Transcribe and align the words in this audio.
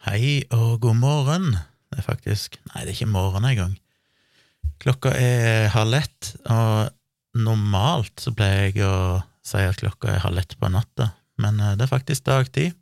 Hei 0.00 0.46
og 0.56 0.78
god 0.80 0.96
morgen. 0.96 1.50
Det 1.92 1.98
er 2.00 2.04
faktisk 2.06 2.54
Nei, 2.70 2.86
det 2.86 2.94
er 2.94 2.94
ikke 2.94 3.12
morgen 3.12 3.44
engang. 3.44 3.74
Klokka 4.80 5.10
er 5.12 5.66
halv 5.74 5.98
ett, 5.98 6.30
og 6.48 6.88
normalt 7.36 8.22
så 8.24 8.32
pleier 8.32 8.70
jeg 8.70 8.86
å 8.86 9.18
si 9.44 9.60
at 9.60 9.76
klokka 9.82 10.08
er 10.14 10.22
halv 10.24 10.40
ett 10.40 10.54
på 10.56 10.70
natta, 10.72 11.10
men 11.44 11.60
eh, 11.60 11.74
det 11.76 11.84
er 11.84 11.90
faktisk 11.90 12.24
dagtid. 12.24 12.72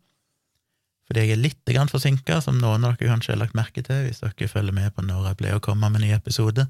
Fordi 1.08 1.24
jeg 1.24 1.34
er 1.34 1.42
litt 1.42 1.74
forsinka, 1.90 2.38
som 2.44 2.60
noen 2.62 2.86
av 2.86 2.94
dere 2.94 3.10
kanskje 3.10 3.34
har 3.34 3.42
lagt 3.42 3.58
merke 3.58 3.82
til 3.82 4.06
hvis 4.06 4.22
dere 4.22 4.48
følger 4.52 4.78
med 4.78 4.94
på 4.94 5.02
når 5.02 5.32
jeg 5.32 5.40
pleier 5.42 5.58
å 5.58 5.64
komme 5.64 5.90
med 5.90 5.98
en 5.98 6.06
ny 6.06 6.14
episode. 6.14 6.68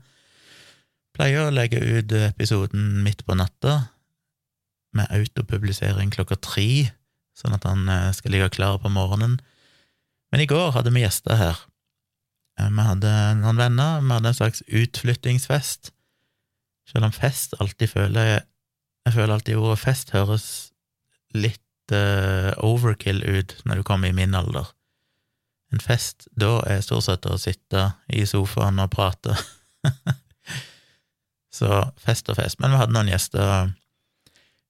Pleier 1.12 1.44
å 1.44 1.52
legge 1.52 1.76
ut 1.76 2.16
episoden 2.22 3.02
midt 3.04 3.26
på 3.28 3.36
natta, 3.36 3.82
med 4.96 5.12
autopublisering 5.12 6.08
klokka 6.16 6.40
tre, 6.40 6.88
sånn 7.36 7.52
at 7.60 7.68
han 7.68 7.84
eh, 7.84 8.10
skal 8.16 8.32
ligge 8.32 8.48
klar 8.56 8.80
på 8.80 8.88
morgenen. 8.88 9.36
Men 10.32 10.44
i 10.44 10.48
går 10.48 10.72
hadde 10.76 10.92
vi 10.94 11.04
gjester 11.04 11.38
her. 11.38 11.60
Eh, 12.60 12.68
vi 12.68 12.86
hadde 12.90 13.12
noen 13.40 13.60
venner, 13.60 14.02
vi 14.02 14.12
hadde 14.12 14.32
en 14.32 14.40
slags 14.40 14.62
utflyttingsfest. 14.66 15.92
Selv 16.88 17.08
om 17.08 17.14
fest 17.14 17.56
alltid 17.60 17.92
føler 17.92 18.28
Jeg, 18.28 19.14
føler 19.14 19.34
alltid 19.34 19.56
ordet 19.56 19.78
fest 19.80 20.10
høres 20.12 20.46
litt 21.32 21.92
uh, 21.92 22.52
overkill 22.60 23.22
ut 23.24 23.54
når 23.64 23.80
du 23.80 23.84
kommer 23.88 24.10
i 24.10 24.16
min 24.16 24.34
alder. 24.36 24.68
En 25.72 25.80
fest, 25.80 26.26
da 26.36 26.58
er 26.68 26.82
stort 26.84 27.06
sett 27.06 27.28
å 27.28 27.38
sitte 27.40 27.86
i 28.12 28.26
sofaen 28.28 28.80
og 28.84 28.90
prate. 28.92 29.32
Så 31.58 31.72
fest 32.00 32.28
og 32.28 32.36
fest. 32.36 32.60
Men 32.60 32.74
vi 32.74 32.80
hadde 32.82 32.96
noen 32.96 33.08
gjester 33.08 33.72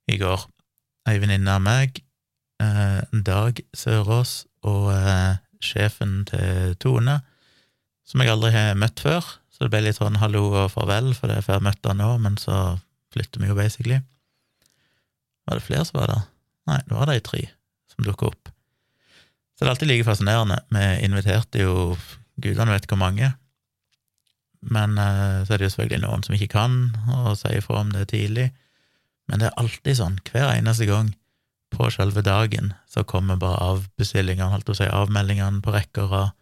i 0.06 0.18
går. 0.22 0.46
Ei 1.10 1.18
venninne 1.18 1.54
av 1.58 1.62
meg, 1.64 1.98
eh, 2.62 3.02
Dag 3.26 3.58
Sørås, 3.74 4.44
og 4.66 4.90
eh, 4.94 5.38
sjefen 5.64 6.22
til 6.28 6.74
Tone, 6.82 7.20
som 8.08 8.22
jeg 8.22 8.32
aldri 8.32 8.52
har 8.54 8.78
møtt 8.78 9.00
før. 9.04 9.24
Så 9.52 9.66
det 9.66 9.72
ble 9.72 9.82
litt 9.88 9.98
sånn 9.98 10.20
hallo 10.22 10.44
og 10.52 10.70
farvel, 10.72 11.10
for 11.18 11.30
det 11.30 11.40
er 11.40 11.46
før 11.46 11.58
jeg 11.58 11.66
møtte 11.66 11.90
han 11.90 12.00
nå, 12.02 12.12
men 12.22 12.38
så 12.40 12.78
flytter 13.14 13.42
vi 13.42 13.50
jo 13.50 13.58
basically. 13.58 13.98
Var 15.48 15.58
det 15.58 15.66
flere 15.66 15.86
som 15.88 15.98
var 15.98 16.12
der? 16.12 16.22
Nei, 16.68 16.78
det 16.86 16.94
var 16.94 17.10
de 17.10 17.18
tre 17.24 17.42
som 17.90 18.06
dukka 18.06 18.30
opp. 18.30 18.52
Så 19.56 19.64
det 19.64 19.66
er 19.66 19.74
alltid 19.74 19.90
like 19.90 20.06
fascinerende. 20.06 20.60
Vi 20.70 20.86
inviterte 21.08 21.64
jo 21.64 21.96
gudene 22.38 22.76
vet 22.76 22.86
hvor 22.86 23.00
mange, 23.00 23.32
men 24.62 24.98
eh, 24.98 25.44
så 25.46 25.54
er 25.54 25.60
det 25.60 25.68
jo 25.68 25.74
selvfølgelig 25.74 26.02
noen 26.04 26.24
som 26.26 26.34
ikke 26.36 26.52
kan, 26.54 26.76
og 27.14 27.36
sier 27.38 27.58
ifra 27.58 27.82
om 27.82 27.90
det 27.94 28.08
tidlig. 28.12 28.48
Men 29.30 29.42
det 29.42 29.48
er 29.48 29.58
alltid 29.60 29.98
sånn, 29.98 30.20
hver 30.30 30.52
eneste 30.54 30.86
gang 30.88 31.12
på 31.74 31.90
selve 31.92 32.22
dagen 32.24 32.72
så 32.88 33.04
kommer 33.04 33.38
bare 33.40 33.60
avbestillingene, 33.74 34.50
holdt 34.52 34.72
å 34.72 34.76
si, 34.78 34.88
avmeldingene 34.88 35.62
på 35.64 35.74
rekke 35.74 36.04
og 36.06 36.12
rad. 36.14 36.34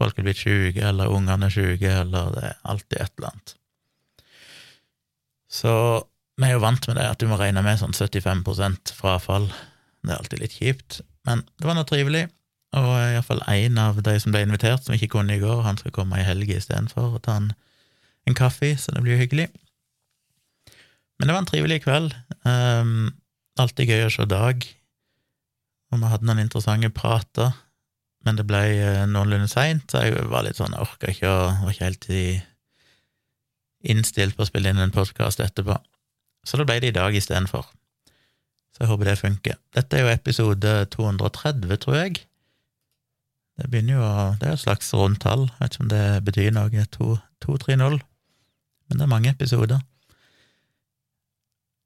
Folk 0.00 0.18
er 0.18 0.26
blitt 0.26 0.42
sjuke, 0.42 0.82
eller 0.82 1.12
ungene 1.14 1.48
er 1.48 1.54
sjuke, 1.54 1.90
eller 2.02 2.32
det 2.34 2.44
er 2.48 2.56
alltid 2.70 2.98
et 2.98 3.12
eller 3.18 3.30
annet. 3.30 3.54
Så 5.54 5.74
vi 6.40 6.48
er 6.48 6.56
jo 6.56 6.64
vant 6.64 6.88
med 6.90 6.98
det, 6.98 7.06
at 7.06 7.20
du 7.22 7.28
må 7.30 7.38
regne 7.38 7.62
med 7.62 7.78
sånn 7.78 7.94
75% 7.94 8.94
frafall. 8.96 9.46
Det 10.02 10.10
er 10.10 10.18
alltid 10.18 10.42
litt 10.42 10.56
kjipt, 10.58 11.02
men 11.28 11.44
det 11.60 11.68
var 11.68 11.78
noe 11.78 11.88
trivelig. 11.88 12.26
Og 12.74 12.90
iallfall 12.90 13.44
én 13.52 13.78
av 13.78 14.00
de 14.02 14.16
som 14.18 14.34
ble 14.34 14.42
invitert, 14.42 14.82
som 14.82 14.96
ikke 14.96 15.12
kunne 15.14 15.36
i 15.36 15.42
går, 15.42 15.62
han 15.62 15.78
skal 15.78 15.94
komme 15.94 16.18
i 16.18 16.26
helga 16.26 16.56
istedenfor 16.58 17.20
og 17.20 17.22
ta 17.22 17.36
en, 17.38 17.52
en 18.26 18.38
kaffe, 18.38 18.72
så 18.80 18.94
det 18.94 19.04
blir 19.04 19.14
jo 19.14 19.22
hyggelig. 19.22 19.46
Men 21.20 21.28
det 21.28 21.36
var 21.36 21.44
en 21.44 21.50
trivelig 21.52 21.84
kveld. 21.84 22.16
Um, 22.42 23.12
alltid 23.60 23.92
gøy 23.92 24.06
å 24.06 24.12
se 24.12 24.26
Dag, 24.30 24.64
og 25.92 26.00
vi 26.00 26.10
hadde 26.10 26.26
noen 26.26 26.42
interessante 26.42 26.90
prater, 26.94 27.54
men 28.24 28.38
det 28.38 28.46
ble 28.48 28.62
uh, 28.80 29.04
noenlunde 29.10 29.50
seint, 29.52 29.86
så 29.90 30.02
jeg 30.06 30.26
var 30.32 30.46
litt 30.46 30.58
sånn, 30.58 30.74
jeg 30.74 30.86
orka 30.86 31.12
ikke 31.12 31.30
å 31.30 31.40
var 31.62 31.74
ikke 31.74 31.88
helt 31.90 32.10
innstilt 33.84 34.36
på 34.36 34.44
å 34.44 34.48
spille 34.48 34.72
inn 34.72 34.80
en 34.80 34.94
podkast 34.94 35.42
etterpå. 35.44 35.76
Så 36.44 36.60
da 36.60 36.66
ble 36.68 36.78
det 36.80 36.92
i 36.92 36.96
dag 36.96 37.14
istedenfor. 37.16 37.66
Så 38.74 38.82
jeg 38.82 38.90
håper 38.90 39.10
det 39.10 39.20
funker. 39.20 39.58
Dette 39.76 39.98
er 39.98 40.06
jo 40.06 40.12
episode 40.12 40.72
230, 40.90 41.76
tror 41.84 41.98
jeg. 42.00 42.24
Det 43.54 43.68
begynner 43.70 44.00
jo 44.00 44.02
å 44.02 44.14
Det 44.40 44.48
er 44.48 44.56
et 44.56 44.64
slags 44.64 44.90
rundtall, 44.96 45.46
jeg 45.46 45.60
vet 45.60 45.76
ikke 45.76 45.84
om 45.84 45.92
det 45.92 46.06
betyr 46.26 46.54
noe, 46.56 46.86
230, 46.96 48.00
men 48.88 48.98
det 48.98 49.04
er 49.04 49.12
mange 49.12 49.30
episoder. 49.30 49.84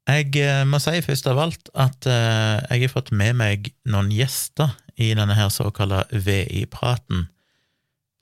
Jeg 0.09 0.31
eh, 0.41 0.65
må 0.65 0.79
si 0.81 1.03
først 1.05 1.27
av 1.29 1.37
alt 1.43 1.69
at 1.77 2.07
eh, 2.09 2.57
jeg 2.71 2.81
har 2.87 2.93
fått 2.93 3.11
med 3.15 3.33
meg 3.37 3.69
noen 3.89 4.11
gjester 4.13 4.69
i 4.99 5.15
denne 5.17 5.35
her 5.37 5.49
såkalte 5.53 6.19
VI-praten, 6.25 7.19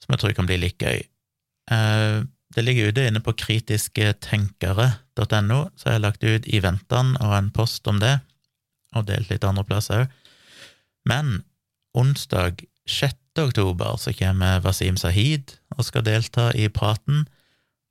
som 0.04 0.12
jeg 0.14 0.20
tror 0.22 0.34
kan 0.38 0.48
bli 0.50 0.58
litt 0.62 0.80
gøy. 0.84 1.00
Eh, 1.72 2.18
det 2.56 2.64
ligger 2.64 2.90
ute 2.92 3.08
inne 3.08 3.22
på 3.24 3.38
kritisketenkere.no, 3.40 5.60
så 5.78 5.84
jeg 5.86 5.96
har 5.96 6.04
lagt 6.04 6.24
ut 6.26 6.46
i 6.50 6.64
ventene 6.64 7.12
og 7.24 7.32
en 7.38 7.52
post 7.56 7.88
om 7.92 7.98
det, 8.04 8.16
og 8.96 9.08
delt 9.08 9.30
litt 9.32 9.48
andre 9.48 9.68
plasser 9.68 9.96
òg. 10.04 10.10
Men 11.08 11.26
onsdag 11.96 12.54
6. 12.90 13.16
oktober 13.40 13.92
så 14.02 14.10
kommer 14.18 14.64
Wasim 14.66 14.98
Sahid 15.00 15.46
og 15.78 15.86
skal 15.88 16.04
delta 16.08 16.46
i 16.56 16.68
praten 16.74 17.18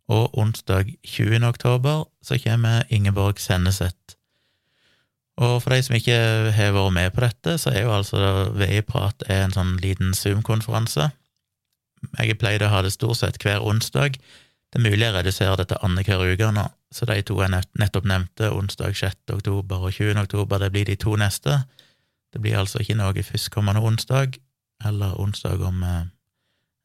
og 0.08 0.38
onsdag 0.38 0.92
20. 1.04 1.42
oktober 1.46 2.04
så 2.22 2.38
kommer 2.42 2.86
Ingeborg 2.90 3.40
Senneset. 3.42 4.16
Og 5.36 5.58
for 5.62 5.74
de 5.74 5.82
som 5.84 5.96
ikke 5.98 6.16
har 6.56 6.72
vært 6.72 6.94
med 6.96 7.12
på 7.12 7.20
dette, 7.26 7.58
så 7.60 7.72
er 7.74 7.84
jo 7.84 7.92
altså 7.92 8.52
VI-prat 8.56 9.26
en 9.28 9.52
sånn 9.52 9.74
liten 9.82 10.14
Zoom-konferanse. 10.16 11.10
Jeg 12.16 12.38
pleide 12.40 12.68
å 12.68 12.72
ha 12.72 12.80
det 12.84 12.94
stort 12.94 13.20
sett 13.20 13.36
hver 13.42 13.64
onsdag. 13.64 14.16
Det 14.72 14.80
er 14.80 14.86
mulig 14.86 15.04
jeg 15.04 15.14
reduserer 15.14 15.60
det 15.60 15.68
til 15.70 15.82
annenhver 15.84 16.32
uke 16.32 16.48
nå, 16.54 16.64
så 16.94 17.08
de 17.10 17.20
to 17.26 17.36
jeg 17.42 17.52
nettopp 17.52 18.08
nevnte, 18.08 18.50
onsdag 18.54 18.96
6. 18.96 19.34
oktober 19.36 19.88
og 19.88 19.92
20. 19.92 20.16
oktober, 20.22 20.62
det 20.62 20.72
blir 20.72 20.88
de 20.88 20.96
to 21.00 21.16
neste. 21.20 21.60
Det 22.32 22.40
blir 22.42 22.58
altså 22.58 22.80
ikke 22.80 22.96
noe 22.98 23.26
førstkommende 23.26 23.82
onsdag, 23.84 24.38
eller 24.84 25.20
onsdag 25.20 25.62
om 25.64 25.84
eh, 25.84 26.02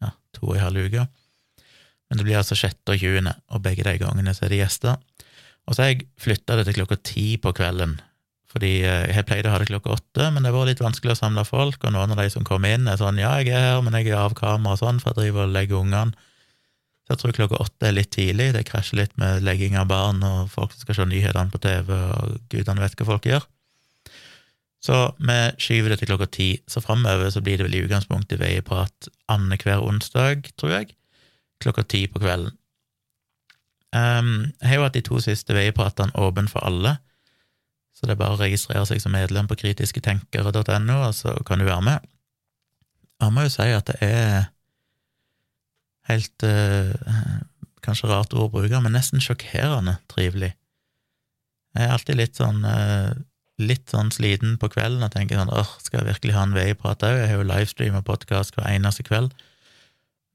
ja, 0.03 0.11
to 0.35 0.51
og 0.51 0.57
en 0.57 0.65
halv 0.65 0.85
uke. 0.87 1.07
Men 2.11 2.19
det 2.19 2.25
blir 2.27 2.41
altså 2.41 2.57
6. 2.59 2.81
og 2.91 2.99
20., 2.99 3.31
og 3.55 3.61
begge 3.63 3.85
de 3.87 3.93
gangene 4.01 4.33
så 4.35 4.43
er 4.43 4.51
det 4.51 4.57
gjester. 4.59 4.97
Og 5.63 5.77
så 5.77 5.85
har 5.85 5.93
jeg 5.93 6.07
flytta 6.19 6.57
det 6.59 6.65
til 6.67 6.81
klokka 6.81 6.97
ti 7.07 7.27
på 7.39 7.53
kvelden, 7.55 7.93
fordi 8.51 8.71
eh, 8.83 9.05
jeg 9.15 9.23
pleide 9.29 9.47
å 9.47 9.53
ha 9.53 9.61
det 9.61 9.69
klokka 9.69 9.93
åtte, 9.95 10.27
men 10.35 10.43
det 10.43 10.51
var 10.51 10.67
litt 10.67 10.83
vanskelig 10.83 11.15
å 11.15 11.21
samle 11.21 11.45
folk, 11.47 11.79
og 11.85 11.95
noen 11.95 12.11
av 12.11 12.19
de 12.19 12.27
som 12.33 12.43
kom 12.43 12.67
inn, 12.67 12.89
er 12.91 12.99
sånn 12.99 13.21
ja, 13.21 13.37
jeg 13.39 13.55
er 13.55 13.63
her, 13.69 13.79
men 13.85 13.95
jeg 13.95 14.11
er 14.11 14.19
av 14.25 14.35
kamera 14.35 14.75
og 14.75 14.83
sånn, 14.83 14.99
for 14.99 15.13
jeg 15.13 15.21
driver 15.21 15.47
og 15.47 15.55
legger 15.55 15.79
ungene. 15.79 16.27
Så 17.07 17.15
jeg 17.15 17.23
tror 17.23 17.37
klokka 17.39 17.63
åtte 17.63 17.87
er 17.87 17.95
litt 17.95 18.11
tidlig, 18.11 18.51
det 18.57 18.67
krasjer 18.67 18.99
litt 18.99 19.15
med 19.21 19.47
legging 19.47 19.79
av 19.79 19.87
barn 19.87 20.19
og 20.27 20.51
folk 20.51 20.75
som 20.75 20.83
skal 20.83 20.99
se 20.99 21.09
nyhetene 21.13 21.55
på 21.55 21.63
TV, 21.63 21.95
og 21.95 22.37
gudene 22.51 22.83
vet 22.83 22.99
hva 22.99 23.11
folk 23.13 23.31
gjør. 23.31 23.47
Så 24.83 24.97
vi 25.21 25.41
skyver 25.61 25.93
det 25.93 26.01
til 26.01 26.11
klokka 26.11 26.27
ti, 26.27 26.53
så 26.67 26.83
framover 26.83 27.31
så 27.31 27.39
blir 27.45 27.61
det 27.61 27.69
vel 27.69 27.79
i 27.79 27.85
utgangspunktet 27.85 28.41
veieprat 28.41 29.07
annenhver 29.31 29.85
onsdag, 29.85 30.51
tror 30.59 30.81
jeg 30.81 30.97
klokka 31.61 31.85
ti 31.87 32.05
på 32.11 32.21
kvelden. 32.21 32.55
Um, 33.91 34.51
jeg 34.61 34.69
har 34.69 34.77
jo 34.77 34.83
hatt 34.85 34.95
de 34.95 35.03
to 35.03 35.19
siste 35.19 35.55
veipratene 35.55 36.15
åpne 36.15 36.47
for 36.51 36.63
alle, 36.63 36.95
så 37.91 38.07
det 38.07 38.15
er 38.15 38.21
bare 38.21 38.37
å 38.37 38.39
registrere 38.39 38.85
seg 38.87 39.01
som 39.03 39.11
medlem 39.13 39.49
på 39.49 39.57
kritisketenkere.no, 39.59 40.97
og 41.09 41.15
så 41.15 41.35
kan 41.47 41.59
du 41.59 41.67
være 41.67 41.83
med. 41.85 42.07
Jeg 43.21 43.35
må 43.35 43.43
jo 43.45 43.51
si 43.53 43.67
at 43.75 43.91
det 43.91 43.97
er 44.01 44.49
helt 46.09 46.47
uh, 46.47 47.41
Kanskje 47.81 48.11
rart 48.11 48.33
ord 48.37 48.43
å 48.45 48.53
bruke, 48.53 48.77
men 48.77 48.93
nesten 48.93 49.23
sjokkerende 49.25 49.95
trivelig. 50.11 50.51
Jeg 51.73 51.87
er 51.87 51.93
alltid 51.95 52.19
litt 52.19 52.37
sånn 52.37 52.59
uh, 52.61 53.09
litt 53.61 53.89
sånn 53.89 54.11
sliten 54.13 54.57
på 54.61 54.69
kvelden 54.73 55.05
og 55.05 55.13
tenker 55.13 55.39
sånn 55.39 55.53
åh, 55.53 55.71
skal 55.81 56.01
jeg 56.01 56.11
virkelig 56.11 56.35
ha 56.35 56.43
en 56.45 56.55
veiprat 56.55 57.05
òg? 57.07 57.17
Jeg 57.17 57.31
har 57.31 57.39
jo 57.39 57.47
livestream 57.47 57.97
og 57.99 58.05
podkast 58.07 58.57
hver 58.57 58.69
eneste 58.69 59.05
kveld. 59.07 59.33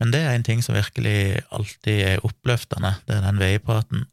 Men 0.00 0.12
det 0.12 0.20
er 0.22 0.34
en 0.36 0.44
ting 0.44 0.62
som 0.64 0.76
virkelig 0.76 1.40
alltid 1.54 2.02
er 2.04 2.24
oppløftende, 2.26 2.96
det 3.08 3.16
er 3.16 3.24
den 3.24 3.40
veipraten. 3.40 4.04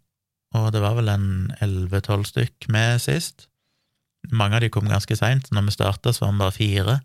Og 0.56 0.69
det 0.71 0.83
var 0.83 0.95
vel 0.95 1.09
en 1.12 1.27
elleve-tolv 1.63 2.27
stykk 2.30 2.69
med 2.71 3.01
sist. 3.03 3.47
Mange 4.31 4.56
av 4.57 4.63
de 4.63 4.71
kom 4.71 4.88
ganske 4.88 5.18
seint, 5.18 5.50
når 5.51 5.68
vi 5.68 5.75
starta, 5.75 6.13
så 6.13 6.25
var 6.25 6.33
vi 6.33 6.44
bare 6.44 6.56
fire. 6.56 6.95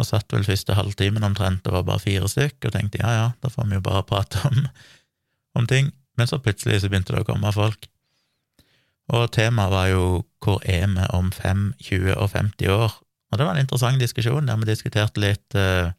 Og 0.00 0.08
satt 0.08 0.32
vel 0.34 0.46
første 0.46 0.74
halvtimen 0.74 1.26
omtrent, 1.26 1.66
og 1.68 1.76
var 1.76 1.86
bare 1.92 2.02
fire 2.02 2.30
stykk, 2.30 2.64
og 2.66 2.74
tenkte 2.74 3.02
ja 3.04 3.12
ja, 3.14 3.26
da 3.44 3.52
får 3.52 3.68
vi 3.70 3.78
jo 3.78 3.84
bare 3.84 4.06
prate 4.08 4.42
om, 4.48 4.64
om 5.60 5.68
ting. 5.70 5.92
Men 6.18 6.30
så 6.30 6.40
plutselig 6.42 6.80
så 6.82 6.90
begynte 6.90 7.14
det 7.14 7.22
å 7.22 7.28
komme 7.28 7.52
folk. 7.54 7.86
Og 9.14 9.28
temaet 9.36 9.72
var 9.72 9.88
jo 9.92 10.04
hvor 10.42 10.62
er 10.64 10.86
vi 10.88 11.06
om 11.12 11.30
fem, 11.34 11.72
20 11.84 12.16
og 12.16 12.30
50 12.32 12.72
år? 12.72 12.96
Og 13.30 13.38
det 13.38 13.46
var 13.46 13.56
en 13.56 13.64
interessant 13.64 14.00
diskusjon 14.00 14.48
der 14.48 14.58
vi 14.60 14.70
diskuterte 14.70 15.20
litt 15.20 15.56
eh, 15.58 15.92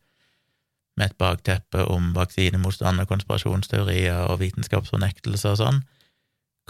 med 0.95 1.11
et 1.11 1.17
bakteppe 1.19 1.85
om 1.91 2.13
vaksinemotstand 2.15 3.03
og 3.03 3.09
konspirasjonsteorier 3.11 4.25
og 4.29 4.39
vitenskapsfornektelse 4.41 5.51
og 5.51 5.59
sånn. 5.59 5.79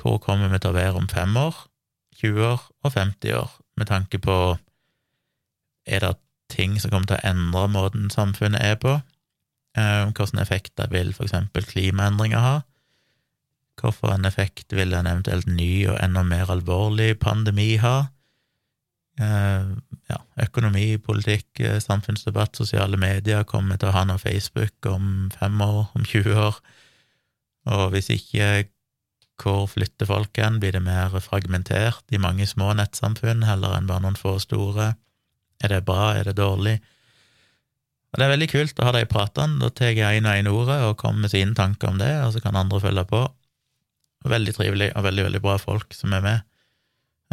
Hvor 0.02 0.20
kommer 0.24 0.52
vi 0.52 0.60
til 0.60 0.74
å 0.74 0.78
være 0.78 1.00
om 1.00 1.10
fem 1.12 1.38
år, 1.40 1.56
20 2.20 2.48
år 2.48 2.62
og 2.84 2.94
50 2.96 3.36
år, 3.38 3.52
med 3.78 3.92
tanke 3.92 4.20
på 4.24 4.38
er 5.86 6.02
det 6.02 6.16
ting 6.50 6.80
som 6.80 6.92
kommer 6.92 7.10
til 7.10 7.20
å 7.20 7.28
endre 7.30 7.68
måten 7.72 8.10
samfunnet 8.14 8.62
er 8.62 8.78
på. 8.82 8.96
Eh, 9.78 10.06
hvilke 10.08 10.42
effekter 10.42 10.90
vil 10.92 11.14
for 11.14 11.28
eksempel 11.28 11.66
klimaendringer 11.68 12.42
ha? 12.42 12.56
Hvorfor 13.82 14.14
en 14.14 14.26
effekt 14.26 14.72
vil 14.74 14.94
en 14.96 15.10
eventuelt 15.10 15.50
ny 15.52 15.88
og 15.92 16.00
enda 16.00 16.24
mer 16.24 16.52
alvorlig 16.52 17.18
pandemi 17.20 17.76
ha? 17.84 18.08
Eh, 19.16 19.68
ja, 20.12 20.18
økonomi, 20.44 20.98
politikk, 21.00 21.60
eh, 21.60 21.80
samfunnsdebatt, 21.80 22.58
sosiale 22.60 22.98
medier 23.00 23.46
kommer 23.48 23.80
til 23.80 23.90
å 23.90 23.96
ha 23.96 24.04
noe 24.04 24.20
Facebook 24.20 24.90
om 24.92 25.30
fem 25.32 25.62
år, 25.64 25.88
om 25.96 26.04
20 26.04 26.36
år. 26.36 26.60
Og 27.72 27.92
hvis 27.94 28.12
ikke, 28.12 28.68
hvor 29.42 29.66
flytter 29.72 30.08
folk 30.08 30.36
hen? 30.38 30.60
Blir 30.60 30.76
det 30.76 30.84
mer 30.84 31.16
fragmentert 31.24 32.04
i 32.12 32.20
mange 32.20 32.48
små 32.48 32.74
nettsamfunn 32.76 33.44
heller 33.48 33.76
enn 33.78 33.88
bare 33.88 34.04
noen 34.04 34.20
få 34.20 34.38
store? 34.40 34.94
Er 35.64 35.72
det 35.72 35.86
bra, 35.88 36.14
er 36.16 36.28
det 36.28 36.36
dårlig? 36.38 36.82
Og 38.12 38.20
Det 38.20 38.26
er 38.26 38.32
veldig 38.32 38.48
kult 38.52 38.80
å 38.80 38.86
ha 38.88 38.92
de 38.96 39.06
pratene. 39.06 39.60
Da 39.60 39.70
tar 39.70 39.92
jeg 39.92 40.22
én 40.22 40.28
og 40.28 40.36
én 40.36 40.48
ordet 40.52 40.82
og 40.88 40.98
kommer 40.98 41.26
med 41.26 41.32
sine 41.32 41.56
tanker 41.56 41.90
om 41.90 41.98
det, 42.00 42.12
og 42.24 42.32
så 42.32 42.44
kan 42.44 42.56
andre 42.56 42.80
følge 42.80 43.04
på. 43.08 43.28
Veldig 44.26 44.54
trivelig 44.56 44.92
og 44.96 45.04
veldig, 45.04 45.24
veldig 45.28 45.42
bra 45.42 45.58
folk 45.60 45.94
som 45.94 46.14
er 46.16 46.22
med. 46.24 46.55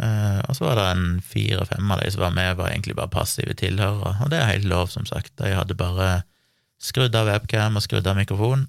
Uh, 0.03 0.41
og 0.49 0.57
så 0.57 0.67
var 0.67 0.79
det 0.79 0.85
en 0.91 1.07
fire-fem 1.23 1.91
av 1.93 2.01
de 2.01 2.11
som 2.11 2.25
var 2.25 2.35
med, 2.35 2.55
var 2.59 2.73
egentlig 2.73 2.95
bare 2.97 3.13
passive 3.13 3.55
tilhørere, 3.55 4.17
og 4.23 4.31
det 4.33 4.41
er 4.41 4.49
helt 4.49 4.67
lov, 4.67 4.89
som 4.91 5.05
sagt. 5.07 5.31
De 5.39 5.53
hadde 5.55 5.77
bare 5.79 6.23
skrudd 6.83 7.15
av 7.15 7.29
webcam 7.29 7.79
og 7.79 7.85
skrudd 7.85 8.07
av 8.09 8.17
mikrofon, 8.19 8.65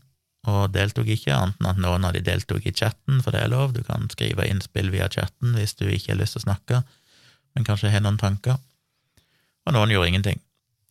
og 0.46 0.74
deltok 0.74 1.08
ikke, 1.10 1.32
annet 1.34 1.60
enn 1.60 1.70
at 1.70 1.80
noen 1.80 2.04
av 2.06 2.14
de 2.14 2.22
deltok 2.22 2.66
i 2.68 2.74
chatten, 2.76 3.22
for 3.24 3.34
det 3.34 3.42
er 3.42 3.52
lov, 3.52 3.72
du 3.74 3.80
kan 3.86 4.06
skrive 4.12 4.46
innspill 4.46 4.92
via 4.92 5.08
chatten 5.10 5.56
hvis 5.56 5.74
du 5.80 5.86
ikke 5.88 6.12
har 6.12 6.20
lyst 6.20 6.36
til 6.36 6.44
å 6.44 6.46
snakke, 6.48 6.82
men 7.56 7.66
kanskje 7.66 7.92
har 7.94 8.04
noen 8.04 8.20
tanker. 8.20 8.60
Og 9.64 9.74
noen 9.74 9.94
gjorde 9.94 10.12
ingenting. 10.12 10.42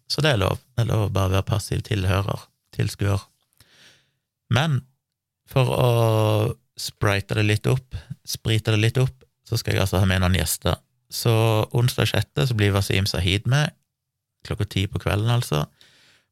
Så 0.10 0.24
det 0.26 0.34
er 0.34 0.42
lov, 0.42 0.58
det 0.74 0.84
er 0.84 0.90
lov 0.90 1.06
å 1.06 1.14
bare 1.14 1.36
være 1.38 1.48
passiv 1.48 1.84
tilhører, 1.86 2.48
tilskuer. 2.76 3.22
Men 4.54 4.82
for 5.50 5.70
å 5.70 5.90
sprite 6.80 7.38
det 7.38 7.46
litt 7.46 7.70
opp, 7.70 7.96
sprite 8.26 8.74
det 8.74 8.82
litt 8.82 9.00
opp, 9.02 9.23
så 9.48 9.60
skal 9.60 9.76
jeg 9.76 9.84
altså 9.86 10.02
ha 10.02 10.10
med 10.10 10.24
noen 10.24 10.38
gjester. 10.38 10.80
Så 11.14 11.34
onsdag 11.76 12.10
6. 12.10 12.48
så 12.50 12.58
blir 12.58 12.74
Wasim 12.74 13.06
Sahid 13.10 13.48
med, 13.50 13.76
klokka 14.48 14.66
ti 14.66 14.88
på 14.90 15.02
kvelden, 15.04 15.30
altså. 15.30 15.66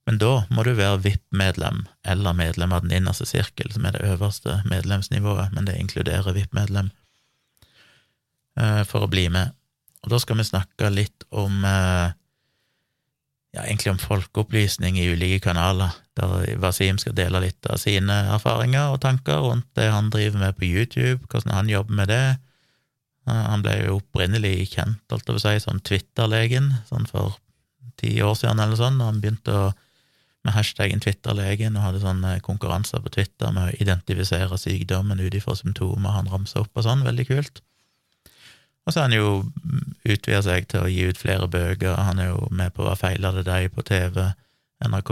Men 0.09 0.17
da 0.17 0.31
må 0.49 0.63
du 0.65 0.71
være 0.73 1.03
VIP-medlem 1.03 1.83
eller 2.09 2.33
medlem 2.33 2.73
av 2.73 2.85
den 2.85 2.95
innerste 2.97 3.27
sirkel, 3.29 3.69
som 3.73 3.85
er 3.85 3.95
det 3.95 4.07
øverste 4.09 4.61
medlemsnivået, 4.69 5.53
men 5.53 5.67
det 5.69 5.77
inkluderer 5.77 6.33
VIP-medlem, 6.33 6.89
eh, 8.57 8.81
for 8.89 9.05
å 9.05 9.11
bli 9.11 9.27
med. 9.29 9.53
Og 10.01 10.15
da 10.15 10.19
skal 10.19 10.41
vi 10.41 10.47
snakke 10.49 10.89
litt 10.89 11.27
om 11.29 11.61
eh, 11.67 12.17
ja, 13.51 13.65
egentlig 13.65 13.93
om 13.93 14.01
folkeopplysning 14.01 14.97
i 14.97 15.09
ulike 15.11 15.43
kanaler, 15.45 15.93
der 16.17 16.57
Wasim 16.63 16.97
skal 17.01 17.15
dele 17.15 17.43
litt 17.43 17.67
av 17.69 17.77
sine 17.81 18.15
erfaringer 18.33 18.93
og 18.93 19.03
tanker 19.03 19.43
rundt 19.43 19.67
det 19.77 19.91
han 19.91 20.09
driver 20.13 20.47
med 20.47 20.57
på 20.57 20.65
YouTube, 20.65 21.27
hvordan 21.29 21.53
han 21.59 21.69
jobber 21.69 21.99
med 22.01 22.11
det, 22.11 22.25
han 23.31 23.63
ble 23.65 23.77
jo 23.83 23.99
opprinnelig 23.99 24.71
kjent, 24.75 25.01
holdt 25.11 25.29
jeg 25.29 25.37
på 25.37 25.43
si, 25.43 25.55
som 25.63 25.79
Twitter-legen, 25.79 26.71
sånn 26.89 27.07
for 27.09 27.37
ti 28.01 28.13
år 28.23 28.35
siden 28.37 28.61
eller 28.63 28.79
sånn, 28.79 28.99
da 29.01 29.09
han 29.09 29.19
begynte 29.23 29.55
å, 29.55 29.65
med 30.45 30.55
hashtaggen 30.55 31.03
Twitter-legen 31.03 31.75
og 31.77 31.85
hadde 31.85 32.01
sånne 32.01 32.37
konkurranser 32.45 33.03
på 33.03 33.11
Twitter 33.13 33.51
med 33.53 33.67
å 33.67 33.75
identifisere 33.83 34.57
sykdommen 34.57 35.21
ut 35.21 35.35
ifra 35.37 35.53
symptomer 35.57 36.15
han 36.15 36.31
ramsa 36.31 36.63
opp 36.63 36.79
og 36.79 36.87
sånn, 36.87 37.05
veldig 37.05 37.27
kult. 37.29 37.61
Og 38.81 38.93
så 38.93 39.03
har 39.03 39.11
han 39.11 39.17
jo 39.17 39.33
utvida 40.09 40.41
seg 40.41 40.65
til 40.71 40.81
å 40.81 40.89
gi 40.89 41.05
ut 41.11 41.19
flere 41.19 41.45
bøker, 41.51 41.99
han 41.99 42.21
er 42.21 42.31
jo 42.31 42.47
med 42.49 42.73
på 42.73 42.87
Hva 42.87 42.95
feiler 42.97 43.37
det 43.37 43.45
deg? 43.45 43.69
på 43.75 43.85
TV, 43.85 44.31
NRK, 44.81 45.11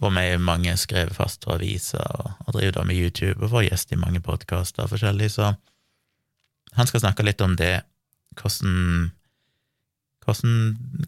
var 0.00 0.12
med 0.12 0.40
mange 0.44 0.72
skrevet 0.80 1.16
fast 1.16 1.44
for 1.44 1.56
aviser, 1.56 2.04
og, 2.20 2.32
og 2.46 2.56
driver 2.56 2.80
da 2.80 2.84
med 2.88 2.96
YouTube 2.96 3.44
og 3.44 3.52
får 3.52 3.68
gjest 3.68 3.92
i 3.92 4.00
mange 4.00 4.20
podkaster 4.24 4.88
forskjellig, 4.88 5.30
så 5.36 5.52
han 6.76 6.88
skal 6.88 7.02
snakke 7.02 7.24
litt 7.26 7.42
om 7.44 7.56
det. 7.58 7.80
Hvordan, 8.36 9.10
hvordan, 10.24 10.56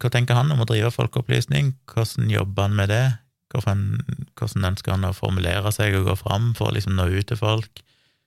Hva 0.01 0.11
tenker 0.13 0.39
han 0.39 0.53
om 0.55 0.63
å 0.65 0.69
drive 0.69 0.93
folkeopplysning? 0.95 1.75
Hvordan 1.91 2.31
jobber 2.33 2.69
han 2.69 2.79
med 2.79 2.93
det? 2.93 3.05
Hvordan, 3.53 3.85
hvordan 4.37 4.71
ønsker 4.73 4.95
han 4.95 5.09
å 5.09 5.17
formulere 5.17 5.73
seg 5.73 5.97
og 5.97 6.09
gå 6.11 6.17
fram 6.21 6.51
for 6.57 6.71
å 6.71 6.77
liksom 6.77 6.97
nå 6.97 7.09
ut 7.13 7.29
til 7.31 7.41
folk? 7.41 7.85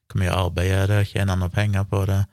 Hvor 0.10 0.22
mye 0.22 0.36
arbeid 0.36 0.72
er 0.76 0.88
det? 0.92 1.02
Tjener 1.12 1.36
han 1.36 1.44
noe 1.46 1.54
penger 1.54 1.86
på 1.90 2.04
det? 2.10 2.24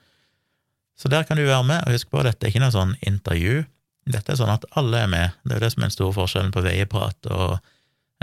Så 0.98 1.10
der 1.12 1.24
kan 1.24 1.38
du 1.38 1.44
være 1.46 1.64
med, 1.64 1.84
og 1.86 1.94
husk 1.94 2.08
på, 2.10 2.24
dette 2.26 2.42
er 2.42 2.50
ikke 2.50 2.64
noe 2.64 2.74
sånn 2.74 2.96
intervju. 3.06 3.62
Dette 4.08 4.32
er 4.32 4.40
sånn 4.40 4.50
at 4.50 4.64
alle 4.80 5.04
er 5.04 5.10
med. 5.12 5.36
Det 5.44 5.54
er 5.54 5.60
jo 5.60 5.64
det 5.66 5.74
som 5.74 5.84
er 5.84 5.90
den 5.90 5.94
store 5.94 6.16
forskjellen 6.16 6.54
på 6.54 6.64
veieprat 6.64 7.28
og 7.30 7.60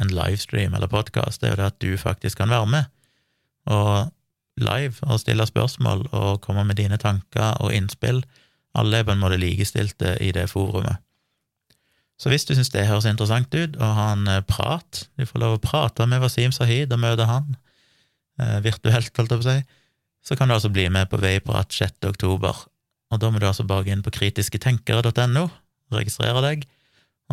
en 0.01 0.11
livestream 0.11 0.75
eller 0.75 0.91
podkast, 0.91 1.39
det 1.39 1.47
er 1.47 1.53
jo 1.53 1.59
det 1.61 1.69
at 1.69 1.79
du 1.79 1.93
faktisk 1.99 2.41
kan 2.41 2.51
være 2.51 2.67
med. 2.67 2.89
Og 3.71 4.11
live 4.61 5.03
og 5.03 5.19
stille 5.19 5.45
spørsmål 5.47 6.07
og 6.11 6.41
komme 6.43 6.63
med 6.67 6.79
dine 6.79 6.97
tanker 7.01 7.57
og 7.63 7.73
innspill. 7.75 8.23
Alle 8.75 9.01
er 9.01 9.07
på 9.07 9.15
en 9.15 9.23
måte 9.23 9.39
likestilte 9.39 10.17
i 10.23 10.31
det 10.35 10.49
forumet. 10.51 11.01
Så 12.15 12.31
hvis 12.31 12.45
du 12.47 12.53
syns 12.55 12.71
det 12.71 12.87
høres 12.87 13.07
interessant 13.09 13.51
ut 13.51 13.75
å 13.75 13.87
ha 13.97 14.11
en 14.13 14.27
eh, 14.31 14.43
prat, 14.47 15.01
du 15.19 15.25
får 15.27 15.41
lov 15.41 15.57
å 15.57 15.63
prate 15.63 16.05
med 16.07 16.21
Wasim 16.23 16.53
Sahid 16.55 16.93
og 16.95 17.01
møte 17.03 17.27
han 17.27 17.57
eh, 18.39 18.61
virtuelt, 18.63 19.11
holdt 19.17 19.35
jeg 19.35 19.41
på 19.41 19.43
å 19.43 19.49
si, 19.49 19.81
så 20.25 20.37
kan 20.39 20.47
du 20.47 20.55
altså 20.55 20.71
bli 20.71 20.87
med 20.89 21.09
på 21.11 21.19
Veiprat 21.19 21.75
6. 21.75 21.99
oktober. 22.07 22.63
Og 23.11 23.19
da 23.21 23.29
må 23.29 23.41
du 23.41 23.49
altså 23.49 23.67
bare 23.67 23.91
inn 23.91 24.03
på 24.05 24.13
kritisketenkere.no, 24.15 25.49
registrere 25.93 26.41
deg, 26.45 26.63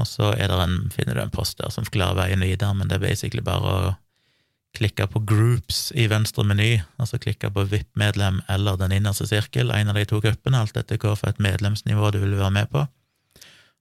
og 0.00 0.08
så 0.08 0.32
en, 0.34 0.76
finner 0.92 1.16
du 1.16 1.22
en 1.22 1.32
post 1.32 1.60
der 1.60 1.70
som 1.72 1.86
forklarer 1.86 2.18
veien 2.18 2.44
videre, 2.44 2.74
men 2.74 2.90
det 2.90 2.98
er 2.98 3.06
basically 3.06 3.44
bare 3.44 3.72
å 3.72 3.92
klikke 4.76 5.06
på 5.12 5.20
Groups 5.28 5.92
i 5.94 6.06
venstre 6.08 6.44
meny, 6.48 6.80
altså 7.00 7.20
klikke 7.20 7.50
på 7.52 7.66
VIP-medlem 7.68 8.40
eller 8.48 8.78
Den 8.80 8.94
innerste 8.96 9.26
sirkel, 9.28 9.70
en 9.70 9.92
av 9.92 9.98
de 9.98 10.04
to 10.08 10.20
gruppene, 10.24 10.58
alt 10.58 10.76
etter 10.76 11.00
hva 11.00 11.14
for 11.18 11.28
et 11.28 11.42
medlemsnivå 11.42 12.10
du 12.10 12.18
vil 12.22 12.38
være 12.38 12.54
med 12.56 12.70
på. 12.72 12.86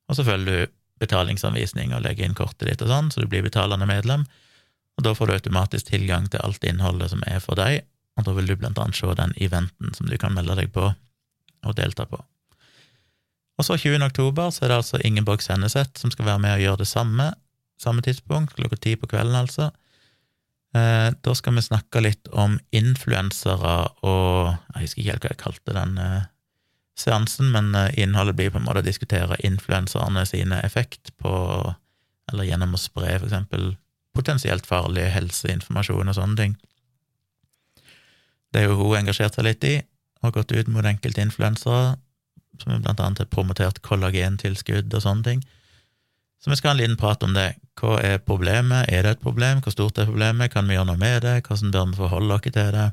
Og 0.09 0.17
så 0.17 0.25
følger 0.27 0.67
du 0.67 0.73
betalingsanvisning 1.01 1.95
og 1.95 2.03
legger 2.05 2.27
inn 2.27 2.37
kortet 2.37 2.67
ditt 2.67 2.83
og 2.83 2.91
sånn, 2.91 3.11
så 3.11 3.23
du 3.23 3.29
blir 3.31 3.45
betalende 3.45 3.87
medlem, 3.89 4.25
og 4.99 5.05
da 5.07 5.15
får 5.15 5.29
du 5.29 5.37
automatisk 5.37 5.87
tilgang 5.89 6.27
til 6.29 6.43
alt 6.43 6.63
innholdet 6.67 7.13
som 7.13 7.23
er 7.25 7.39
for 7.41 7.57
deg, 7.57 7.85
og 8.19 8.27
da 8.27 8.35
vil 8.35 8.51
du 8.51 8.57
blant 8.59 8.77
annet 8.81 8.99
se 8.99 9.15
den 9.17 9.33
eventen 9.39 9.95
som 9.95 10.11
du 10.11 10.17
kan 10.19 10.35
melde 10.35 10.59
deg 10.59 10.73
på 10.75 10.91
og 10.91 11.77
delta 11.77 12.05
på. 12.09 12.19
Og 13.59 13.65
så 13.65 13.77
20. 13.77 14.01
oktober 14.03 14.49
så 14.49 14.65
er 14.65 14.71
det 14.71 14.79
altså 14.81 14.99
Ingeborg 15.05 15.43
Senneset 15.45 15.99
som 15.99 16.11
skal 16.11 16.25
være 16.25 16.41
med 16.41 16.55
og 16.55 16.63
gjøre 16.65 16.81
det 16.81 16.89
samme, 16.89 17.27
samme 17.81 18.01
tidspunkt, 18.05 18.55
klokka 18.57 18.79
ti 18.81 18.95
på 18.97 19.09
kvelden 19.11 19.37
altså. 19.37 19.69
Eh, 20.71 21.09
da 21.21 21.33
skal 21.35 21.57
vi 21.57 21.63
snakke 21.65 21.99
litt 21.99 22.29
om 22.31 22.53
influensere 22.71 23.73
og 24.07 24.53
Jeg 24.71 24.85
husker 24.85 25.01
ikke 25.01 25.11
helt 25.11 25.25
hva 25.25 25.31
jeg 25.33 25.41
kalte 25.41 25.75
den 25.75 25.97
eh, 25.99 26.29
seansen, 26.95 27.49
men 27.51 27.75
eh, 27.75 27.91
innholdet 27.99 28.37
blir 28.39 28.53
på 28.53 28.61
en 28.61 28.67
måte 28.69 28.79
å 28.79 28.87
diskutere 28.87 29.39
influenserne 29.43 30.23
sine 30.29 30.61
effekt 30.63 31.11
på 31.19 31.33
Eller 32.31 32.47
gjennom 32.47 32.77
å 32.77 32.79
spre 32.79 33.17
for 33.17 33.27
eksempel 33.27 33.73
potensielt 34.15 34.67
farlig 34.67 35.09
helseinformasjon 35.11 36.11
og 36.11 36.15
sånne 36.15 36.37
ting. 36.39 36.53
Det 38.51 38.61
er 38.61 38.67
jo 38.67 38.77
hun 38.79 38.97
engasjert 38.99 39.35
seg 39.35 39.47
litt 39.47 39.63
i, 39.63 39.77
og 40.21 40.35
gått 40.35 40.51
ut 40.51 40.67
mot 40.67 40.85
enkelte 40.85 41.23
influensere, 41.23 41.95
som 42.59 42.81
blant 42.83 42.99
annet 42.99 43.23
har 43.23 43.29
promotert 43.31 43.79
kollagentilskudd 43.87 44.91
og 44.91 45.03
sånne 45.03 45.27
ting. 45.27 45.43
Så 46.43 46.51
vi 46.51 46.59
skal 46.59 46.73
ha 46.73 46.75
en 46.75 46.81
liten 46.81 46.99
prat 46.99 47.23
om 47.23 47.35
det. 47.35 47.53
Hva 47.79 47.97
er 48.03 48.19
problemet? 48.23 48.89
Er 48.91 49.05
det 49.05 49.15
et 49.15 49.23
problem? 49.23 49.61
Hvor 49.63 49.73
stort 49.73 49.97
er 49.97 50.09
problemet? 50.09 50.51
Kan 50.53 50.67
vi 50.67 50.75
gjøre 50.75 50.89
noe 50.91 50.99
med 50.99 51.21
det? 51.25 51.37
Hvordan 51.47 51.71
bør 51.71 51.87
vi 51.91 51.99
forholde 52.01 52.35
oss 52.35 52.43
til 52.47 52.73
det? 52.75 52.89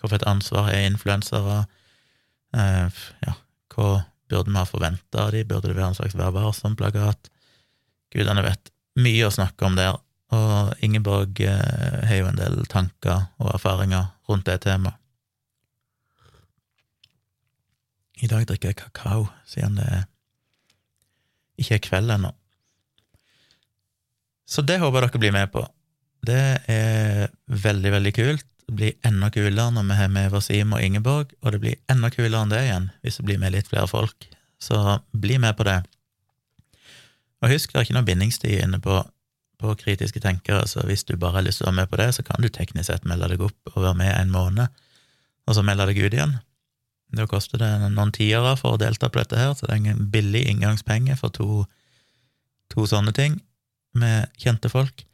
Hvorfor 0.00 0.16
et 0.16 0.28
ansvar 0.28 0.70
er 0.72 0.86
influensere? 0.88 1.64
Eh, 2.56 3.02
ja, 3.26 3.34
hva 3.74 3.90
burde 4.30 4.50
vi 4.50 4.58
ha 4.58 4.64
forventa 4.66 5.26
av 5.26 5.34
dem? 5.34 5.48
Burde 5.48 5.68
det 5.68 5.76
være 5.76 5.92
en 5.92 5.98
slags 5.98 6.16
Vær 6.18 6.32
varsom-plakat? 6.34 7.30
Gudene 8.10 8.44
vet. 8.46 8.72
Mye 8.98 9.28
å 9.28 9.34
snakke 9.34 9.68
om 9.68 9.76
der, 9.78 10.00
og 10.34 10.72
Ingeborg 10.82 11.42
eh, 11.44 12.00
har 12.08 12.22
jo 12.22 12.30
en 12.30 12.40
del 12.40 12.64
tanker 12.70 13.28
og 13.38 13.52
erfaringer 13.54 14.10
rundt 14.30 14.48
det 14.48 14.62
temaet. 14.64 14.96
I 18.20 18.28
dag 18.28 18.44
drikker 18.44 18.68
jeg 18.68 18.76
kakao, 18.76 19.30
siden 19.48 19.78
det 19.80 20.02
ikke 21.60 21.78
er 21.78 21.84
kveld 21.86 22.12
ennå. 22.12 22.34
Så 24.50 24.64
det 24.66 24.80
håper 24.82 25.04
jeg 25.04 25.12
dere 25.12 25.22
blir 25.22 25.34
med 25.34 25.52
på. 25.54 25.62
Det 26.26 26.42
er 26.68 27.30
veldig, 27.46 27.92
veldig 27.94 28.12
kult. 28.16 28.46
Det 28.66 28.74
blir 28.76 29.06
enda 29.06 29.30
kulere 29.34 29.70
når 29.74 29.86
vi 29.86 29.98
har 29.98 30.10
med 30.12 30.32
Wasim 30.34 30.74
og 30.74 30.82
Ingeborg, 30.82 31.32
og 31.42 31.54
det 31.54 31.60
blir 31.62 31.78
enda 31.90 32.10
kulere 32.10 32.42
enn 32.42 32.52
det 32.52 32.60
igjen 32.66 32.90
hvis 33.02 33.18
det 33.18 33.26
blir 33.28 33.40
med 33.42 33.54
litt 33.54 33.70
flere 33.70 33.88
folk. 33.90 34.26
Så 34.60 34.76
bli 35.16 35.38
med 35.42 35.56
på 35.58 35.66
det. 35.66 35.80
Og 37.40 37.54
husk, 37.54 37.72
det 37.72 37.80
er 37.80 37.86
ikke 37.86 37.96
noe 37.96 38.06
bindingstid 38.06 38.60
inne 38.60 38.82
på, 38.82 39.00
på 39.62 39.74
kritiske 39.80 40.20
tenkere, 40.20 40.66
så 40.68 40.84
hvis 40.84 41.06
du 41.08 41.14
bare 41.16 41.38
har 41.38 41.46
lyst 41.46 41.62
til 41.62 41.68
å 41.68 41.70
være 41.70 41.80
med 41.80 41.90
på 41.90 42.00
det, 42.02 42.10
så 42.18 42.26
kan 42.26 42.42
du 42.42 42.50
teknisk 42.52 42.90
sett 42.90 43.08
melde 43.08 43.30
deg 43.32 43.42
opp 43.46 43.72
og 43.72 43.82
være 43.86 43.98
med 44.02 44.12
en 44.12 44.34
måned, 44.34 44.80
og 45.48 45.56
så 45.56 45.64
melde 45.64 45.88
deg 45.88 46.02
ut 46.04 46.16
igjen. 46.18 46.36
Da 47.16 47.26
koster 47.30 47.58
det 47.58 47.70
noen 47.86 48.12
tiere 48.14 48.52
for 48.60 48.76
å 48.76 48.82
delta 48.82 49.08
på 49.08 49.22
dette 49.22 49.38
her, 49.40 49.54
så 49.56 49.66
det 49.66 49.78
er 49.78 49.94
en 49.94 50.10
billig 50.12 50.44
inngangspenge 50.52 51.16
for 51.18 51.32
to 51.34 51.64
to 52.70 52.84
sånne 52.86 53.10
ting 53.16 53.40
med 53.98 54.30
kjente 54.38 54.70
folk. 54.72 55.04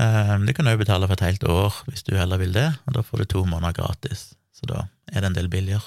Eh, 0.00 0.32
du 0.44 0.52
kan 0.54 0.68
òg 0.68 0.80
betale 0.82 1.08
for 1.08 1.16
et 1.16 1.26
helt 1.26 1.44
år 1.48 1.82
hvis 1.88 2.04
du 2.06 2.14
heller 2.16 2.40
vil 2.40 2.54
det, 2.54 2.68
og 2.86 2.96
da 2.98 3.04
får 3.04 3.22
du 3.22 3.30
to 3.32 3.44
måneder 3.48 3.76
gratis. 3.76 4.32
Så 4.56 4.68
da 4.68 4.86
er 5.12 5.22
det 5.22 5.30
en 5.30 5.38
del 5.38 5.48
billigere. 5.52 5.84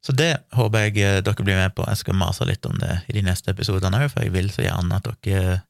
Så 0.00 0.14
det 0.16 0.32
håper 0.56 0.86
jeg 0.86 0.96
eh, 1.04 1.20
dere 1.24 1.44
blir 1.44 1.60
med 1.60 1.74
på. 1.76 1.84
Jeg 1.88 2.00
skal 2.00 2.16
mase 2.16 2.46
litt 2.48 2.64
om 2.66 2.78
det 2.80 3.02
i 3.08 3.18
de 3.18 3.24
neste 3.26 3.52
episodene 3.52 4.00
òg, 4.00 4.08
for 4.12 4.24
jeg 4.24 4.32
vil 4.36 4.48
så 4.52 4.64
gjerne 4.64 4.96
at 4.96 5.10
dere 5.24 5.60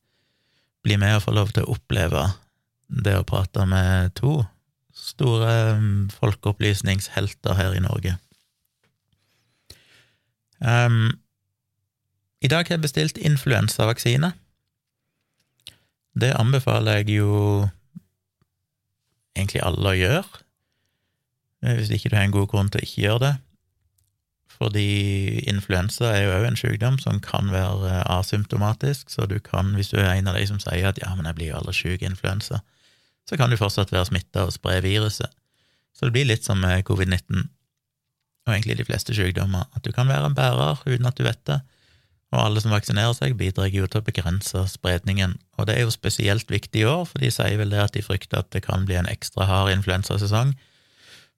blir 0.87 1.01
med 1.03 1.19
og 1.19 1.27
får 1.27 1.37
lov 1.37 1.51
til 1.55 1.67
å 1.67 1.75
oppleve 1.75 2.25
det 2.91 3.19
å 3.19 3.27
prate 3.27 3.67
med 3.69 4.15
to 4.19 4.41
store 4.97 5.77
mm, 5.79 6.11
folkeopplysningshelter 6.15 7.57
her 7.59 7.75
i 7.77 7.83
Norge. 7.83 8.17
Um, 10.61 11.19
I 12.43 12.51
dag 12.53 12.69
har 12.69 12.77
jeg 12.77 12.85
bestilt 12.85 13.19
influensavaksine. 13.19 14.33
Det 16.19 16.33
anbefaler 16.35 17.01
jeg 17.01 17.21
jo 17.21 17.69
egentlig 19.37 19.63
alle 19.63 19.93
å 19.93 19.99
gjøre, 19.99 20.43
hvis 21.77 21.93
ikke 21.95 22.11
du 22.11 22.17
har 22.17 22.27
en 22.27 22.35
god 22.35 22.49
grunn 22.51 22.71
til 22.73 22.81
å 22.81 22.87
ikke 22.87 23.05
gjøre 23.05 23.23
det. 23.27 23.35
Fordi 24.61 24.89
influensa 25.49 26.11
er 26.13 26.25
jo 26.27 26.33
òg 26.37 26.49
en 26.51 26.59
sykdom 26.59 26.99
som 27.01 27.21
kan 27.25 27.49
være 27.53 28.03
asymptomatisk, 28.13 29.09
så 29.13 29.25
du 29.31 29.39
kan, 29.41 29.73
hvis 29.77 29.93
du 29.93 29.97
er 30.01 30.11
en 30.13 30.29
av 30.29 30.37
de 30.37 30.45
som 30.51 30.61
sier 30.61 30.91
at 30.91 31.01
ja, 31.01 31.15
men 31.17 31.29
jeg 31.31 31.39
blir 31.39 31.53
jo 31.53 31.61
aldri 31.61 31.77
syk 31.79 32.05
influensa, 32.05 32.61
så 33.29 33.39
kan 33.41 33.53
du 33.53 33.57
fortsatt 33.61 33.93
være 33.95 34.11
smitta 34.11 34.45
og 34.49 34.53
spre 34.53 34.81
viruset. 34.85 35.33
Så 35.97 36.09
det 36.09 36.17
blir 36.17 36.29
litt 36.29 36.45
som 36.45 36.61
med 36.61 36.85
covid-19, 36.89 37.47
og 38.49 38.53
egentlig 38.53 38.81
de 38.81 38.89
fleste 38.89 39.17
sykdommer, 39.17 39.69
at 39.77 39.85
du 39.87 39.95
kan 39.97 40.11
være 40.11 40.29
en 40.29 40.37
bærer 40.37 40.83
uten 40.85 41.09
at 41.09 41.17
du 41.17 41.25
vet 41.25 41.41
det, 41.49 41.61
og 42.31 42.39
alle 42.45 42.63
som 42.63 42.75
vaksinerer 42.75 43.15
seg, 43.17 43.35
bidrar 43.39 43.73
jo 43.75 43.89
til 43.91 44.01
å 44.01 44.07
begrense 44.07 44.63
spredningen, 44.71 45.35
og 45.59 45.67
det 45.67 45.77
er 45.77 45.87
jo 45.87 45.95
spesielt 45.95 46.51
viktig 46.51 46.85
i 46.85 46.87
år, 46.87 47.05
for 47.11 47.23
de 47.23 47.31
sier 47.35 47.59
vel 47.59 47.75
det 47.75 47.83
at 47.83 47.97
de 47.97 48.05
frykter 48.07 48.45
at 48.45 48.51
det 48.55 48.63
kan 48.67 48.87
bli 48.87 48.99
en 49.01 49.11
ekstra 49.11 49.49
hard 49.51 49.73
influensasesong, 49.75 50.55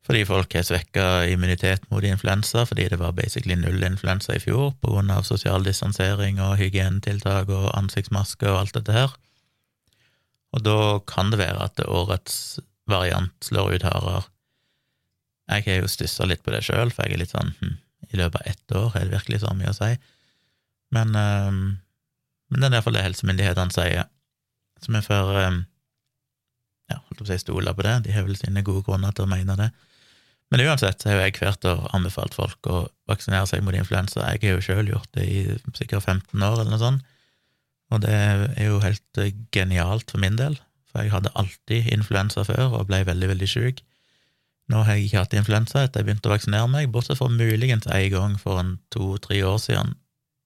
fordi 0.02 0.25
folk 0.26 0.54
har 0.56 0.66
svekka 0.66 1.06
immunitet 1.30 1.84
mot 1.90 2.04
influensa, 2.04 2.64
fordi 2.66 2.88
det 2.90 2.99
var 2.99 3.14
basically 3.14 3.54
null 3.56 3.84
influensa 3.87 4.34
i 4.34 4.42
fjor 4.42 4.75
av 4.82 5.22
sosial 5.22 5.62
distansering 5.62 6.40
og 6.42 6.56
hygienetiltak 6.58 7.49
og 7.49 7.70
ansiktsmasker 7.78 8.50
og 8.50 8.64
alt 8.64 8.75
dette 8.75 8.96
her. 8.96 9.14
Og 10.52 10.64
da 10.66 10.99
kan 11.06 11.30
det 11.30 11.38
være 11.38 11.68
at 11.70 11.80
årets 11.87 12.58
variant 12.90 13.32
slår 13.46 13.76
ut 13.76 13.87
hardere. 13.87 14.25
Jeg 15.52 15.64
har 15.66 15.80
jo 15.82 15.90
stussa 15.90 16.26
litt 16.26 16.42
på 16.42 16.52
det 16.54 16.64
sjøl, 16.66 16.90
for 16.90 17.06
jeg 17.06 17.14
er 17.14 17.22
litt 17.22 17.34
sånn 17.34 17.54
hm, 17.61 17.78
I 18.11 18.18
løpet 18.18 18.40
av 18.40 18.50
ett 18.50 18.75
år 18.76 18.96
er 18.99 19.06
det 19.06 19.16
virkelig 19.16 19.42
så 19.44 19.54
mye 19.54 19.70
å 19.70 19.76
si. 19.76 19.94
Men, 20.92 21.14
øh, 21.16 21.52
men 22.52 22.61
det 22.61 22.68
er 22.68 22.76
iallfall 22.78 22.99
det 22.99 23.06
helsemyndighetene 23.06 23.75
sier. 23.75 24.11
Så 24.82 24.92
vi 24.92 25.04
får 25.04 25.30
øh, 25.44 25.62
ja, 26.92 26.99
holdt 26.99 27.20
på 27.20 27.26
å 27.26 27.30
si 27.30 27.38
stole 27.40 27.75
på 27.76 27.87
det. 27.87 27.96
De 28.06 28.14
har 28.14 28.26
vel 28.26 28.38
sine 28.38 28.64
gode 28.66 28.84
grunner 28.87 29.14
til 29.16 29.26
å 29.26 29.32
mene 29.32 29.56
det. 29.58 29.70
Men 30.52 30.66
uansett 30.66 31.00
så 31.00 31.08
har 31.08 31.22
jeg 31.22 31.38
hvert 31.38 31.64
år 31.64 31.87
anbefalt 31.96 32.34
folk 32.37 32.68
å 32.68 32.82
vaksinere 33.08 33.49
seg 33.49 33.62
mot 33.64 33.76
influensa. 33.76 34.26
Jeg 34.34 34.42
har 34.42 34.58
jo 34.58 34.64
sjøl 34.66 34.90
gjort 34.92 35.08
det 35.16 35.25
i 35.25 35.38
sikkert 35.78 36.04
15 36.04 36.37
år, 36.37 36.58
eller 36.58 36.75
noe 36.75 36.82
sånt. 36.82 37.06
Og 37.92 38.02
det 38.04 38.12
er 38.12 38.66
jo 38.66 38.82
helt 38.82 39.20
eh, 39.20 39.32
genialt 39.52 40.12
for 40.12 40.20
min 40.20 40.37
del, 40.37 40.58
for 40.90 41.04
jeg 41.04 41.12
hadde 41.12 41.32
alltid 41.40 41.88
influensa 41.92 42.44
før 42.49 42.78
og 42.78 42.87
ble 42.90 43.02
veldig, 43.08 43.30
veldig 43.32 43.49
sjuk. 43.49 43.80
Nå 44.72 44.84
har 44.84 44.96
jeg 44.96 45.08
ikke 45.08 45.25
hatt 45.25 45.37
influensa 45.37 45.87
etter 45.87 46.00
jeg 46.00 46.08
begynte 46.08 46.30
å 46.30 46.34
vaksinere 46.34 46.68
meg, 46.70 46.92
bortsett 46.92 47.18
fra 47.20 47.28
muligens 47.32 47.88
en 47.88 48.12
gang 48.12 48.37
for 48.40 48.61
en 48.61 48.76
to-tre 48.94 49.42
år 49.44 49.58
siden. 49.61 49.96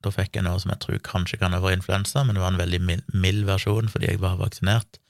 Da 0.06 0.12
fikk 0.14 0.38
jeg 0.38 0.46
noe 0.46 0.60
som 0.62 0.70
jeg 0.70 0.82
tror 0.84 1.02
kanskje 1.02 1.40
kan 1.40 1.56
ha 1.56 1.62
vært 1.62 1.80
influensa, 1.80 2.22
men 2.22 2.38
det 2.38 2.44
var 2.44 2.54
en 2.54 2.62
veldig 2.62 2.82
mild 2.86 3.48
versjon 3.48 3.90
fordi 3.90 4.12
jeg 4.12 4.22
var 4.22 4.38
vaksinert. 4.38 5.00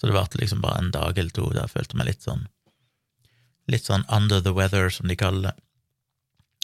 Så 0.00 0.08
det 0.08 0.16
varte 0.16 0.40
liksom 0.40 0.62
bare 0.64 0.80
en 0.80 0.94
dag 0.94 1.18
eller 1.18 1.34
to 1.36 1.50
der 1.52 1.66
jeg 1.66 1.74
følte 1.74 2.00
meg 2.00 2.08
litt 2.08 2.24
sånn 2.24 2.46
litt 3.70 3.86
sånn 3.86 4.02
under 4.10 4.40
the 4.42 4.50
weather, 4.56 4.88
som 4.90 5.06
de 5.06 5.14
kaller 5.18 5.50
det. 5.50 5.52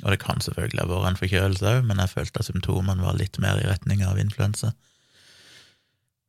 Og 0.04 0.12
det 0.12 0.18
kan 0.20 0.42
selvfølgelig 0.42 0.82
ha 0.82 0.88
vært 0.90 1.08
en 1.10 1.20
forkjølelse 1.20 1.70
òg, 1.70 1.84
men 1.88 2.00
jeg 2.02 2.12
følte 2.12 2.42
at 2.42 2.48
symptomene 2.50 3.04
var 3.04 3.16
litt 3.16 3.38
mer 3.40 3.60
i 3.60 3.68
retning 3.68 4.02
av 4.04 4.18
influensa. 4.20 4.72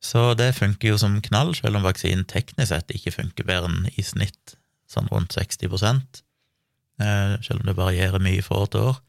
Så 0.03 0.29
det 0.37 0.53
funker 0.55 0.93
jo 0.93 0.99
som 1.01 1.17
knall, 1.25 1.55
selv 1.57 1.79
om 1.79 1.87
vaksinen 1.87 2.27
teknisk 2.29 2.69
sett 2.69 2.93
ikke 2.93 3.15
funker 3.15 3.47
bedre 3.47 3.71
enn 3.71 3.89
i 3.97 4.05
snitt 4.05 4.55
sånn 4.87 5.09
rundt 5.11 5.33
60 5.35 5.67
eh, 5.73 7.33
Selv 7.43 7.59
om 7.59 7.65
det 7.67 7.75
varierer 7.75 8.23
mye 8.23 8.45
fra 8.45 8.61
år 8.63 8.71
til 8.71 8.85
år, 8.91 9.01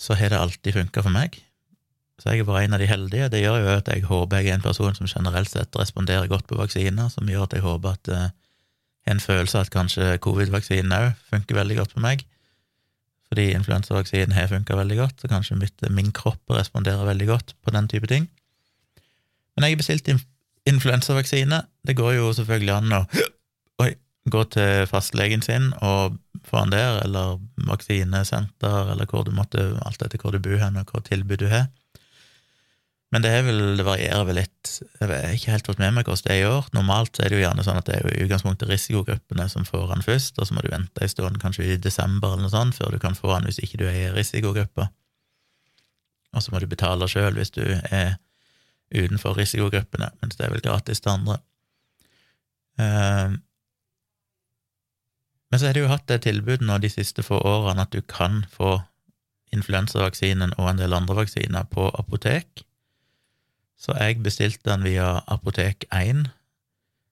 så 0.00 0.16
har 0.16 0.32
det 0.32 0.40
alltid 0.40 0.76
funka 0.78 1.04
for 1.04 1.12
meg. 1.12 1.36
Så 2.20 2.32
jeg 2.32 2.42
er 2.42 2.48
bare 2.48 2.64
en 2.64 2.76
av 2.76 2.80
de 2.82 2.88
heldige. 2.88 3.28
Det 3.32 3.40
gjør 3.40 3.62
jo 3.62 3.70
at 3.74 3.88
jeg 3.88 4.04
håper 4.08 4.40
jeg 4.40 4.52
er 4.52 4.58
en 4.58 4.64
person 4.64 4.96
som 4.96 5.08
generelt 5.08 5.48
sett 5.48 5.76
responderer 5.76 6.28
godt 6.28 6.46
på 6.48 6.58
vaksiner, 6.58 7.08
som 7.12 7.28
gjør 7.28 7.46
at 7.46 7.56
jeg 7.56 7.64
håper 7.64 7.96
at 7.96 8.10
eh, 8.12 8.26
en 9.12 9.20
følelse 9.20 9.56
av 9.56 9.68
at 9.68 9.72
kanskje 9.72 10.18
covid-vaksinen 10.24 10.92
òg 10.96 11.14
funker 11.32 11.56
veldig 11.56 11.78
godt 11.80 11.94
på 11.96 12.04
meg. 12.04 12.24
Fordi 13.30 13.46
influensavaksinen 13.54 14.34
har 14.36 14.50
funka 14.50 14.76
veldig 14.76 14.98
godt, 14.98 15.20
så 15.22 15.30
kanskje 15.30 15.56
mitt, 15.60 15.88
min 15.94 16.10
kropp 16.12 16.50
responderer 16.50 17.08
veldig 17.08 17.28
godt 17.30 17.54
på 17.62 17.72
den 17.76 17.88
type 17.88 18.08
ting. 18.10 18.26
Men 19.54 19.64
jeg 19.64 19.76
har 19.76 19.82
bestilt 19.82 20.12
influensavaksine. 20.68 21.62
Det 21.86 21.96
går 21.96 22.16
jo 22.18 22.32
selvfølgelig 22.36 22.74
an 22.74 22.96
å 22.98 23.04
oi, 23.84 23.94
gå 24.28 24.44
til 24.52 24.86
fastlegen 24.90 25.42
sin 25.42 25.70
og 25.80 26.18
få 26.44 26.62
han 26.62 26.72
der, 26.74 27.00
eller 27.04 27.38
vaksinesenter, 27.68 28.92
eller 28.92 29.08
hvor 29.08 29.24
du 29.24 29.32
måtte, 29.34 29.72
alt 29.86 30.02
etter 30.02 30.20
hvor 30.20 30.34
du 30.34 30.42
bor 30.42 30.60
hen, 30.60 30.76
og 30.80 30.92
hva 30.92 31.02
tilbud 31.04 31.40
du 31.40 31.48
har. 31.52 31.68
Men 33.10 33.24
det, 33.24 33.32
vel, 33.42 33.58
det, 33.74 33.84
varierer 33.86 34.22
vel 34.28 34.38
litt. 34.38 34.70
Jeg 35.00 35.08
har 35.10 35.32
ikke 35.34 35.50
helt 35.50 35.66
fått 35.66 35.80
med 35.82 35.96
meg 35.96 36.06
hvordan 36.06 36.28
det 36.28 36.34
er 36.36 36.44
i 36.44 36.46
år. 36.46 36.68
Normalt 36.76 37.18
er 37.18 37.32
det 37.32 37.40
jo 37.40 37.42
gjerne 37.42 37.64
sånn 37.66 37.80
at 37.80 37.88
det 37.88 37.96
er 37.96 38.04
jo 38.06 38.12
i 38.12 38.26
utgangspunktet 38.26 38.70
risikogruppene 38.70 39.48
som 39.50 39.66
får 39.66 39.88
han 39.90 40.04
først, 40.06 40.38
og 40.38 40.46
så 40.46 40.54
må 40.54 40.62
du 40.62 40.70
vente 40.70 41.02
en 41.02 41.10
stund, 41.10 41.40
kanskje 41.42 41.66
i 41.72 41.80
desember 41.82 42.36
eller 42.36 42.46
noe 42.46 42.54
sånt, 42.54 42.78
før 42.78 42.94
du 42.94 43.00
kan 43.02 43.18
få 43.18 43.32
han 43.34 43.48
hvis 43.48 43.58
ikke 43.64 43.82
du 43.82 43.88
er 43.90 43.98
i 43.98 44.12
risikogruppa. 44.14 44.92
Og 46.30 46.44
så 46.44 46.54
må 46.54 46.62
du 46.62 46.68
betale 46.70 47.10
sjøl 47.10 47.34
hvis 47.34 47.50
du 47.56 47.64
er 47.66 48.14
utenfor 48.94 49.34
risikogruppene, 49.38 50.12
mens 50.22 50.38
det 50.38 50.46
er 50.46 50.54
vel 50.54 50.62
gratis 50.62 51.02
til 51.02 51.16
andre. 51.16 51.40
Ehm, 52.78 53.40
men 55.50 55.60
så 55.60 55.66
har 55.66 55.74
de 55.74 55.84
jo 55.84 55.90
hatt 55.90 56.06
det 56.08 56.22
tilbudet 56.26 56.66
nå 56.66 56.78
de 56.78 56.90
siste 56.92 57.22
få 57.26 57.40
årene 57.42 57.86
at 57.86 57.92
du 57.92 58.00
kan 58.00 58.44
få 58.52 58.78
influensavaksinen 59.54 60.54
og 60.58 60.70
en 60.70 60.82
del 60.82 60.94
andre 60.94 61.16
vaksiner 61.22 61.66
på 61.70 61.88
apotek 61.98 62.64
så 63.80 63.96
jeg 63.96 64.20
bestilte 64.22 64.68
den 64.68 64.84
via 64.84 65.22
Apotek1, 65.32 66.26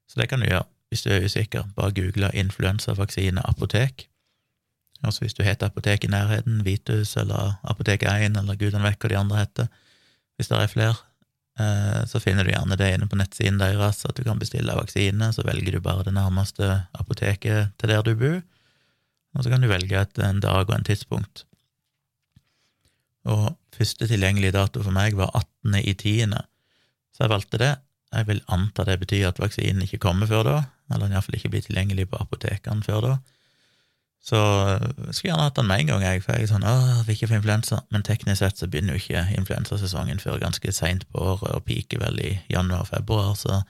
så 0.09 0.21
det 0.21 0.29
kan 0.29 0.43
du 0.43 0.51
gjøre 0.51 0.67
hvis 0.89 1.05
du 1.05 1.11
er 1.13 1.25
usikker. 1.25 1.65
Bare 1.77 1.93
google 1.93 2.31
influensavaksine 2.35 3.41
apotek. 3.49 4.09
Altså 5.05 5.21
hvis 5.25 5.35
du 5.35 5.43
heter 5.43 5.67
apotek 5.67 6.05
i 6.05 6.13
nærheten, 6.13 6.65
Vitus 6.65 7.17
eller 7.17 7.57
Apotek1 7.65 8.39
eller 8.41 8.57
gudene 8.57 8.85
vekk 8.85 9.05
hva 9.05 9.11
de 9.13 9.19
andre 9.19 9.41
heter, 9.41 9.69
hvis 10.37 10.49
det 10.49 10.61
er 10.61 10.73
flere, 10.73 10.97
så 12.07 12.21
finner 12.23 12.47
du 12.47 12.53
gjerne 12.53 12.77
det 12.79 12.93
inne 12.95 13.09
på 13.11 13.19
nettsiden 13.19 13.59
deres, 13.59 14.05
at 14.07 14.15
du 14.15 14.23
kan 14.27 14.39
bestille 14.39 14.77
vaksine, 14.77 15.33
så 15.35 15.43
velger 15.47 15.75
du 15.75 15.83
bare 15.83 16.05
det 16.07 16.15
nærmeste 16.15 16.69
apoteket 16.95 17.75
til 17.81 17.91
der 17.91 18.05
du 18.07 18.15
bor, 18.19 18.39
og 19.37 19.45
så 19.45 19.51
kan 19.53 19.63
du 19.63 19.71
velge 19.71 19.99
et, 19.99 20.21
en 20.23 20.41
dag 20.43 20.65
og 20.69 20.75
en 20.77 20.87
tidspunkt. 20.87 21.45
Og 23.29 23.51
første 23.75 24.09
tilgjengelige 24.09 24.55
dato 24.57 24.83
for 24.85 24.95
meg 24.95 25.19
var 25.19 25.35
18. 25.35 25.81
i 25.83 25.95
tiende, 25.99 26.45
så 27.15 27.27
jeg 27.27 27.35
valgte 27.35 27.61
det. 27.61 27.75
Jeg 28.15 28.29
vil 28.31 28.45
anta 28.49 28.87
det 28.89 28.97
betyr 29.03 29.27
at 29.29 29.41
vaksinen 29.43 29.85
ikke 29.85 30.01
kommer 30.01 30.31
før 30.31 30.47
da, 30.47 30.57
eller 30.95 31.11
iallfall 31.13 31.37
ikke 31.37 31.51
blir 31.53 31.67
tilgjengelig 31.67 32.09
på 32.09 32.21
apotekene 32.23 32.87
før 32.87 33.05
da. 33.05 33.17
Så 34.25 34.37
jeg 34.37 35.15
skulle 35.15 35.31
gjerne 35.31 35.47
hatt 35.47 35.57
den 35.57 35.69
med 35.71 35.81
en 35.81 35.91
gang, 35.93 36.03
jeg, 36.05 36.23
for 36.25 36.37
jeg 36.37 36.45
er 36.45 36.51
sånn 36.51 36.67
åh, 36.67 37.03
vil 37.07 37.15
ikke 37.15 37.31
få 37.31 37.39
influensa. 37.39 37.81
Men 37.95 38.05
teknisk 38.05 38.43
sett 38.43 38.61
så 38.61 38.69
begynner 38.69 38.97
jo 38.97 39.03
ikke 39.03 39.25
influensasesongen 39.39 40.21
før 40.21 40.41
ganske 40.43 40.73
seint 40.75 41.07
på 41.09 41.23
året, 41.23 41.55
og 41.55 41.65
piker 41.69 42.03
vel 42.03 42.21
i 42.21 42.33
januar-februar, 42.53 43.33
så 43.39 43.63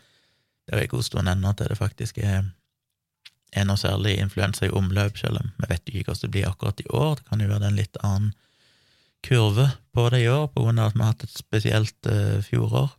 det 0.67 0.75
er 0.75 0.83
jo 0.83 0.89
en 0.89 0.95
god 0.97 1.07
stund 1.07 1.33
ennå 1.33 1.53
til 1.57 1.71
det 1.71 1.79
faktisk 1.79 2.19
er, 2.25 2.49
er 3.57 3.69
noe 3.69 3.81
særlig 3.81 4.19
influensa 4.19 4.67
i 4.67 4.75
omløp, 4.75 5.17
selv 5.21 5.41
om 5.41 5.53
vi 5.61 5.71
vet 5.71 5.89
jo 5.89 6.01
ikke 6.01 6.13
hvordan 6.13 6.27
det 6.27 6.35
blir 6.35 6.51
akkurat 6.51 6.83
i 6.83 6.91
år. 6.91 7.15
Det 7.21 7.29
kan 7.31 7.45
jo 7.45 7.53
være 7.53 7.71
en 7.71 7.79
litt 7.79 8.01
annen 8.03 8.33
kurve 9.25 9.71
på 9.95 10.09
det 10.13 10.25
i 10.25 10.29
år, 10.33 10.49
på 10.53 10.65
grunn 10.65 10.81
av 10.83 10.91
at 10.91 10.99
vi 10.99 11.05
har 11.05 11.15
hatt 11.15 11.25
et 11.27 11.39
spesielt 11.39 12.11
uh, 12.11 12.41
fjorår. 12.45 12.91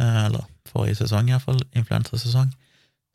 Eh, 0.00 0.22
eller 0.26 0.44
forrige 0.68 1.00
sesong 1.00 1.30
iallfall, 1.30 1.60
influensasesong. 1.76 2.50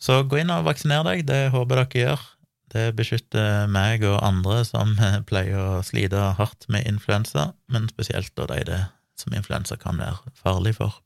Så 0.02 0.24
gå 0.26 0.42
inn 0.42 0.54
og 0.54 0.66
vaksiner 0.66 1.06
deg, 1.06 1.26
det 1.30 1.52
håper 1.54 1.84
dere 1.84 2.06
gjør. 2.06 2.24
Det 2.72 2.92
beskytter 2.96 3.68
meg 3.72 4.06
og 4.08 4.22
andre 4.24 4.62
som 4.68 4.94
pleier 5.30 5.60
å 5.60 5.86
slite 5.86 6.32
hardt 6.38 6.68
med 6.72 6.88
influensa, 6.88 7.52
men 7.72 7.90
spesielt 7.92 8.34
da 8.40 8.48
de 8.54 8.64
det 8.70 8.82
som 9.20 9.36
influensa 9.38 9.78
kan 9.78 10.00
være 10.02 10.34
farlig 10.40 10.78
for. 10.80 11.02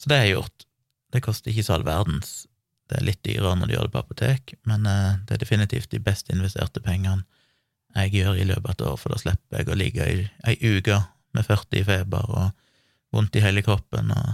Så 0.00 0.10
det 0.10 0.18
har 0.18 0.26
jeg 0.26 0.38
gjort. 0.38 0.64
Det 1.12 1.22
koster 1.22 1.52
ikke 1.52 1.66
så 1.66 1.76
all 1.76 1.86
verdens. 1.86 2.32
Det 2.90 2.98
er 2.98 3.06
litt 3.06 3.22
dyrere 3.24 3.54
når 3.58 3.68
du 3.68 3.74
gjør 3.76 3.86
det 3.86 3.94
på 3.94 4.02
apotek, 4.02 4.54
men 4.68 4.88
eh, 4.88 5.20
det 5.28 5.36
er 5.36 5.44
definitivt 5.44 5.92
de 5.92 6.00
best 6.02 6.32
investerte 6.32 6.82
pengene 6.82 7.22
jeg 7.92 8.14
gjør 8.16 8.38
i 8.40 8.46
løpet 8.48 8.70
av 8.70 8.72
et 8.72 8.84
år, 8.88 8.94
for 8.96 9.12
da 9.12 9.18
slipper 9.20 9.60
jeg 9.60 9.68
å 9.68 9.76
ligge 9.76 10.06
i 10.08 10.20
ei 10.48 10.54
uke 10.64 10.96
med 11.36 11.44
40 11.44 11.82
i 11.82 11.84
feber 11.84 12.30
og 12.32 12.46
vondt 13.12 13.36
i 13.36 13.42
hele 13.44 13.62
kroppen 13.64 14.12
og, 14.16 14.30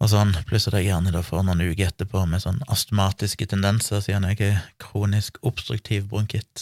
og 0.00 0.08
sånn, 0.08 0.30
pluss 0.48 0.64
at 0.68 0.74
jeg 0.78 0.86
gjerne 0.88 1.10
da 1.12 1.20
får 1.24 1.42
noen 1.44 1.60
uker 1.60 1.88
etterpå 1.90 2.20
med 2.28 2.40
sånn 2.40 2.60
astmatiske 2.72 3.46
tendenser, 3.52 4.00
siden 4.00 4.24
jeg 4.30 4.38
er 4.46 4.56
kronisk 4.80 5.36
obstruktiv 5.44 6.02
bronkitt. 6.08 6.56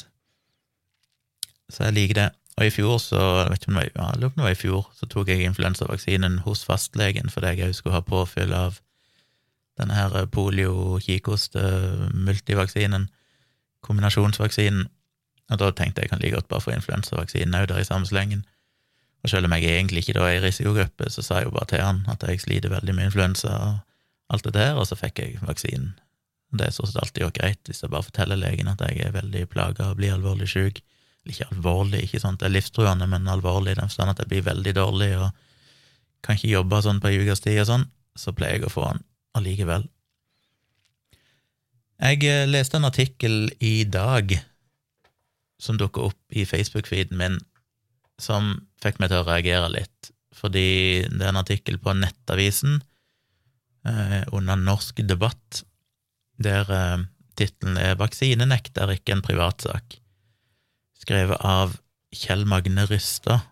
Så 1.70 1.84
jeg 1.86 1.94
liker 1.94 2.14
det. 2.18 2.30
Og 2.58 2.66
i 2.66 2.74
fjor, 2.74 2.98
så 2.98 3.44
jeg 3.44 3.50
vet 3.52 3.62
ikke 3.62 3.70
om 3.70 3.78
det 3.78 3.94
var, 3.94 3.94
ja, 3.94 4.10
det 4.18 4.42
var 4.42 4.50
i 4.50 4.58
fjor, 4.58 4.90
så 4.98 5.06
tok 5.06 5.30
jeg 5.30 5.46
influensavaksinen 5.46 6.42
hos 6.42 6.66
fastlegen 6.66 7.30
fordi 7.30 7.54
jeg 7.54 7.62
òg 7.68 7.78
skulle 7.78 7.94
ha 7.94 8.02
påfyll 8.02 8.50
av 8.56 8.82
denne 9.78 9.94
her 9.94 10.26
polio-kikost-multivaksinen, 10.34 13.06
kombinasjonsvaksinen. 13.86 14.90
Og 15.48 15.56
da 15.62 15.70
tenkte 15.70 16.02
jeg 16.02 16.10
kan 16.10 16.18
like 16.18 16.34
godt 16.34 16.50
bare 16.50 16.66
få 16.66 16.74
influensavaksinen 16.74 17.54
òg 17.60 17.70
der 17.70 17.78
i 17.84 17.86
samme 17.86 18.10
slengen. 18.10 18.42
Og 19.24 19.32
selv 19.32 19.48
om 19.48 19.54
jeg 19.56 19.66
egentlig 19.66 20.04
ikke 20.04 20.16
da 20.18 20.28
er 20.28 20.38
i 20.38 20.44
risikogruppe, 20.44 21.08
så 21.10 21.24
sa 21.24 21.40
jeg 21.40 21.48
jo 21.48 21.54
bare 21.56 21.70
til 21.72 21.82
han 21.82 22.04
at 22.10 22.22
jeg 22.22 22.42
sliter 22.44 22.70
veldig 22.72 22.94
med 22.94 23.10
influensa 23.10 23.54
og 23.54 24.34
alt 24.34 24.44
det 24.44 24.54
der, 24.54 24.76
og 24.78 24.86
så 24.86 24.98
fikk 24.98 25.22
jeg 25.22 25.40
vaksinen. 25.42 25.96
Det 26.54 26.66
er 26.66 26.72
stort 26.72 26.92
sett 26.92 27.02
alltid 27.02 27.24
jo 27.24 27.32
greit 27.34 27.68
hvis 27.68 27.82
jeg 27.82 27.90
bare 27.92 28.06
forteller 28.06 28.38
legen 28.40 28.70
at 28.70 28.80
jeg 28.86 29.02
er 29.04 29.16
veldig 29.16 29.48
plaga 29.52 29.90
og 29.90 29.98
blir 29.98 30.14
alvorlig 30.14 30.48
sjuk 30.48 30.80
ikke 31.32 31.48
alvorlig, 31.52 32.04
ikke 32.06 32.20
sånn 32.22 32.36
at 32.36 32.42
det 32.42 32.48
er 32.48 32.56
livstruende, 32.56 33.08
men 33.10 33.28
alvorlig 33.30 33.74
i 33.74 33.78
den 33.78 33.90
forstand 33.90 34.14
at 34.14 34.22
jeg 34.22 34.30
blir 34.32 34.46
veldig 34.48 34.74
dårlig 34.78 35.10
og 35.18 35.28
kan 36.24 36.38
ikke 36.38 36.54
jobbe 36.54 36.82
sånn 36.84 37.00
på 37.02 37.12
ei 37.12 37.20
ukes 37.22 37.44
tid 37.44 37.62
og 37.62 37.68
sånn, 37.70 37.86
så 38.18 38.34
pleier 38.34 38.58
jeg 38.58 38.68
å 38.68 38.72
få 38.72 38.86
han 38.88 39.04
allikevel. 39.38 39.86
Jeg 41.98 42.22
eh, 42.26 42.46
leste 42.48 42.78
en 42.78 42.88
artikkel 42.88 43.50
i 43.64 43.82
dag 43.84 44.34
som 45.62 45.78
dukka 45.78 46.08
opp 46.10 46.38
i 46.38 46.44
Facebook-feeden 46.46 47.18
min, 47.18 47.38
som 48.18 48.54
fikk 48.82 48.98
meg 49.00 49.12
til 49.12 49.22
å 49.22 49.28
reagere 49.28 49.70
litt, 49.72 50.10
fordi 50.34 51.06
det 51.10 51.22
er 51.22 51.32
en 51.32 51.40
artikkel 51.40 51.78
på 51.82 51.94
Nettavisen 51.98 52.80
eh, 53.86 54.22
under 54.34 54.58
Norsk 54.58 55.02
debatt, 55.06 55.62
der 56.38 56.70
eh, 56.70 57.06
tittelen 57.38 57.78
er 57.78 57.96
'Vaksinenekt 57.98 58.78
er 58.78 58.94
ikke 58.94 59.16
en 59.16 59.24
privatsak' 59.24 59.98
skrevet 60.98 61.40
av 61.46 61.78
Kjell 62.14 62.44
Magne 62.48 62.84
Rystad. 62.88 63.46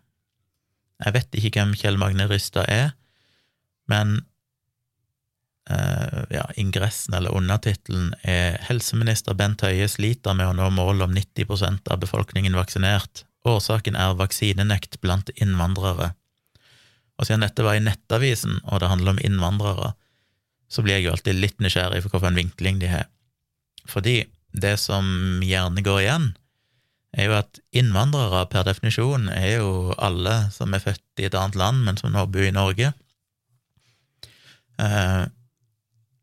Jeg 1.04 1.14
vet 1.16 1.36
ikke 1.38 1.60
hvem 1.60 1.76
Kjell 1.76 1.98
Magne 2.00 2.26
Rystad 2.30 2.68
er, 2.72 2.90
men 3.90 4.18
eh, 5.70 6.24
ja, 6.34 6.46
ingressen 6.58 7.14
eller 7.14 7.36
undertittelen 7.36 8.14
er 8.22 8.58
'Helseminister 8.66 9.36
Bent 9.38 9.62
Høie 9.66 9.88
sliter 9.88 10.34
med 10.34 10.50
å 10.50 10.56
nå 10.56 10.70
målet 10.74 11.06
om 11.06 11.14
90% 11.14 11.92
av 11.92 12.02
befolkningen 12.02 12.58
vaksinert'. 12.58 13.25
Årsaken 13.46 13.98
er 13.98 14.16
vaksinenekt 14.18 14.98
blant 15.02 15.30
innvandrere. 15.36 16.12
Og 17.16 17.28
siden 17.28 17.44
dette 17.44 17.64
var 17.64 17.78
i 17.78 17.84
Nettavisen, 17.84 18.58
og 18.66 18.82
det 18.82 18.90
handler 18.90 19.14
om 19.14 19.22
innvandrere, 19.24 19.92
så 20.68 20.82
blir 20.82 20.98
jeg 20.98 21.06
jo 21.06 21.12
alltid 21.14 21.38
litt 21.38 21.62
nysgjerrig 21.62 22.02
for 22.02 22.16
hvilken 22.16 22.40
vinkling 22.40 22.80
de 22.82 22.90
har. 22.90 23.06
Fordi 23.86 24.24
det 24.56 24.74
som 24.82 25.40
gjerne 25.44 25.84
går 25.84 26.02
igjen, 26.02 26.26
er 27.16 27.30
jo 27.30 27.36
at 27.38 27.60
innvandrere 27.76 28.42
per 28.52 28.66
definisjon 28.66 29.30
er 29.32 29.60
jo 29.60 29.94
alle 29.96 30.34
som 30.52 30.74
er 30.76 30.82
født 30.84 31.22
i 31.22 31.28
et 31.28 31.36
annet 31.38 31.56
land, 31.56 31.84
men 31.86 32.00
som 32.00 32.12
nå 32.12 32.26
bor 32.28 32.44
i 32.44 32.52
Norge. 32.54 32.90
Uh, 34.76 35.24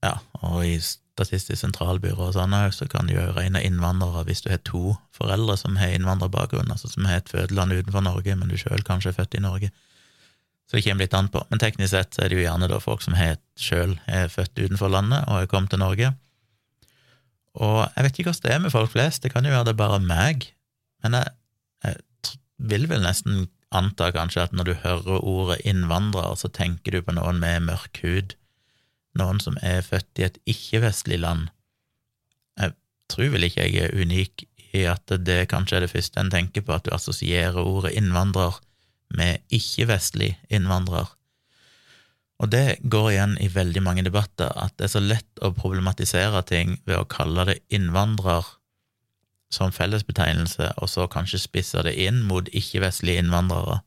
ja, 0.03 0.17
og 0.43 0.59
i 0.67 0.75
Statistisk 1.13 1.59
sentralbyrå 1.61 2.29
og 2.29 2.33
sånn 2.33 2.55
så 2.73 2.87
kan 2.89 3.05
du 3.05 3.13
jo 3.13 3.27
regne 3.35 3.61
innvandrere 3.61 4.23
hvis 4.25 4.41
du 4.41 4.49
har 4.49 4.61
to 4.65 4.95
foreldre 5.13 5.57
som 5.61 5.77
har 5.77 5.93
innvandrerbakgrunn, 5.93 6.71
altså 6.73 6.89
som 6.89 7.05
har 7.05 7.21
et 7.21 7.29
fødeland 7.29 7.75
utenfor 7.75 8.01
Norge, 8.01 8.35
men 8.35 8.49
du 8.49 8.57
sjøl 8.57 8.81
kanskje 8.87 9.11
er 9.13 9.19
født 9.19 9.37
i 9.37 9.43
Norge. 9.45 9.69
Så 10.65 10.79
det 10.79 10.87
kommer 10.87 11.05
litt 11.05 11.13
an 11.13 11.29
på. 11.29 11.43
Men 11.51 11.61
teknisk 11.61 11.93
sett 11.93 12.17
er 12.17 12.31
det 12.31 12.39
jo 12.39 12.47
gjerne 12.47 12.71
da 12.71 12.79
folk 12.81 13.03
som 13.05 13.13
sjøl 13.59 13.99
er 14.09 14.31
født 14.33 14.57
utenfor 14.57 14.89
landet 14.89 15.27
og 15.27 15.43
er 15.43 15.51
kommet 15.51 15.69
til 15.69 15.83
Norge. 15.83 16.15
Og 17.61 17.79
jeg 17.85 18.07
vet 18.07 18.17
ikke 18.17 18.31
hvordan 18.31 18.47
det 18.47 18.55
er 18.55 18.65
med 18.65 18.73
folk 18.73 18.93
flest, 18.95 19.21
det 19.21 19.33
kan 19.35 19.45
jo 19.45 19.53
være 19.53 19.69
det 19.69 19.77
bare 19.77 20.01
meg 20.01 20.49
men 21.03 21.19
jeg, 21.19 21.33
jeg 21.83 22.37
vil 22.71 22.87
vel 22.91 23.03
nesten 23.03 23.47
anta 23.75 24.09
kanskje 24.15 24.45
at 24.47 24.55
når 24.55 24.69
du 24.69 24.73
hører 24.83 25.19
ordet 25.19 25.59
innvandrer, 25.67 26.35
så 26.39 26.49
tenker 26.53 26.95
du 26.95 27.03
på 27.03 27.15
noen 27.17 27.41
med 27.43 27.67
mørk 27.67 27.99
hud, 28.05 28.37
noen 29.19 29.41
som 29.43 29.57
er 29.61 29.83
født 29.85 30.21
i 30.21 30.27
et 30.27 30.39
ikke-vestlig 30.49 31.19
land. 31.21 31.49
Jeg 32.59 32.75
tror 33.11 33.33
vel 33.33 33.47
ikke 33.47 33.67
jeg 33.67 33.87
er 33.87 33.97
unik 33.97 34.45
i 34.73 34.85
at 34.89 35.13
det 35.21 35.43
kanskje 35.51 35.77
er 35.77 35.85
det 35.85 35.93
første 35.93 36.21
en 36.21 36.31
tenker 36.33 36.65
på, 36.65 36.73
at 36.73 36.85
du 36.87 36.93
assosierer 36.95 37.61
ordet 37.61 37.93
innvandrer 37.97 38.57
med 39.13 39.43
ikke-vestlig 39.53 40.33
innvandrer. 40.49 41.11
Og 42.41 42.49
det 42.51 42.81
går 42.91 43.11
igjen 43.11 43.37
i 43.39 43.51
veldig 43.53 43.83
mange 43.85 44.03
debatter, 44.03 44.49
at 44.57 44.73
det 44.77 44.89
er 44.89 44.95
så 44.95 45.03
lett 45.03 45.43
å 45.45 45.53
problematisere 45.55 46.41
ting 46.49 46.79
ved 46.87 46.97
å 46.97 47.07
kalle 47.07 47.45
det 47.51 47.59
innvandrer 47.73 48.47
som 49.53 49.71
fellesbetegnelse, 49.71 50.71
og 50.81 50.89
så 50.89 51.05
kanskje 51.07 51.43
spisse 51.43 51.83
det 51.85 51.93
inn 52.01 52.23
mot 52.25 52.49
ikke-vestlige 52.49 53.21
innvandrere, 53.21 53.83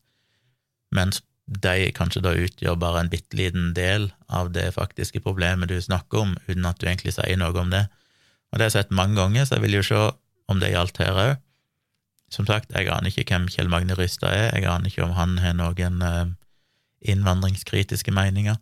mens 0.95 1.25
de 1.47 1.93
kanskje 1.95 2.23
da 2.25 2.35
utgjør 2.35 2.79
bare 2.81 3.05
en 3.05 3.11
bitte 3.11 3.39
liten 3.39 3.71
del 3.77 4.09
av 4.27 4.51
det 4.55 4.73
faktiske 4.75 5.23
problemet 5.23 5.71
du 5.71 5.79
snakker 5.81 6.25
om, 6.25 6.35
uten 6.49 6.67
at 6.67 6.81
du 6.81 6.89
egentlig 6.89 7.15
sier 7.15 7.39
noe 7.39 7.55
om 7.61 7.71
det. 7.71 7.87
Og 8.51 8.59
det 8.59 8.67
har 8.67 8.73
jeg 8.73 8.79
sett 8.81 8.95
mange 8.95 9.19
ganger, 9.19 9.47
så 9.47 9.57
jeg 9.57 9.67
vil 9.67 9.79
jo 9.79 9.85
se 9.87 10.01
om 10.51 10.63
det 10.63 10.73
gjaldt 10.73 10.99
her 11.03 11.21
òg. 11.23 11.35
Som 12.35 12.47
sagt, 12.49 12.75
jeg 12.75 12.91
aner 12.91 13.13
ikke 13.13 13.29
hvem 13.31 13.47
Kjell 13.53 13.71
Magne 13.71 13.95
Rystad 13.95 14.35
er, 14.35 14.49
jeg 14.57 14.67
aner 14.67 14.91
ikke 14.91 15.05
om 15.07 15.15
han 15.15 15.37
har 15.39 15.55
noen 15.55 16.03
eh, 16.03 16.33
innvandringskritiske 17.13 18.11
meninger. 18.11 18.59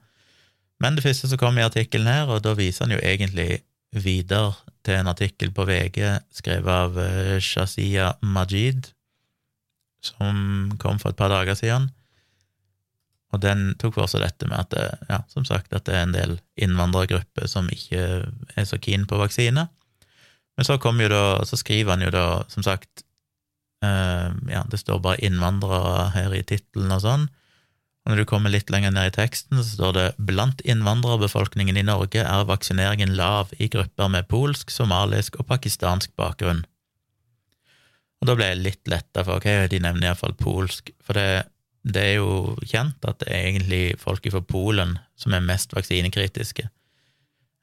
Men 0.83 0.99
det 0.99 1.07
første 1.07 1.31
som 1.31 1.41
kom 1.41 1.57
i 1.57 1.65
artikkelen 1.65 2.11
her, 2.11 2.29
og 2.29 2.43
da 2.45 2.53
viser 2.59 2.85
han 2.85 2.93
jo 2.93 3.01
egentlig 3.01 3.63
videre 3.95 4.53
til 4.85 4.99
en 4.99 5.09
artikkel 5.09 5.55
på 5.55 5.65
VG 5.65 6.03
skrevet 6.35 6.69
av 6.69 7.01
eh, 7.01 7.41
Shazia 7.41 8.13
Majid, 8.21 8.91
som 10.05 10.75
kom 10.83 11.01
for 11.01 11.15
et 11.15 11.21
par 11.21 11.33
dager 11.33 11.57
siden. 11.57 11.89
Og 13.35 13.41
den 13.43 13.73
tok 13.83 13.97
for 13.97 14.11
seg 14.11 14.23
dette 14.23 14.47
med 14.47 14.61
at 14.63 14.75
det, 14.75 14.85
ja, 15.11 15.23
som 15.33 15.47
sagt, 15.49 15.73
at 15.75 15.89
det 15.89 15.97
er 15.97 16.05
en 16.07 16.15
del 16.15 16.37
innvandrergrupper 16.61 17.51
som 17.51 17.71
ikke 17.73 18.05
er 18.31 18.69
så 18.69 18.79
keen 18.79 19.09
på 19.11 19.19
vaksine. 19.19 19.67
Men 20.55 20.67
så, 20.69 20.77
da, 20.79 21.25
så 21.43 21.59
skriver 21.59 21.97
han 21.97 22.05
jo 22.05 22.13
da, 22.15 22.27
som 22.53 22.63
sagt 22.63 23.03
eh, 23.83 24.29
Ja, 24.53 24.63
det 24.71 24.79
står 24.79 25.03
bare 25.03 25.19
'innvandrere' 25.19 26.13
her 26.15 26.35
i 26.35 26.45
tittelen 26.47 26.95
og 26.95 27.03
sånn. 27.03 27.27
Og 28.05 28.13
når 28.13 28.21
du 28.21 28.29
kommer 28.29 28.53
litt 28.53 28.69
lenger 28.71 28.93
ned 28.93 29.09
i 29.09 29.17
teksten, 29.17 29.57
så 29.59 29.65
står 29.65 29.93
det 29.97 30.09
blant 30.19 30.61
innvandrerbefolkningen 30.69 31.77
i 31.81 31.87
Norge 31.89 32.21
er 32.21 32.45
vaksineringen 32.45 33.17
lav 33.17 33.55
i 33.59 33.71
grupper 33.73 34.13
med 34.13 34.29
polsk, 34.29 34.71
somalisk 34.71 35.41
og 35.41 35.49
pakistansk 35.49 36.13
bakgrunn. 36.21 36.67
Og 38.21 38.29
da 38.29 38.37
ble 38.37 38.51
jeg 38.51 38.61
litt 38.61 38.89
letta, 38.93 39.25
for 39.25 39.41
ok, 39.41 39.49
de 39.73 39.81
nevner 39.81 40.11
iallfall 40.11 40.37
polsk, 40.37 40.93
for 41.05 41.17
det, 41.17 41.47
det, 41.85 42.03
er 42.03 42.15
jo 42.17 42.57
kjent 42.65 43.05
at 43.05 43.21
det 43.21 43.29
er 43.31 43.51
egentlig 43.51 43.83
folk 44.01 44.25
fra 44.33 44.41
Polen 44.41 44.97
som 45.21 45.37
er 45.37 45.45
mest 45.45 45.75
vaksinekritiske. 45.77 46.69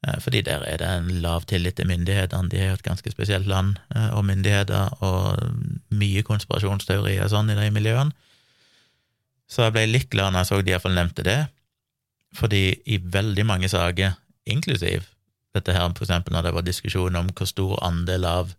Eh, 0.07 0.17
fordi 0.21 0.41
der 0.45 0.65
er 0.65 0.81
det 0.81 0.89
en 0.89 1.10
lav 1.21 1.45
tillit 1.49 1.75
til 1.75 1.89
myndighetene, 1.89 2.49
de 2.49 2.57
er 2.57 2.71
jo 2.71 2.79
et 2.79 2.86
ganske 2.86 3.12
spesielt 3.12 3.47
land 3.49 3.75
eh, 3.95 4.10
og 4.17 4.25
myndigheter, 4.25 5.01
og 5.03 5.41
mye 5.89 6.23
konspirasjonsteorier 6.25 7.29
sånn 7.29 7.49
i 7.49 7.57
de 7.57 7.69
miljøene. 7.73 8.13
Så 9.51 9.65
jeg 9.67 9.75
ble 9.75 9.89
litt 9.89 10.10
glad 10.10 10.31
når 10.31 10.45
jeg 10.45 10.49
så 10.49 10.62
de 10.62 10.71
iallfall 10.71 10.95
nevnte 10.95 11.25
det, 11.27 11.39
fordi 12.34 12.63
i 12.88 13.01
veldig 13.03 13.45
mange 13.45 13.69
saker, 13.69 14.15
inklusiv 14.47 15.03
dette 15.53 15.73
her 15.75 15.91
for 15.91 16.05
eksempel 16.05 16.34
når 16.34 16.47
det 16.47 16.53
var 16.55 16.65
diskusjon 16.65 17.17
om 17.19 17.29
hvor 17.36 17.49
stor 17.49 17.75
andel 17.86 18.25
av 18.25 18.53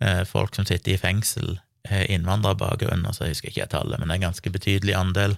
eh, 0.00 0.22
folk 0.28 0.54
som 0.56 0.66
sitter 0.68 0.94
i 0.94 1.00
fengsel, 1.00 1.56
innvandrerbakgrunn, 1.90 3.06
altså 3.06 3.26
jeg 3.26 3.36
husker 3.36 3.50
ikke 3.50 3.60
jeg 3.64 3.72
tallet, 3.72 3.98
men 3.98 4.08
det 4.08 4.14
er 4.14 4.20
en 4.20 4.28
ganske 4.28 4.52
betydelig 4.54 4.94
andel. 4.94 5.36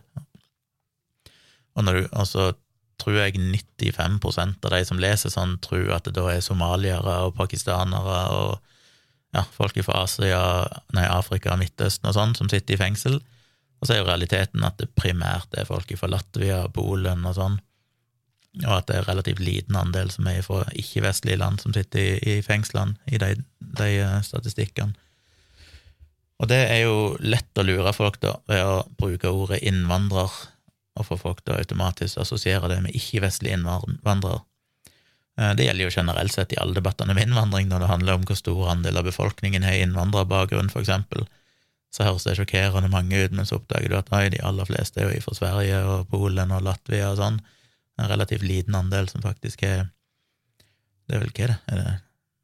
Og, 1.75 1.87
du, 1.89 2.05
og 2.13 2.27
så 2.29 2.53
tror 3.01 3.19
jeg 3.19 3.39
95% 3.41 4.67
av 4.69 4.75
de 4.77 4.83
som 4.87 5.01
leser 5.03 5.33
sånn, 5.33 5.57
tror 5.65 5.91
at 5.97 6.07
det 6.07 6.15
da 6.19 6.29
er 6.31 6.45
somaliere 6.45 7.17
og 7.27 7.35
pakistanere 7.39 8.21
og 8.37 8.55
ja, 9.35 9.43
folk 9.57 9.79
fra 9.83 10.05
Asia, 10.05 10.41
nei, 10.95 11.07
Afrika, 11.11 11.57
Midtøsten 11.59 12.07
og 12.11 12.15
sånn 12.15 12.37
som 12.39 12.51
sitter 12.51 12.77
i 12.77 12.81
fengsel. 12.85 13.19
Og 13.81 13.89
så 13.89 13.97
er 13.97 14.03
jo 14.03 14.09
realiteten 14.09 14.63
at 14.65 14.79
det 14.79 14.93
primært 14.95 15.57
er 15.59 15.67
folk 15.67 15.91
fra 15.99 16.09
Latvia, 16.13 16.63
Polen 16.73 17.27
og 17.27 17.35
sånn, 17.37 17.59
og 18.63 18.71
at 18.77 18.87
det 18.87 19.01
er 19.01 19.09
relativt 19.09 19.43
liten 19.43 19.75
andel 19.77 20.13
som 20.15 20.29
er 20.31 20.45
fra 20.47 20.63
ikke-vestlige 20.79 21.41
land 21.41 21.59
som 21.65 21.75
sitter 21.75 21.99
i, 22.05 22.37
i 22.37 22.45
fengslene 22.47 22.95
i 23.11 23.19
de, 23.19 23.33
de 23.59 23.89
eh, 23.99 24.21
statistikkene. 24.23 24.95
Og 26.45 26.49
det 26.51 26.61
er 26.69 26.83
jo 26.85 26.97
lett 27.25 27.57
å 27.57 27.65
lure 27.65 27.93
folk 27.97 28.19
da, 28.21 28.35
ved 28.51 28.61
å 28.69 28.83
bruke 29.01 29.31
ordet 29.33 29.63
innvandrer, 29.65 30.33
og 30.95 31.07
få 31.09 31.17
folk 31.17 31.41
da 31.49 31.57
automatisk 31.57 32.21
assosiere 32.21 32.69
det 32.69 32.83
med 32.85 32.93
ikke-vestlige 32.95 33.57
innvandrere. 33.57 34.43
Eh, 35.41 35.55
det 35.57 35.65
gjelder 35.65 35.89
jo 35.89 35.95
generelt 35.97 36.35
sett 36.35 36.53
i 36.53 36.61
alle 36.61 36.77
debattene 36.77 37.17
om 37.17 37.23
innvandring, 37.23 37.71
når 37.71 37.81
det 37.81 37.89
handler 37.89 38.19
om 38.19 38.29
hvor 38.29 38.39
stor 38.39 38.61
andel 38.75 39.01
av 39.01 39.09
befolkningen 39.09 39.65
har 39.65 39.81
innvandrerbakgrunn, 39.87 40.69
for 40.71 40.85
eksempel 40.85 41.25
så 41.95 42.11
høres 42.11 42.27
det 42.27 42.37
sjokkerende 42.37 42.91
mange 42.93 43.25
ut, 43.25 43.33
men 43.33 43.49
så 43.49 43.61
oppdager 43.61 43.89
du 43.89 43.97
at 43.97 44.13
nei, 44.13 44.27
de 44.35 44.45
aller 44.45 44.69
fleste 44.69 45.01
er 45.01 45.15
jo 45.15 45.25
fra 45.25 45.37
Sverige 45.39 45.81
og 45.89 46.09
Polen 46.11 46.53
og 46.53 46.65
Latvia 46.67 47.13
og 47.13 47.21
sånn. 47.23 47.37
En 47.97 48.11
relativt 48.11 48.43
liten 48.43 48.75
andel 48.75 49.09
som 49.09 49.23
faktisk 49.23 49.63
er 49.63 49.87
Det 51.07 51.15
er 51.15 51.21
vel 51.21 51.35
hva 51.37 51.47
det? 51.53 51.57
Er 51.69 52.01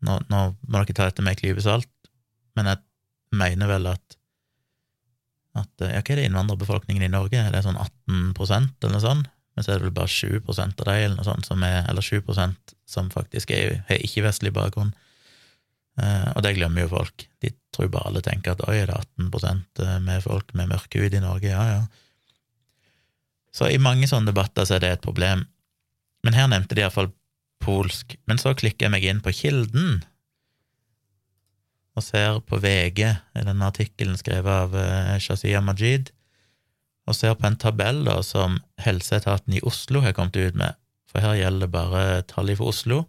nå, 0.06 0.20
nå, 0.28 0.40
må 0.68 0.80
dere 0.80 0.94
ta 0.94 1.08
dette 1.08 1.24
med 1.24 1.32
en 1.34 1.40
klype 1.40 1.62
salt, 1.64 1.88
men 2.56 2.68
jeg 2.68 2.82
mener 3.36 3.70
vel 3.70 3.92
at 3.92 4.16
at 5.58 5.82
ja, 5.82 5.98
hva 5.98 6.14
er 6.14 6.20
det 6.20 6.24
innvandrerbefolkningen 6.28 7.02
i 7.02 7.10
Norge? 7.10 7.40
Er 7.42 7.50
det 7.50 7.64
sånn 7.64 7.78
18% 7.78 8.84
eller 8.84 8.94
noe 8.94 9.02
sånt? 9.02 9.30
Men 9.58 9.66
så 9.66 9.72
er 9.72 9.80
det 9.80 9.88
vel 9.88 9.96
bare 9.98 10.12
7 10.12 10.46
av 10.46 10.58
dem 10.60 10.74
eller 10.94 11.16
noe 11.16 11.26
sånt, 11.26 11.48
som 11.48 11.62
er, 11.66 11.82
eller 11.90 12.06
7% 12.06 12.74
som 12.88 13.10
faktisk 13.10 13.50
er, 13.54 13.80
har 13.88 14.04
ikke-vestlig 14.06 14.52
bakgrunn. 14.54 14.92
Uh, 16.00 16.30
og 16.36 16.44
det 16.46 16.54
glemmer 16.56 16.86
jo 16.86 16.92
folk. 16.94 17.26
De 17.42 17.50
tror 17.74 17.90
bare 17.92 18.08
alle 18.08 18.22
tenker 18.24 18.54
at 18.54 18.62
oi, 18.68 18.78
er 18.78 18.88
det 18.88 19.00
18 19.26 20.04
med 20.06 20.22
folk 20.24 20.54
med 20.54 20.70
mørk 20.70 20.94
hud 20.96 21.16
i 21.18 21.22
Norge? 21.22 21.50
Ja, 21.50 21.64
ja. 21.66 21.82
Så 23.52 23.66
i 23.68 23.80
mange 23.82 24.06
sånne 24.06 24.30
debatter 24.30 24.64
så 24.64 24.78
er 24.78 24.84
det 24.84 24.92
et 24.94 25.04
problem. 25.04 25.42
Men 26.24 26.36
her 26.38 26.46
nevnte 26.48 26.78
de 26.78 26.84
iallfall 26.84 27.10
polsk. 27.60 28.14
Men 28.30 28.38
så 28.40 28.54
klikker 28.54 28.86
jeg 28.86 28.94
meg 28.94 29.04
inn 29.04 29.22
på 29.24 29.34
kilden 29.34 30.00
og 31.98 32.04
ser 32.06 32.40
på 32.46 32.60
VG, 32.62 33.00
i 33.38 33.44
denne 33.46 33.68
artikkelen 33.68 34.18
skrevet 34.18 34.50
av 34.66 34.76
eh, 34.78 35.16
Shazia 35.22 35.62
Majid, 35.64 36.12
og 37.08 37.16
ser 37.16 37.34
på 37.34 37.48
en 37.48 37.58
tabell 37.58 38.04
da, 38.06 38.20
som 38.22 38.60
helseetaten 38.84 39.56
i 39.56 39.62
Oslo 39.66 40.04
har 40.04 40.14
kommet 40.14 40.38
ut 40.38 40.58
med, 40.58 40.78
for 41.10 41.24
her 41.24 41.38
gjelder 41.40 41.66
det 41.66 41.74
bare 41.74 42.04
tall 42.30 42.52
for 42.54 42.70
Oslo. 42.70 43.04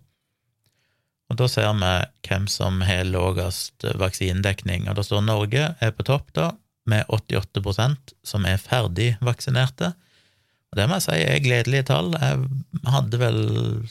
Og 1.31 1.37
Da 1.39 1.47
ser 1.47 1.69
vi 1.79 1.91
hvem 2.27 2.47
som 2.51 2.81
har 2.83 3.05
lavest 3.07 3.85
vaksinedekning, 4.01 4.89
og 4.89 4.97
da 4.97 5.05
står 5.05 5.21
Norge 5.23 5.69
er 5.79 5.93
på 5.95 6.03
topp, 6.03 6.33
da, 6.35 6.51
med 6.89 7.05
88% 7.07 8.15
som 8.25 8.47
er 8.49 8.59
ferdig 8.59 9.13
vaksinerte. 9.21 9.93
Og 10.71 10.79
Det 10.79 10.87
må 10.87 10.97
jeg 10.97 11.05
si 11.05 11.19
er 11.21 11.43
gledelige 11.43 11.87
tall. 11.87 12.11
Jeg 12.15 12.91
hadde 12.91 13.21
vel 13.21 13.39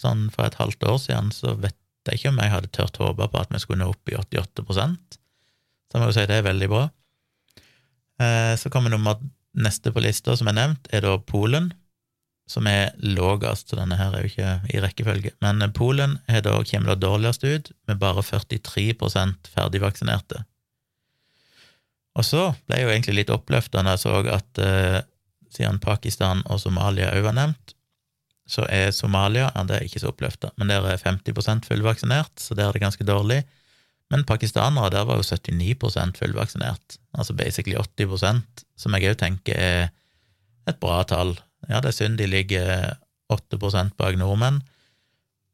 sånn 0.00 0.28
for 0.34 0.48
et 0.48 0.58
halvt 0.60 0.84
år 0.90 0.98
siden, 1.00 1.30
så 1.32 1.54
vet 1.60 1.76
jeg 2.08 2.20
ikke 2.20 2.32
om 2.32 2.40
jeg 2.40 2.52
hadde 2.54 2.72
tørt 2.72 3.00
håpe 3.02 3.28
på 3.28 3.42
at 3.42 3.52
vi 3.52 3.60
skulle 3.60 3.82
nå 3.82 3.90
opp 3.92 4.08
i 4.08 4.16
88% 4.16 5.18
Så 5.18 5.98
jeg 5.98 6.00
må 6.00 6.08
jo 6.08 6.16
si 6.16 6.24
det 6.30 6.38
er 6.38 6.46
veldig 6.46 6.68
bra. 6.70 6.86
Eh, 8.22 8.54
så 8.56 8.70
kommer 8.72 8.92
nummer 8.92 9.18
neste 9.58 9.92
på 9.92 10.02
lista, 10.04 10.36
som 10.38 10.48
er 10.48 10.56
nevnt, 10.56 10.88
er 10.94 11.02
da 11.02 11.16
Polen, 11.18 11.72
som 12.50 12.66
er 12.70 12.92
lågest, 13.02 13.70
så 13.70 13.78
denne 13.78 13.98
her 13.98 14.14
er 14.14 14.22
jo 14.22 14.30
ikke 14.30 14.52
i 14.70 14.82
rekkefølge. 14.82 15.32
Men 15.42 15.62
Polen 15.74 16.18
er 16.30 16.44
da, 16.46 16.54
kommer 16.66 16.92
da 16.92 17.08
dårligst 17.08 17.46
ut, 17.46 17.72
med 17.90 17.98
bare 17.98 18.22
43% 18.26 19.50
ferdigvaksinerte. 19.54 20.44
Og 22.18 22.26
så 22.26 22.48
ble 22.66 22.80
jeg 22.80 22.86
jo 22.86 22.94
egentlig 22.94 23.16
litt 23.20 23.34
oppløfta 23.34 23.82
når 23.82 23.96
jeg 23.96 24.02
så 24.04 24.14
at 24.34 24.62
eh, 24.62 24.98
siden 25.54 25.78
Pakistan 25.82 26.42
og 26.50 26.62
Somalia 26.62 27.12
òg 27.14 27.26
var 27.28 27.36
nevnt, 27.38 27.74
så 28.50 28.64
er 28.66 28.90
Somalia 28.94 29.48
ja, 29.54 29.62
det 29.66 29.76
er 29.76 29.86
ikke 29.86 30.02
så 30.02 30.10
oppløfta, 30.10 30.50
men 30.58 30.72
der 30.72 30.86
er 30.90 30.98
50% 30.98 31.68
fullvaksinert, 31.68 32.32
så 32.42 32.56
der 32.58 32.68
er 32.68 32.74
det 32.74 32.82
ganske 32.82 33.06
dårlig. 33.06 33.44
Men 34.10 34.26
pakistanere, 34.26 34.90
der 34.90 35.06
var 35.06 35.20
jo 35.20 35.22
79% 35.22 36.18
fullvaksinert, 36.18 36.98
altså 37.14 37.36
basically 37.38 37.78
80% 37.78 38.64
som 38.80 38.96
jeg 38.96 39.12
òg 39.12 39.20
tenker 39.22 39.54
er 39.54 39.92
et 40.68 40.80
bra 40.82 41.04
tall. 41.06 41.36
Ja, 41.68 41.78
det 41.78 41.92
er 41.92 41.98
synd 42.00 42.18
de 42.18 42.26
ligger 42.26 42.96
8 43.30 43.60
bak 43.96 44.18
nordmenn, 44.18 44.62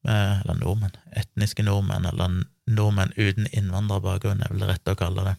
eh, 0.08 0.40
eller 0.40 0.56
nordmenn, 0.62 0.96
etniske 1.12 1.62
nordmenn, 1.66 2.08
eller 2.08 2.44
nordmenn 2.66 3.12
uten 3.18 3.50
innvandrerbakgrunn, 3.52 4.40
er 4.40 4.54
vel 4.54 4.64
det 4.64 4.72
rette 4.72 4.96
å 4.96 5.00
kalle 5.04 5.28
det. 5.28 5.36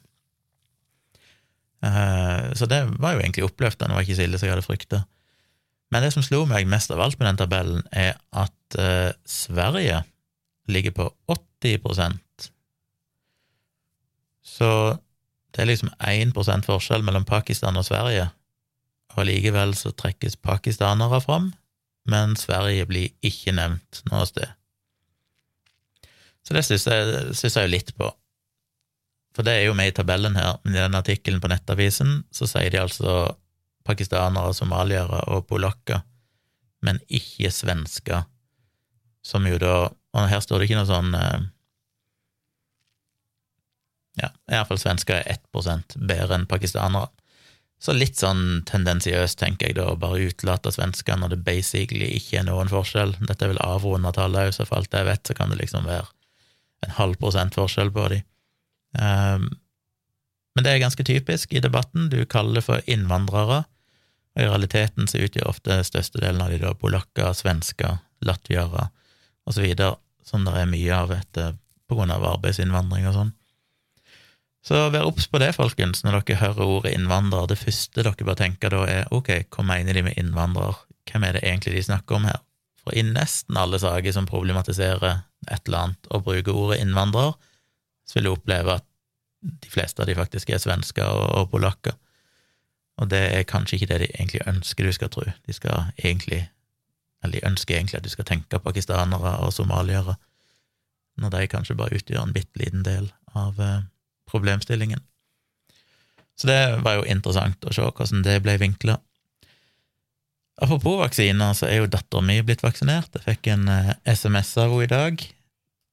Eh, 1.88 2.54
så 2.54 2.70
det 2.70 2.84
var 3.00 3.16
jo 3.16 3.26
egentlig 3.26 3.50
oppløftende, 3.50 3.96
det 3.96 3.98
var 3.98 4.06
ikke 4.06 4.20
så 4.22 4.28
ille 4.28 4.38
som 4.38 4.46
jeg 4.46 4.56
hadde 4.56 4.68
frykta. 4.68 5.06
Men 5.92 6.04
det 6.04 6.12
som 6.14 6.26
slo 6.26 6.44
meg 6.50 6.68
mest 6.68 6.92
av 6.92 7.02
alt 7.04 7.20
med 7.20 7.30
den 7.30 7.40
tabellen, 7.40 7.84
er 7.92 8.18
at 8.36 8.80
eh, 8.80 9.12
Sverige 9.26 10.02
ligger 10.68 10.92
på 10.92 11.06
80% 11.32 12.50
Så 14.44 14.70
det 15.56 15.64
er 15.64 15.70
liksom 15.72 15.94
1 16.04 16.36
forskjell 16.68 17.06
mellom 17.08 17.26
Pakistan 17.26 17.80
og 17.80 17.86
Sverige, 17.88 18.28
og 19.16 19.26
likevel 19.26 19.74
så 19.76 19.92
trekkes 19.96 20.36
pakistanere 20.38 21.22
fram, 21.24 21.54
men 22.06 22.36
Sverige 22.36 22.86
blir 22.86 23.10
ikke 23.26 23.56
nevnt 23.56 24.04
noe 24.12 24.28
sted. 24.28 24.52
Så 26.46 26.54
det 26.54 26.64
syns 26.68 26.86
synes 27.40 27.56
jeg 27.58 27.66
jo 27.66 27.74
litt 27.74 27.96
på. 27.98 28.12
For 29.36 29.46
det 29.46 29.54
er 29.58 29.66
jo 29.68 29.76
med 29.78 29.92
i 29.92 29.96
tabellen 29.98 30.38
her, 30.38 30.60
men 30.64 30.76
i 30.76 30.80
den 30.80 30.96
artikkelen 30.98 31.42
på 31.42 31.50
Nettavisen 31.52 32.22
så 32.34 32.48
sier 32.50 32.72
de 32.74 32.80
altså 32.82 33.36
pakistanere, 33.88 34.54
somaliere 34.56 35.24
og 35.34 35.48
polakker, 35.50 36.04
men 36.86 37.00
ikke 37.08 37.52
svensker, 37.54 38.28
som 39.26 39.48
jo 39.50 39.58
da 39.60 39.78
Og 40.18 40.30
her 40.32 40.40
står 40.42 40.60
det 40.60 40.66
ikke 40.68 40.78
noe 40.80 40.88
sånn 40.90 41.14
eh, 41.14 41.42
Ja, 44.18 44.30
iallfall 44.50 44.80
svensker 44.82 45.20
er 45.20 45.36
1% 45.36 45.98
bedre 46.10 46.38
enn 46.40 46.48
pakistanere. 46.50 47.12
Så 47.78 47.94
litt 47.94 48.18
sånn 48.18 48.64
tendensiøst, 48.66 49.38
tenker 49.38 49.70
jeg 49.70 49.78
da, 49.78 49.92
å 49.92 50.00
bare 50.02 50.24
utelate 50.32 50.72
svensker 50.74 51.20
når 51.20 51.36
det 51.36 51.44
basically 51.46 52.08
ikke 52.18 52.40
er 52.40 52.48
noen 52.48 52.72
forskjell. 52.72 53.14
Dette 53.20 53.46
er 53.46 53.52
vel 53.52 53.62
avrunda 53.62 54.10
tall 54.16 54.34
òg, 54.40 54.50
så 54.56 54.66
for 54.66 54.80
alt 54.80 54.98
jeg 54.98 55.06
vet, 55.06 55.22
så 55.30 55.38
kan 55.38 55.54
det 55.54 55.60
liksom 55.62 55.86
være 55.86 56.08
en 56.88 56.96
halv 56.98 57.20
prosent 57.22 57.58
forskjell 57.58 57.94
på 57.94 58.08
de. 58.16 58.24
Um, 58.98 59.52
men 60.58 60.66
det 60.66 60.74
er 60.74 60.82
ganske 60.82 61.06
typisk 61.06 61.54
i 61.54 61.62
debatten. 61.62 62.10
Du 62.10 62.24
kaller 62.26 62.58
det 62.58 62.66
for 62.66 62.90
innvandrere, 62.90 63.68
og 64.38 64.44
i 64.44 64.50
realiteten 64.52 65.10
så 65.10 65.24
utgjør 65.26 65.50
ofte 65.50 65.80
størstedelen 65.88 66.44
av 66.44 66.52
de 66.54 66.60
da 66.62 66.76
polakker, 66.78 67.34
svensker, 67.34 67.98
latviere 68.22 68.92
osv., 69.50 69.66
som 70.28 70.44
det 70.46 70.54
er 70.60 70.70
mye 70.70 70.94
av 70.94 71.14
etter 71.16 71.56
på 71.88 71.98
grunn 71.98 72.14
av 72.14 72.26
arbeidsinnvandring 72.36 73.08
og 73.10 73.16
sånn. 73.16 73.32
Så 74.68 74.82
vær 74.92 75.08
obs 75.08 75.30
på 75.32 75.40
det, 75.40 75.54
folkens, 75.56 76.04
når 76.04 76.20
dere 76.20 76.42
hører 76.42 76.74
ordet 76.76 76.92
innvandrer. 76.98 77.48
Det 77.50 77.58
første 77.58 78.04
dere 78.04 78.28
bør 78.28 78.38
tenke 78.38 78.70
da, 78.70 78.84
er 78.86 79.14
ok, 79.16 79.32
hva 79.56 79.64
mener 79.66 79.96
de 79.96 80.04
med 80.10 80.20
innvandrer? 80.20 80.84
Hvem 81.08 81.24
er 81.24 81.38
det 81.38 81.46
egentlig 81.48 81.78
de 81.78 81.86
snakker 81.88 82.20
om 82.20 82.28
her? 82.28 82.42
For 82.84 82.94
i 82.94 83.06
nesten 83.08 83.58
alle 83.58 83.80
saker 83.82 84.14
som 84.14 84.28
problematiserer 84.30 85.24
et 85.48 85.62
eller 85.70 85.88
annet 85.88 86.12
og 86.12 86.28
bruker 86.28 86.60
ordet 86.60 86.82
innvandrer, 86.84 87.34
så 88.06 88.20
vil 88.20 88.28
du 88.28 88.34
oppleve 88.36 88.78
at 88.78 88.86
de 89.48 89.72
fleste 89.72 90.04
av 90.04 90.12
de 90.12 90.18
faktisk 90.18 90.52
er 90.52 90.62
svensker 90.62 91.08
og, 91.08 91.26
og 91.40 91.50
polakker. 91.56 91.96
Og 92.98 93.10
det 93.12 93.20
er 93.34 93.50
kanskje 93.50 93.78
ikke 93.78 93.90
det 93.92 94.00
de 94.02 94.08
egentlig 94.16 94.42
ønsker 94.50 94.88
du 94.88 94.94
skal 94.96 95.12
tro. 95.14 95.26
De 95.46 95.54
skal 95.54 95.92
egentlig, 96.02 96.48
eller 97.24 97.38
de 97.38 97.46
ønsker 97.50 97.78
egentlig 97.78 98.00
at 98.00 98.08
du 98.08 98.10
skal 98.10 98.26
tenke 98.26 98.60
pakistanere 98.60 99.36
og 99.46 99.54
somaliere, 99.54 100.18
når 101.18 101.34
de 101.34 101.50
kanskje 101.52 101.78
bare 101.78 101.98
utgjør 101.98 102.26
en 102.26 102.34
bitte 102.34 102.62
liten 102.62 102.84
del 102.86 103.12
av 103.38 103.60
eh, 103.62 103.86
problemstillingen. 104.30 105.02
Så 106.38 106.50
det 106.50 106.60
var 106.86 107.00
jo 107.00 107.08
interessant 107.10 107.66
å 107.66 107.74
se 107.74 107.86
hvordan 107.86 108.26
det 108.26 108.38
ble 108.46 108.58
vinkla. 108.62 109.00
Apropos 110.62 111.00
vaksiner, 111.02 111.54
så 111.58 111.70
er 111.70 111.82
jo 111.82 111.90
dattera 111.90 112.26
mi 112.26 112.38
blitt 112.46 112.66
vaksinert. 112.66 113.14
Jeg 113.18 113.26
fikk 113.26 113.54
en 113.54 113.70
eh, 113.74 113.96
SMS 114.10 114.56
av 114.58 114.74
henne 114.74 114.86
i 114.86 114.94
dag, 114.94 115.26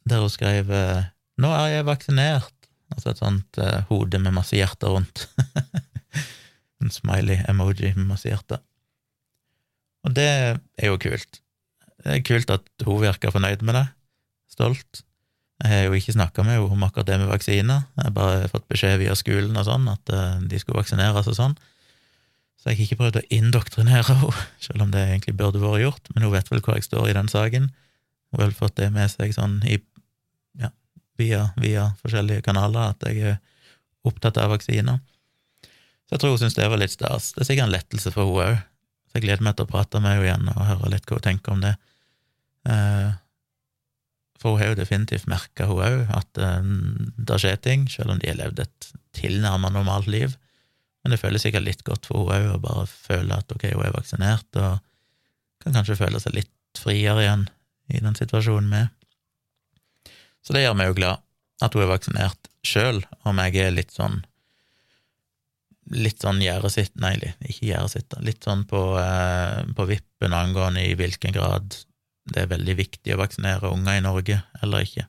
der 0.09 0.25
hun 0.25 0.33
skrev 0.33 0.73
eh, 0.73 1.11
'Nå 1.41 1.51
er 1.51 1.69
jeg 1.73 1.89
vaksinert', 1.89 2.69
altså 2.95 3.11
et 3.11 3.19
sånt 3.19 3.59
hode 3.89 4.21
med 4.23 4.37
masse 4.37 4.55
hjerter 4.55 4.93
rundt. 4.95 5.25
en 6.85 6.93
smiley-emoji 6.93 7.95
med 7.97 8.11
masse 8.13 8.29
hjerte. 8.29 8.61
Og 10.05 10.15
det 10.17 10.29
er 10.29 10.91
jo 10.91 11.01
kult. 11.01 11.41
Det 12.05 12.19
er 12.19 12.25
kult 12.27 12.53
at 12.53 12.69
hun 12.85 13.03
virker 13.03 13.33
fornøyd 13.33 13.65
med 13.65 13.79
det, 13.79 13.87
stolt. 14.53 15.05
Jeg 15.63 15.71
har 15.71 15.87
jo 15.87 15.97
ikke 15.97 16.17
snakka 16.17 16.43
med 16.45 16.59
henne 16.59 16.75
om 16.75 16.83
akkurat 16.85 17.07
det 17.09 17.21
med 17.23 17.31
vaksiner, 17.31 17.87
jeg 17.97 18.09
har 18.09 18.17
bare 18.17 18.51
fått 18.51 18.67
beskjed 18.69 18.99
via 19.01 19.15
skolen 19.17 19.55
og 19.57 19.65
sånn 19.69 19.87
at 19.89 20.11
uh, 20.13 20.43
de 20.43 20.59
skulle 20.61 20.81
vaksineres 20.81 21.31
og 21.31 21.39
sånn. 21.39 21.55
Så 22.59 22.73
jeg 22.73 22.77
har 22.77 22.85
ikke 22.85 22.99
prøvd 23.01 23.21
å 23.21 23.25
indoktrinere 23.39 24.19
henne, 24.19 24.45
selv 24.67 24.85
om 24.85 24.93
det 24.93 25.07
egentlig 25.07 25.37
burde 25.39 25.63
vært 25.63 25.85
gjort, 25.87 26.13
men 26.13 26.27
hun 26.27 26.35
vet 26.35 26.51
vel 26.51 26.63
hvor 26.65 26.77
jeg 26.77 26.89
står 26.89 27.09
i 27.09 27.17
den 27.17 27.31
saken. 27.31 27.71
Hun 27.71 28.41
har 28.41 28.49
vel 28.49 28.57
fått 28.59 28.77
det 28.83 28.91
med 28.93 29.13
seg 29.13 29.33
sånn 29.37 29.61
i, 29.71 29.79
ja, 30.61 30.73
via, 31.21 31.47
via 31.61 31.89
forskjellige 32.03 32.45
kanaler 32.45 32.91
at 32.93 33.09
jeg 33.09 33.35
er 33.35 33.43
opptatt 34.05 34.43
av 34.43 34.53
vaksiner. 34.53 35.01
Så 36.05 36.17
jeg 36.17 36.23
tror 36.23 36.35
hun 36.35 36.41
syns 36.43 36.57
det 36.59 36.69
var 36.69 36.81
litt 36.81 36.95
stas. 36.95 37.33
Det 37.33 37.45
er 37.45 37.49
sikkert 37.49 37.69
en 37.69 37.75
lettelse 37.75 38.13
for 38.15 38.29
hun 38.29 38.45
òg, 38.45 38.63
så 39.09 39.19
jeg 39.19 39.27
gleder 39.27 39.45
meg 39.47 39.57
til 39.57 39.67
å 39.67 39.73
prate 39.73 40.01
med 40.05 40.17
henne 40.17 40.27
igjen 40.29 40.49
og 40.53 40.65
høre 40.69 40.93
litt 40.93 41.07
hva 41.09 41.19
hun 41.19 41.27
tenker 41.29 41.55
om 41.55 41.63
det. 41.65 41.75
Uh, 42.69 43.15
for 44.41 44.55
hun 44.55 44.61
har 44.61 44.73
jo 44.73 44.81
definitivt 44.83 45.29
merka, 45.31 45.69
hun 45.71 45.81
òg, 45.87 46.01
at 46.13 46.41
um, 46.43 47.13
det 47.17 47.39
skjer 47.41 47.61
ting, 47.65 47.87
selv 47.89 48.13
om 48.13 48.21
de 48.21 48.29
har 48.29 48.41
levd 48.41 48.65
et 48.67 48.91
tilnærma 49.17 49.71
normalt 49.73 50.11
liv. 50.11 50.35
Men 51.05 51.15
det 51.15 51.21
føles 51.23 51.45
sikkert 51.45 51.65
litt 51.65 51.85
godt 51.87 52.09
for 52.09 52.25
hun 52.25 52.35
òg 52.35 52.51
å 52.53 52.61
bare 52.65 52.85
føle 52.91 53.39
at 53.39 53.55
ok, 53.55 53.71
hun 53.73 53.87
er 53.87 53.97
vaksinert, 53.97 54.61
og 54.61 54.83
kan 55.65 55.79
kanskje 55.79 55.97
føle 56.03 56.21
seg 56.21 56.37
litt 56.37 56.53
friere 56.77 57.23
igjen 57.23 57.49
i 57.95 58.03
den 58.05 58.17
situasjonen 58.19 58.77
er. 58.83 58.93
Så 60.45 60.53
det 60.53 60.65
gjør 60.67 60.77
meg 60.77 60.91
jo 60.91 60.99
glad, 60.99 61.25
at 61.65 61.77
hun 61.77 61.85
er 61.87 61.93
vaksinert, 61.95 62.51
sjøl 62.65 63.01
om 63.29 63.41
jeg 63.41 63.61
er 63.63 63.77
litt 63.77 63.93
sånn 63.95 64.23
litt 65.93 66.23
sånn 66.25 66.41
gjerdesitt, 66.43 66.95
nei, 67.01 67.17
ikke 67.45 67.69
gjerdesitter, 67.69 68.23
litt 68.25 68.45
sånn 68.47 68.65
på, 68.69 68.83
eh, 69.01 69.65
på 69.77 69.89
vippen 69.89 70.37
angående 70.37 70.85
i 70.85 70.95
hvilken 70.99 71.35
grad 71.37 71.77
det 72.33 72.45
er 72.45 72.53
veldig 72.55 72.77
viktig 72.79 73.13
å 73.13 73.21
vaksinere 73.21 73.69
unger 73.69 73.99
i 73.99 74.05
Norge 74.05 74.39
eller 74.65 74.87
ikke. 74.87 75.05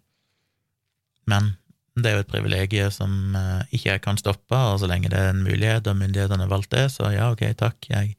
Men 1.32 1.54
det 1.96 2.10
er 2.10 2.18
jo 2.18 2.24
et 2.26 2.32
privilegium 2.34 2.92
som 2.92 3.36
eh, 3.40 3.62
ikke 3.72 3.94
jeg 3.94 4.04
kan 4.04 4.20
stoppe, 4.20 4.58
og 4.58 4.82
så 4.82 4.90
lenge 4.92 5.12
det 5.14 5.22
er 5.22 5.32
en 5.32 5.46
mulighet 5.46 5.88
og 5.88 6.00
myndighetene 6.02 6.44
har 6.44 6.52
valgt 6.52 6.74
det, 6.76 6.90
så 6.92 7.14
ja, 7.14 7.30
ok, 7.32 7.48
takk, 7.60 7.80
jeg 7.88 8.18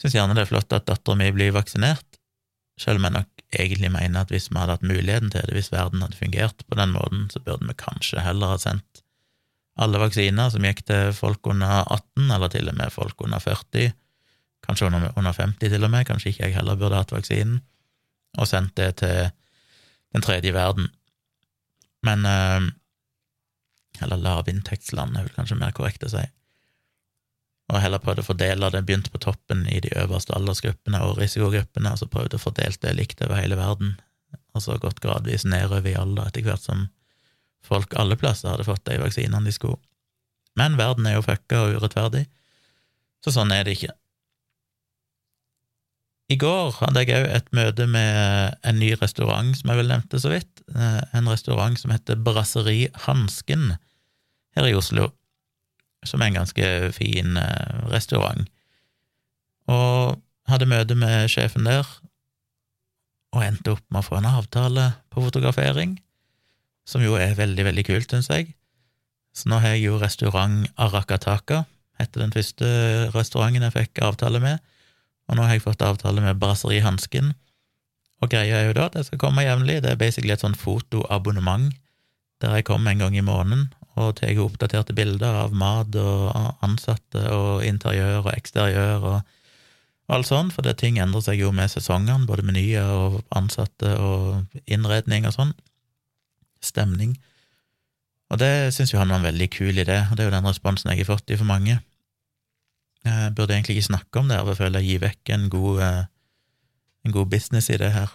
syns 0.00 0.16
gjerne 0.16 0.38
det 0.38 0.46
er 0.46 0.52
flott 0.54 0.72
at 0.72 0.88
dattera 0.88 1.18
mi 1.20 1.28
blir 1.36 1.52
vaksinert, 1.52 2.06
selv 2.80 3.02
om 3.02 3.10
jeg 3.10 3.18
nok 3.18 3.44
egentlig 3.60 3.90
mener 3.92 4.22
at 4.22 4.32
hvis 4.32 4.48
vi 4.48 4.56
hadde 4.56 4.78
hatt 4.78 4.86
muligheten 4.86 5.32
til 5.32 5.44
det, 5.44 5.56
hvis 5.58 5.72
verden 5.74 6.00
hadde 6.04 6.16
fungert 6.16 6.64
på 6.64 6.78
den 6.80 6.94
måten, 6.96 7.28
så 7.32 7.42
burde 7.44 7.68
vi 7.68 7.76
kanskje 7.76 8.24
heller 8.24 8.54
ha 8.54 8.60
sendt 8.62 8.99
alle 9.80 10.00
vaksiner 10.02 10.50
som 10.52 10.64
gikk 10.66 10.82
til 10.88 11.12
folk 11.16 11.46
under 11.48 11.84
18, 11.86 12.30
eller 12.30 12.52
til 12.52 12.68
og 12.68 12.76
med 12.76 12.92
folk 12.92 13.22
under 13.24 13.40
40, 13.42 13.92
kanskje 14.66 14.90
under, 14.90 15.32
50 15.32 15.72
til 15.72 15.84
og 15.86 15.92
med, 15.92 16.06
kanskje 16.08 16.32
ikke 16.32 16.48
jeg 16.48 16.56
heller 16.58 16.78
burde 16.80 16.98
hatt 17.00 17.14
vaksinen, 17.14 17.62
og 18.38 18.48
sendt 18.48 18.76
det 18.78 18.90
til 19.00 19.30
den 20.14 20.24
tredje 20.24 20.52
verden. 20.54 20.90
Men 22.06 22.26
eh, 22.26 22.68
Eller 24.00 24.16
lavinntektsland 24.16 25.16
er 25.16 25.26
vel 25.26 25.34
kanskje 25.34 25.58
mer 25.60 25.74
korrekt 25.76 26.04
å 26.06 26.08
si. 26.08 26.22
Og 27.70 27.82
heller 27.82 28.00
prøvd 28.02 28.22
å 28.22 28.26
fordele 28.26 28.70
det, 28.72 28.84
begynt 28.86 29.10
på 29.12 29.20
toppen 29.20 29.66
i 29.68 29.80
de 29.82 29.90
øverste 29.98 30.32
aldersgruppene 30.34 31.02
og 31.04 31.18
risikogruppene, 31.18 31.92
og 31.92 32.00
så 32.00 32.08
prøvd 32.08 32.36
å 32.38 32.40
fordele 32.40 32.80
det 32.80 32.94
likt 32.96 33.20
over 33.26 33.38
hele 33.38 33.58
verden, 33.58 33.98
og 34.54 34.64
så 34.64 34.78
gått 34.80 35.02
gradvis 35.04 35.44
nedover 35.44 35.90
i 35.90 35.98
alder 35.98 36.30
etter 36.30 36.46
hvert 36.46 36.64
som 36.64 36.88
folk 37.66 37.94
alle 37.98 38.18
plasser 38.20 38.50
hadde 38.52 38.66
fått 38.66 38.84
de 38.88 38.98
vaksinene 39.00 39.46
de 39.46 39.54
skulle. 39.54 39.80
Men 40.58 40.78
verden 40.78 41.06
er 41.06 41.16
jo 41.18 41.24
fucka 41.24 41.64
og 41.64 41.78
urettferdig, 41.78 42.26
så 43.24 43.32
sånn 43.34 43.52
er 43.54 43.66
det 43.66 43.76
ikke. 43.76 43.94
I 46.30 46.36
går 46.38 46.76
hadde 46.78 47.02
jeg 47.02 47.16
òg 47.16 47.32
et 47.34 47.48
møte 47.56 47.86
med 47.90 48.58
en 48.66 48.76
ny 48.78 48.92
restaurant 49.00 49.50
som 49.58 49.72
jeg 49.72 49.80
vel 49.80 49.90
nevnte 49.90 50.20
så 50.22 50.30
vidt, 50.30 50.62
eh, 50.76 51.00
en 51.18 51.30
restaurant 51.30 51.78
som 51.78 51.90
heter 51.90 52.20
Brasseri 52.22 52.84
Hansken 53.06 53.72
her 54.54 54.68
i 54.68 54.76
Oslo, 54.78 55.08
som 56.06 56.22
er 56.22 56.30
en 56.30 56.38
ganske 56.38 56.68
fin 56.94 57.34
eh, 57.40 57.80
restaurant. 57.90 58.46
Og 59.70 60.20
hadde 60.50 60.70
møte 60.70 60.94
med 60.98 61.26
sjefen 61.30 61.66
der, 61.66 61.88
og 63.34 63.42
endte 63.46 63.74
opp 63.74 63.84
med 63.90 64.02
å 64.02 64.06
få 64.06 64.18
en 64.18 64.30
avtale 64.30 64.86
på 65.10 65.22
fotografering 65.26 65.98
som 66.88 67.02
jo 67.04 67.16
er 67.20 67.36
veldig, 67.38 67.66
veldig 67.68 67.84
kult, 67.86 68.10
syns 68.10 68.30
jeg. 68.32 68.54
Så 69.36 69.50
nå 69.50 69.60
har 69.62 69.76
jeg 69.76 69.86
jo 69.86 69.98
restaurant 70.00 70.66
Arakataka, 70.80 71.64
etter 72.00 72.24
den 72.24 72.34
første 72.34 72.66
restauranten 73.14 73.66
jeg 73.66 73.76
fikk 73.76 74.02
avtale 74.04 74.40
med, 74.42 74.58
og 75.30 75.38
nå 75.38 75.46
har 75.46 75.54
jeg 75.54 75.66
fått 75.66 75.84
avtale 75.86 76.22
med 76.24 76.40
Brasserie 76.42 76.82
Hansken. 76.82 77.34
Og 78.20 78.32
greia 78.32 78.60
er 78.60 78.70
jo 78.70 78.76
da 78.76 78.88
at 78.88 78.96
jeg 78.98 79.08
skal 79.08 79.22
komme 79.22 79.44
jevnlig, 79.46 79.80
det 79.84 79.92
er 79.92 80.00
basically 80.00 80.34
et 80.34 80.42
sånn 80.42 80.58
fotoabonnement 80.58 81.70
der 82.40 82.56
jeg 82.56 82.66
kommer 82.68 82.92
en 82.92 83.02
gang 83.04 83.16
i 83.16 83.24
måneden 83.24 83.68
og 84.00 84.14
tar 84.16 84.38
oppdaterte 84.40 84.94
bilder 84.96 85.42
av 85.42 85.54
mat 85.56 85.94
og 86.00 86.30
ansatte 86.64 87.22
og 87.34 87.64
interiør 87.66 88.22
og 88.22 88.32
eksteriør 88.32 89.06
og 89.10 89.18
alt 90.10 90.26
sånt, 90.26 90.54
for 90.54 90.66
det 90.66 90.78
ting 90.80 90.98
endrer 90.98 91.22
seg 91.22 91.38
jo 91.38 91.52
med 91.54 91.70
sesongene, 91.70 92.26
både 92.26 92.42
menyer 92.46 92.88
og 92.90 93.20
ansatte 93.36 93.92
og 94.00 94.56
innredning 94.66 95.28
og 95.28 95.36
sånn 95.36 95.52
stemning. 96.64 97.16
Og 98.30 98.38
det 98.38 98.70
syns 98.74 98.92
jo 98.92 99.00
han 99.00 99.10
var 99.10 99.20
en 99.20 99.28
veldig 99.30 99.48
kul 99.50 99.80
idé, 99.82 100.04
og 100.06 100.16
det 100.16 100.24
er 100.24 100.30
jo 100.30 100.36
den 100.36 100.48
responsen 100.48 100.92
jeg 100.92 101.02
har 101.02 101.10
fått 101.10 101.32
i 101.32 101.38
for 101.40 101.48
mange. 101.48 101.80
Jeg 103.04 103.34
burde 103.34 103.56
egentlig 103.56 103.78
ikke 103.78 103.90
snakke 103.90 104.20
om 104.20 104.28
det, 104.30 104.38
for 104.38 104.52
jeg 104.52 104.60
føler 104.60 104.84
jeg 104.84 104.90
gir 104.90 105.04
vekk 105.06 105.32
en 105.34 105.48
god, 105.50 105.82
eh, 105.82 106.04
en 107.08 107.16
god 107.16 107.30
business 107.32 107.70
i 107.72 107.78
det 107.80 107.90
her. 107.94 108.12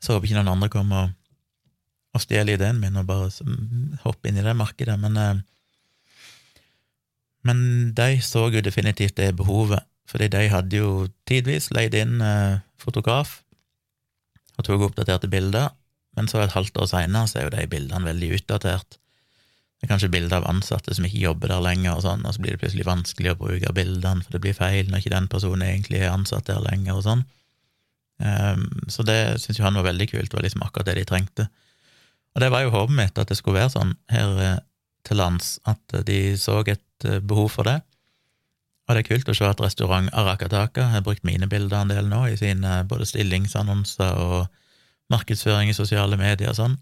Så 0.00 0.16
håper 0.16 0.30
ikke 0.30 0.40
noen 0.40 0.54
andre 0.54 0.70
kommer 0.72 1.04
og, 1.04 1.16
og 2.16 2.24
stjeler 2.24 2.56
ideen 2.56 2.80
min 2.80 2.96
og 2.96 3.06
bare 3.06 3.28
hopper 4.02 4.30
inn 4.30 4.40
i 4.40 4.44
det 4.46 4.56
markedet, 4.56 4.96
men 4.98 5.20
eh, 5.20 5.46
men 7.46 7.60
de 7.96 8.18
så 8.20 8.50
jo 8.52 8.60
definitivt 8.60 9.16
det 9.16 9.30
behovet, 9.36 9.80
fordi 10.08 10.28
de 10.28 10.48
hadde 10.52 10.76
jo 10.76 11.06
tidvis 11.28 11.70
leid 11.72 11.94
inn 11.96 12.20
eh, 12.20 12.60
fotograf 12.80 13.40
og 14.60 14.66
tok 14.66 14.86
oppdaterte 14.90 15.30
bilder, 15.32 15.72
men 16.18 16.28
så 16.30 16.42
et 16.42 16.54
halvt 16.56 16.82
år 16.82 16.88
seinere 16.90 17.28
er 17.38 17.46
jo 17.46 17.52
de 17.54 17.66
bildene 17.70 18.08
veldig 18.08 18.32
utdatert. 18.38 18.98
Det 19.80 19.86
er 19.86 19.92
kanskje 19.94 20.10
bilder 20.12 20.42
av 20.42 20.48
ansatte 20.50 20.92
som 20.92 21.06
ikke 21.08 21.22
jobber 21.22 21.52
der 21.52 21.62
lenger, 21.64 21.94
og 21.96 22.04
sånn, 22.04 22.24
og 22.28 22.34
så 22.36 22.42
blir 22.42 22.52
det 22.54 22.60
plutselig 22.60 22.84
vanskelig 22.88 23.32
å 23.32 23.38
bruke 23.40 23.72
bildene, 23.76 24.24
for 24.26 24.36
det 24.36 24.42
blir 24.44 24.56
feil 24.56 24.90
når 24.90 25.00
ikke 25.00 25.14
den 25.14 25.28
personen 25.32 25.64
egentlig 25.64 26.02
er 26.02 26.12
ansatt 26.12 26.50
der 26.50 26.60
lenger, 26.66 26.98
og 26.98 27.06
sånn. 27.06 27.22
Um, 28.20 28.66
så 28.92 29.06
det 29.08 29.16
syns 29.40 29.56
jo 29.56 29.64
han 29.64 29.78
var 29.80 29.86
veldig 29.88 30.10
kult, 30.10 30.28
det 30.28 30.36
var 30.36 30.44
liksom 30.44 30.66
akkurat 30.66 30.90
det 30.90 30.98
de 30.98 31.06
trengte. 31.08 31.46
Og 32.34 32.44
det 32.44 32.50
var 32.52 32.66
jo 32.66 32.74
håpet 32.74 32.98
mitt, 32.98 33.16
at 33.18 33.30
det 33.30 33.38
skulle 33.38 33.62
være 33.62 33.72
sånn 33.72 33.94
her 34.12 34.42
eh, 34.44 34.58
til 35.08 35.18
lands, 35.18 35.56
at 35.68 35.96
de 36.06 36.18
så 36.38 36.60
et 36.62 37.08
eh, 37.08 37.22
behov 37.24 37.48
for 37.56 37.66
det. 37.66 37.80
Og 38.90 38.96
det 38.96 39.04
er 39.04 39.06
kult 39.06 39.28
å 39.30 39.34
se 39.38 39.46
at 39.46 39.60
restaurant 39.62 40.08
Arakataka 40.18 40.88
har 40.90 41.02
brukt 41.06 41.22
mine 41.22 41.46
bilder 41.46 41.84
en 41.84 41.92
del 41.92 42.08
nå 42.10 42.24
i 42.26 42.38
sine 42.40 42.80
både 42.90 43.06
stillingsannonser 43.06 44.16
og 44.18 44.48
markedsføring 45.14 45.70
i 45.70 45.76
sosiale 45.76 46.18
medier 46.18 46.50
og 46.50 46.56
sånn. 46.58 46.74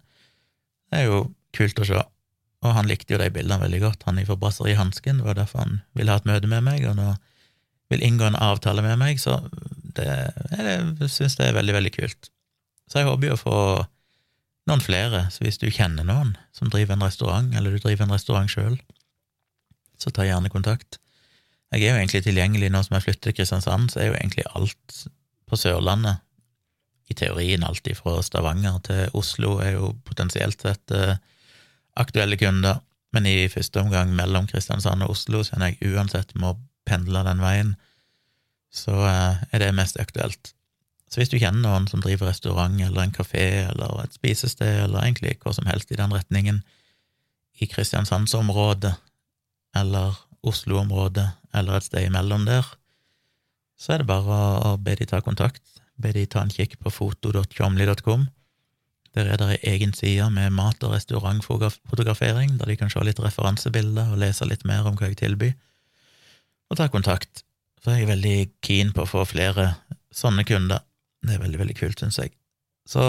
Det 0.88 1.03
er 1.03 1.11
jo 1.11 1.18
kult 1.53 1.83
å 1.85 1.88
se. 1.90 2.01
Og 2.64 2.73
han 2.73 2.88
likte 2.88 3.12
jo 3.12 3.21
de 3.21 3.29
bildene 3.35 3.61
veldig 3.61 3.81
godt, 3.83 4.07
han 4.09 4.23
fra 4.25 4.38
Brasseri 4.40 4.73
Hansken. 4.79 5.21
Det 5.21 5.27
var 5.29 5.37
derfor 5.37 5.66
han 5.66 5.83
ville 5.92 6.14
ha 6.14 6.23
et 6.23 6.31
møte 6.31 6.49
med 6.49 6.64
meg, 6.64 6.87
og 6.88 6.97
nå 6.97 7.11
vil 7.92 8.05
inngå 8.09 8.25
en 8.25 8.40
avtale 8.40 8.85
med 8.85 8.97
meg, 9.01 9.21
så 9.21 9.37
det, 9.99 10.09
jeg 10.57 11.11
syns 11.12 11.37
det 11.37 11.51
er 11.51 11.57
veldig, 11.57 11.77
veldig 11.77 11.92
kult. 11.92 12.31
Så 12.88 13.03
jeg 13.03 13.09
håper 13.09 13.29
jo 13.29 13.37
å 13.37 13.42
få 13.42 13.59
noen 14.68 14.85
flere, 14.85 15.27
så 15.33 15.44
hvis 15.44 15.61
du 15.61 15.68
kjenner 15.68 16.09
noen 16.09 16.35
som 16.57 16.73
driver 16.73 16.97
en 16.97 17.05
restaurant, 17.05 17.53
eller 17.53 17.77
du 17.77 17.85
driver 17.85 18.09
en 18.09 18.16
restaurant 18.16 18.49
sjøl, 18.49 18.81
så 20.01 20.12
ta 20.14 20.25
gjerne 20.25 20.53
kontakt. 20.53 21.01
Jeg 21.73 21.85
er 21.85 21.93
jo 21.93 22.01
egentlig 22.01 22.23
tilgjengelig 22.25 22.71
nå 22.73 22.81
som 22.85 22.97
jeg 22.97 23.05
flytter 23.05 23.29
til 23.29 23.37
Kristiansand, 23.37 23.91
så 23.93 24.01
er 24.01 24.11
jo 24.11 24.17
egentlig 24.17 24.45
alt 24.57 25.01
på 25.49 25.57
Sørlandet. 25.57 26.23
I 27.09 27.17
teorien 27.17 27.65
alltid 27.65 27.97
fra 27.97 28.19
Stavanger 28.25 28.79
til 28.85 29.17
Oslo 29.17 29.57
er 29.65 29.75
jo 29.77 29.93
potensielt 30.05 30.61
sett 30.65 30.93
eh, 30.93 31.17
aktuelle 31.97 32.37
kunder, 32.41 32.81
men 33.17 33.27
i 33.29 33.49
første 33.53 33.81
omgang 33.81 34.13
mellom 34.17 34.49
Kristiansand 34.49 35.05
og 35.05 35.15
Oslo, 35.17 35.43
så 35.45 35.57
jeg 35.61 35.81
uansett 35.89 36.35
må 36.37 36.55
pendle 36.89 37.25
den 37.25 37.41
veien, 37.45 37.75
så 38.73 38.97
eh, 39.09 39.45
er 39.53 39.65
det 39.65 39.75
mest 39.77 40.01
aktuelt. 40.01 40.53
Så 41.09 41.21
hvis 41.21 41.33
du 41.33 41.39
kjenner 41.41 41.65
noen 41.65 41.89
som 41.89 42.05
driver 42.05 42.29
restaurant 42.29 42.81
eller 42.85 43.07
en 43.07 43.15
kafé 43.17 43.65
eller 43.71 44.03
et 44.03 44.17
spisested 44.17 44.85
eller 44.85 45.07
egentlig 45.07 45.39
hva 45.41 45.55
som 45.57 45.69
helst 45.69 45.93
i 45.93 46.01
den 46.01 46.13
retningen 46.13 46.61
i 47.59 47.69
Kristiansandsområdet 47.69 48.93
eller 49.77 50.21
Oslo-området 50.46 51.27
eller 51.57 51.79
et 51.79 51.87
sted 51.88 52.07
imellom 52.07 52.46
der, 52.48 52.66
så 53.79 53.94
er 53.94 54.03
det 54.03 54.11
bare 54.11 54.38
å 54.66 54.74
be 54.83 54.96
de 54.98 55.07
ta 55.07 55.20
kontakt, 55.22 55.62
be 55.98 56.12
de 56.14 56.27
ta 56.27 56.42
en 56.42 56.53
kikk 56.53 56.77
på 56.83 56.92
foto.tjomli.com. 56.92 58.27
Der 59.16 59.31
er 59.33 59.40
det 59.40 59.48
ei 59.55 59.74
egen 59.74 59.94
side 59.96 60.29
med 60.35 60.53
mat- 60.55 60.83
og 60.87 60.94
restaurantfotografering, 60.94 62.59
der 62.59 62.70
de 62.70 62.77
kan 62.79 62.90
se 62.92 63.03
litt 63.07 63.22
referansebilder 63.22 64.12
og 64.12 64.20
lese 64.22 64.46
litt 64.46 64.66
mer 64.68 64.87
om 64.87 64.98
hva 64.98 65.11
jeg 65.11 65.20
tilbyr, 65.22 65.55
og 66.68 66.79
ta 66.79 66.88
kontakt. 66.92 67.44
Så 67.83 67.94
er 67.94 68.03
jeg 68.03 68.11
veldig 68.11 68.37
keen 68.66 68.92
på 68.92 69.05
å 69.05 69.11
få 69.11 69.24
flere 69.31 69.70
sånne 70.14 70.44
kunder. 70.46 70.83
Det 71.22 71.35
er 71.35 71.42
veldig, 71.42 71.61
veldig 71.62 71.79
kult, 71.79 72.03
syns 72.03 72.18
jeg. 72.20 72.35
Så 72.88 73.03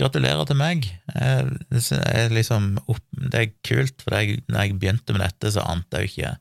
gratulerer 0.00 0.46
til 0.48 0.58
meg. 0.58 0.86
Det 1.12 1.82
er, 1.98 2.32
liksom 2.32 2.74
det 3.12 3.40
er 3.40 3.52
kult, 3.66 4.00
for 4.02 4.16
jeg, 4.16 4.42
når 4.48 4.64
jeg 4.64 4.78
begynte 4.80 5.16
med 5.16 5.24
dette, 5.26 5.52
så 5.54 5.66
ante 5.68 6.00
jeg 6.00 6.08
jo 6.08 6.12
ikke 6.12 6.32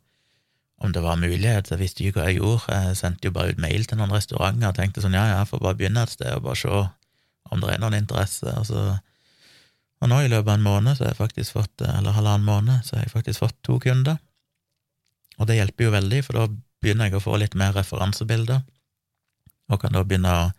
om 0.82 0.94
det 0.96 1.04
var 1.04 1.20
mulighet. 1.22 1.70
Jeg 1.70 1.82
visste 1.82 2.04
ikke 2.04 2.20
hva 2.20 2.30
jeg 2.30 2.40
gjorde. 2.40 2.74
Jeg 2.74 2.98
sendte 2.98 3.30
jo 3.30 3.36
bare 3.36 3.54
ut 3.54 3.62
mail 3.62 3.86
til 3.86 4.00
noen 4.00 4.14
restauranter 4.16 4.72
og 4.72 4.78
tenkte 4.80 5.04
sånn 5.04 5.18
ja, 5.18 5.28
ja, 5.30 5.38
jeg 5.44 5.52
får 5.52 5.62
bare 5.62 5.78
begynne 5.78 6.06
et 6.08 6.16
sted 6.16 6.34
og 6.34 6.48
bare 6.48 6.58
se 6.58 6.82
om 7.52 7.62
det 7.62 7.74
er 7.74 7.84
noen 7.84 8.00
interesse. 8.00 8.56
Og, 8.58 8.66
så, 8.70 8.82
og 10.02 10.10
nå 10.10 10.24
i 10.24 10.32
løpet 10.32 10.50
av 10.50 10.58
en 10.58 10.66
måned, 10.66 10.98
så 10.98 11.06
har 11.06 11.14
jeg 11.14 11.22
faktisk 11.22 11.58
fått, 11.60 11.86
eller 11.86 12.16
halvannen 12.16 12.48
måned, 12.48 12.86
så 12.88 12.98
har 12.98 13.06
jeg 13.06 13.14
faktisk 13.14 13.44
fått 13.44 13.58
to 13.68 13.78
kunder. 13.84 14.18
Og 15.38 15.50
det 15.50 15.60
hjelper 15.60 15.88
jo 15.88 15.94
veldig, 15.94 16.24
for 16.26 16.40
da 16.40 16.48
begynner 16.82 17.10
jeg 17.10 17.20
å 17.20 17.24
få 17.24 17.38
litt 17.38 17.58
mer 17.60 17.76
referansebilder, 17.78 18.64
og 19.72 19.84
kan 19.84 19.94
da 19.96 20.02
begynne 20.08 20.34
å, 20.34 20.50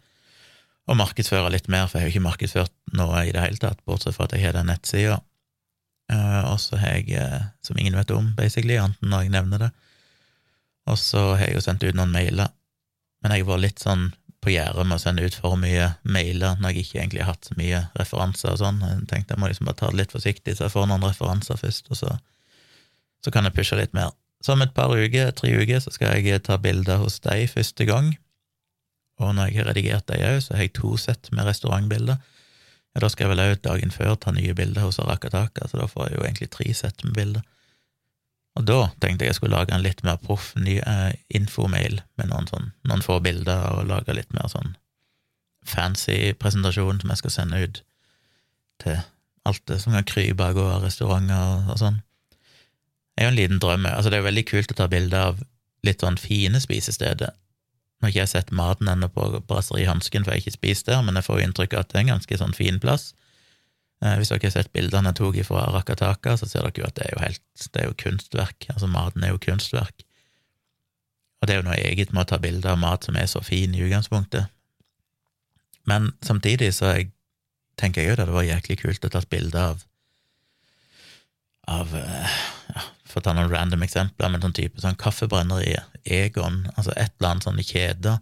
å 0.91 0.97
markedsføre 0.99 1.53
litt 1.55 1.69
mer, 1.71 1.87
for 1.89 1.99
jeg 1.99 2.09
har 2.09 2.15
ikke 2.15 2.25
markedsført 2.27 2.73
noe 2.99 3.23
i 3.27 3.35
det 3.35 3.43
hele 3.45 3.61
tatt, 3.63 3.83
bortsett 3.87 4.17
fra 4.17 4.27
at 4.27 4.35
jeg 4.37 4.47
har 4.47 4.57
den 4.57 4.71
nettsida. 4.71 5.21
Uh, 6.13 6.43
og 6.51 6.59
så 6.61 6.81
har 6.81 6.99
jeg, 6.99 7.15
uh, 7.17 7.53
som 7.65 7.79
ingen 7.79 7.97
vet 7.97 8.11
om, 8.15 8.33
basically, 8.39 8.77
annet 8.81 8.99
når 9.07 9.27
jeg 9.27 9.35
nevner 9.37 9.67
det, 9.67 9.71
og 10.91 10.99
så 10.99 11.23
har 11.37 11.47
jeg 11.47 11.61
jo 11.61 11.63
sendt 11.63 11.87
ut 11.87 11.95
noen 11.95 12.13
mailer, 12.13 12.51
men 13.23 13.37
jeg 13.37 13.47
var 13.47 13.63
litt 13.63 13.79
sånn 13.83 14.11
på 14.43 14.51
gjerdet 14.51 14.83
med 14.89 14.97
å 14.99 15.03
sende 15.03 15.23
ut 15.23 15.37
for 15.39 15.55
mye 15.61 15.93
mailer 16.03 16.59
når 16.59 16.73
jeg 16.73 16.83
ikke 16.83 16.99
egentlig 16.99 17.23
har 17.23 17.37
hatt 17.37 17.47
så 17.47 17.55
mye 17.55 17.85
referanser 17.95 18.51
og 18.51 18.59
sånn. 18.59 18.81
Jeg 18.83 19.05
tenkte 19.13 19.37
jeg 19.37 19.43
må 19.43 19.51
liksom 19.51 19.69
bare 19.71 19.79
ta 19.79 19.91
det 19.93 20.01
litt 20.01 20.15
forsiktig, 20.15 20.57
så 20.59 20.67
jeg 20.67 20.75
får 20.75 20.89
noen 20.91 21.07
referanser 21.07 21.61
først, 21.61 21.93
og 21.95 22.01
så, 22.01 22.17
så 23.23 23.35
kan 23.35 23.47
jeg 23.47 23.55
pushe 23.55 23.79
litt 23.79 23.95
mer. 23.95 24.11
Så 24.43 24.57
om 24.57 24.65
et 24.65 24.75
par 24.75 24.91
uker, 24.91 25.31
tre 25.39 25.53
uker, 25.55 25.79
så 25.85 25.95
skal 25.95 26.19
jeg 26.19 26.43
ta 26.43 26.59
bilder 26.59 26.99
hos 27.05 27.21
deg 27.23 27.47
første 27.53 27.87
gang. 27.87 28.11
Og 29.21 29.35
når 29.37 29.51
jeg 29.51 29.59
har 29.61 29.69
redigert 29.71 30.09
de 30.09 30.21
òg, 30.27 30.39
så 30.45 30.57
har 30.57 30.67
jeg 30.67 30.75
to 30.79 30.97
sett 31.01 31.29
med 31.33 31.47
restaurantbilder. 31.47 32.21
Ja, 32.93 33.01
da 33.05 33.09
skal 33.13 33.27
jeg 33.27 33.33
vel 33.33 33.45
òg 33.45 33.63
dagen 33.65 33.93
før 33.95 34.17
ta 34.21 34.33
nye 34.35 34.55
bilder 34.57 34.87
hos 34.87 35.01
Arakataka, 35.01 35.69
så 35.69 35.81
da 35.81 35.89
får 35.89 36.09
jeg 36.09 36.19
jo 36.19 36.25
egentlig 36.27 36.51
tre 36.53 36.69
sett 36.77 37.05
med 37.07 37.17
bilder. 37.17 37.45
Og 38.59 38.67
da 38.69 38.79
tenkte 39.01 39.25
jeg 39.25 39.33
jeg 39.33 39.39
skulle 39.39 39.57
lage 39.57 39.73
en 39.73 39.85
litt 39.85 40.03
mer 40.05 40.19
proff 40.21 40.51
ny 40.61 40.77
eh, 40.81 41.13
infomail 41.33 42.03
med 42.21 42.29
noen, 42.29 42.49
sånn, 42.51 42.73
noen 42.89 43.05
få 43.05 43.17
bilder, 43.25 43.65
og 43.73 43.89
lage 43.89 44.17
litt 44.17 44.33
mer 44.37 44.51
sånn 44.53 44.75
fancy 45.65 46.35
presentasjon 46.43 47.01
som 47.01 47.13
jeg 47.13 47.21
skal 47.23 47.35
sende 47.37 47.61
ut 47.63 47.83
til 48.83 48.99
alt 49.47 49.63
det 49.71 49.79
som 49.83 49.95
kan 49.95 50.07
krype 50.07 50.45
av 50.45 50.57
gårde, 50.59 50.81
restauranter 50.85 51.39
og, 51.39 51.71
og 51.73 51.81
sånn. 51.81 52.03
Det 53.13 53.23
er 53.23 53.29
jo 53.29 53.33
en 53.33 53.39
liten 53.39 53.63
drøm. 53.63 53.87
Altså, 53.89 54.11
det 54.11 54.19
er 54.19 54.23
jo 54.23 54.29
veldig 54.31 54.45
kult 54.49 54.75
å 54.75 54.79
ta 54.79 54.89
bilde 54.91 55.23
av 55.31 55.41
litt 55.87 56.05
sånn 56.05 56.19
fine 56.21 56.61
spisesteder. 56.63 57.35
Nå 58.03 58.09
har 58.09 58.11
ikke 58.11 58.25
jeg 58.25 58.31
sett 58.33 58.49
maten 58.51 58.89
ennå 58.91 59.07
på 59.15 59.29
Brasseri 59.47 59.85
Hansken, 59.87 60.25
for 60.25 60.35
jeg 60.35 60.41
har 60.41 60.43
ikke 60.43 60.57
spist 60.57 60.89
der, 60.89 61.05
men 61.07 61.15
jeg 61.15 61.23
får 61.29 61.39
jo 61.39 61.45
inntrykk 61.47 61.77
av 61.77 61.85
at 61.85 61.93
det 61.93 62.01
er 62.01 62.03
en 62.03 62.15
ganske 62.17 62.39
sånn 62.41 62.57
fin 62.59 62.81
plass. 62.83 63.13
Eh, 64.03 64.17
hvis 64.19 64.33
dere 64.33 64.43
har 64.49 64.55
sett 64.57 64.73
bildene 64.75 65.13
jeg 65.13 65.21
tok 65.21 65.39
fra 65.47 65.69
Rakataka, 65.71 66.35
så 66.41 66.49
ser 66.51 66.67
dere 66.67 66.83
jo 66.83 66.89
at 66.89 66.97
det 66.99 67.05
er 67.07 67.15
jo 67.15 67.21
helt 67.23 67.45
Det 67.63 67.79
er 67.79 67.87
jo 67.87 67.95
kunstverk. 68.03 68.67
Altså, 68.75 68.89
maten 68.91 69.23
er 69.23 69.31
jo 69.31 69.39
kunstverk. 69.47 70.03
Og 71.39 71.47
det 71.47 71.55
er 71.55 71.63
jo 71.63 71.69
noe 71.69 71.79
eget 71.79 72.11
med 72.11 72.25
å 72.25 72.31
ta 72.33 72.41
bilder 72.43 72.75
av 72.75 72.83
mat 72.83 73.07
som 73.07 73.17
er 73.17 73.31
så 73.31 73.43
fin 73.47 73.75
i 73.75 73.85
utgangspunktet. 73.87 74.51
Men 75.87 76.11
samtidig 76.27 76.73
så 76.75 76.91
jeg, 76.97 77.13
tenker 77.79 78.03
jeg 78.03 78.11
jo 78.11 78.19
at 78.19 78.27
det 78.27 78.35
var 78.35 78.51
jæklig 78.51 78.81
kult 78.83 79.07
å 79.07 79.15
ta 79.15 79.23
bilde 79.31 79.63
av 79.71 79.87
av 81.71 81.95
eh, 81.95 82.39
ja, 82.75 82.83
For 83.13 83.21
å 83.21 83.27
ta 83.27 83.35
noen 83.37 83.51
random 83.53 83.85
eksempler, 83.85 84.33
men 84.33 84.43
sånn 84.45 84.57
type 84.57 84.81
sånn 84.81 84.99
kaffebrenneriet, 85.01 85.89
Egon, 86.03 86.65
altså 86.75 86.95
et 86.97 87.13
eller 87.21 87.29
annet 87.29 87.45
sånn 87.47 87.61
i 87.61 87.67
kjeder, 87.67 88.17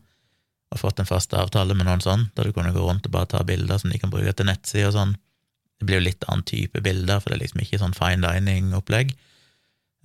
og 0.70 0.78
fått 0.78 1.00
en 1.00 1.08
fast 1.08 1.32
avtale 1.34 1.74
med 1.74 1.86
noen 1.88 2.02
sånn, 2.04 2.28
der 2.36 2.46
du 2.46 2.54
kunne 2.54 2.74
gå 2.74 2.82
rundt 2.84 3.06
og 3.08 3.14
bare 3.14 3.30
ta 3.30 3.40
bilder 3.46 3.80
som 3.80 3.90
de 3.90 3.98
kan 3.98 4.12
bruke 4.12 4.34
til 4.36 4.46
nettside 4.46 4.90
og 4.90 4.96
sånn. 4.98 5.14
Det 5.80 5.88
blir 5.88 5.98
jo 5.98 6.06
litt 6.10 6.26
annen 6.28 6.44
type 6.46 6.82
bilder, 6.84 7.22
for 7.22 7.32
det 7.32 7.38
er 7.38 7.44
liksom 7.46 7.62
ikke 7.64 7.80
sånn 7.80 7.96
fine 7.96 8.20
dining-opplegg. 8.20 9.14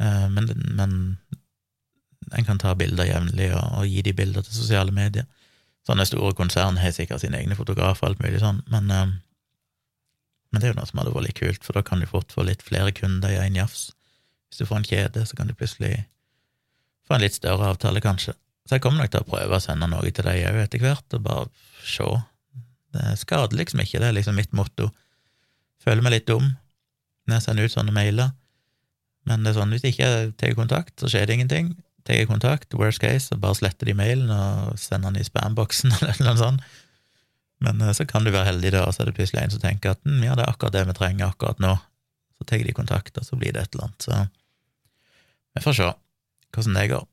Eh, 0.01 0.27
men, 0.31 0.47
men 0.77 0.95
en 2.31 2.47
kan 2.47 2.61
ta 2.61 2.73
bilder 2.79 3.09
jevnlig 3.09 3.51
og, 3.53 3.81
og, 3.81 3.89
gi 3.89 4.01
de 4.05 4.15
bilder 4.15 4.45
til 4.45 4.57
sosiale 4.57 4.95
medier. 4.95 5.27
Sånne 5.85 6.07
store 6.07 6.33
konsern 6.37 6.79
har 6.81 6.95
sikkert 6.95 7.21
sine 7.21 7.37
egne 7.41 7.57
fotografer 7.59 8.07
og 8.07 8.13
alt 8.13 8.23
mulig 8.23 8.41
sånn, 8.41 8.63
men, 8.71 8.89
eh, 8.89 9.11
men, 10.49 10.61
det 10.61 10.69
er 10.69 10.73
jo 10.73 10.79
noe 10.79 10.89
som 10.89 11.03
hadde 11.03 11.13
vært 11.13 11.29
litt 11.29 11.41
kult, 11.43 11.67
for 11.67 11.77
da 11.77 11.85
kan 11.85 12.01
du 12.01 12.09
fort 12.09 12.33
få 12.33 12.47
litt 12.47 12.65
flere 12.65 12.95
kunder 12.95 13.35
i 13.35 13.39
én 13.43 13.59
jafs. 13.59 13.91
Hvis 14.55 14.63
du 14.63 14.69
får 14.69 14.77
en 14.79 14.85
kjede, 14.87 15.21
så 15.27 15.35
kan 15.35 15.49
du 15.49 15.53
plutselig 15.59 16.05
få 17.03 17.17
en 17.17 17.23
litt 17.25 17.35
større 17.35 17.73
avtale, 17.73 17.99
kanskje. 17.99 18.31
Så 18.63 18.77
jeg 18.77 18.85
kommer 18.85 19.03
nok 19.03 19.11
til 19.11 19.25
å 19.25 19.27
prøve 19.27 19.57
å 19.57 19.59
sende 19.59 19.89
noe 19.91 20.11
til 20.15 20.23
deg 20.23 20.45
òg 20.47 20.61
etter 20.61 20.79
hvert, 20.79 21.17
og 21.17 21.25
bare 21.25 21.49
se. 21.83 22.07
Det 22.95 23.17
skader 23.19 23.59
liksom 23.59 23.81
ikke, 23.83 23.99
det 23.99 24.07
er 24.07 24.15
liksom 24.15 24.39
mitt 24.39 24.55
motto. 24.55 24.87
Føler 25.83 26.05
meg 26.05 26.15
litt 26.15 26.29
dum 26.31 26.53
når 27.27 27.35
jeg 27.35 27.45
sender 27.49 27.67
ut 27.67 27.73
sånne 27.73 27.97
mailer. 27.97 28.31
Men 29.27 29.43
det 29.43 29.51
er 29.51 29.57
sånn, 29.57 29.75
hvis 29.75 29.83
jeg 29.83 29.97
ikke 29.97 30.13
tar 30.39 30.55
kontakt, 30.55 30.95
så 31.01 31.11
skjer 31.11 31.27
det 31.27 31.35
ingenting. 31.35 31.73
Tar 32.07 32.21
jeg 32.21 32.29
kontakt, 32.29 32.79
worst 32.79 33.03
case, 33.03 33.25
så 33.27 33.39
bare 33.41 33.59
sletter 33.59 33.91
de 33.91 33.97
mailen 33.97 34.31
og 34.31 34.79
sender 34.79 35.11
den 35.11 35.19
i 35.19 35.27
spamboksen 35.27 35.91
eller 35.99 36.23
noe 36.29 36.37
sånt. 36.39 36.63
Men 37.65 37.83
eh, 37.83 37.91
så 37.97 38.07
kan 38.07 38.23
du 38.23 38.31
være 38.31 38.53
heldig, 38.53 38.71
da, 38.77 38.85
og 38.87 38.95
så 38.95 39.03
er 39.03 39.11
det 39.11 39.17
plutselig 39.19 39.43
en 39.43 39.57
som 39.57 39.67
tenker 39.67 39.97
at 39.97 40.07
hm, 40.07 40.23
ja, 40.23 40.39
det 40.39 40.47
er 40.47 40.55
akkurat 40.55 40.79
det 40.79 40.87
vi 40.87 40.95
trenger 40.95 41.27
akkurat 41.27 41.59
nå. 41.59 41.75
Så 42.39 42.47
tar 42.47 42.63
de 42.63 42.77
kontakt, 42.77 43.19
og 43.19 43.27
så 43.27 43.35
blir 43.39 43.51
det 43.51 43.65
et 43.65 43.75
eller 43.75 43.89
annet. 43.89 44.07
Så 44.07 44.23
vi 45.55 45.63
får 45.63 45.77
se 45.79 45.91
hvordan 46.55 46.77
det 46.77 46.89
går. 46.91 47.05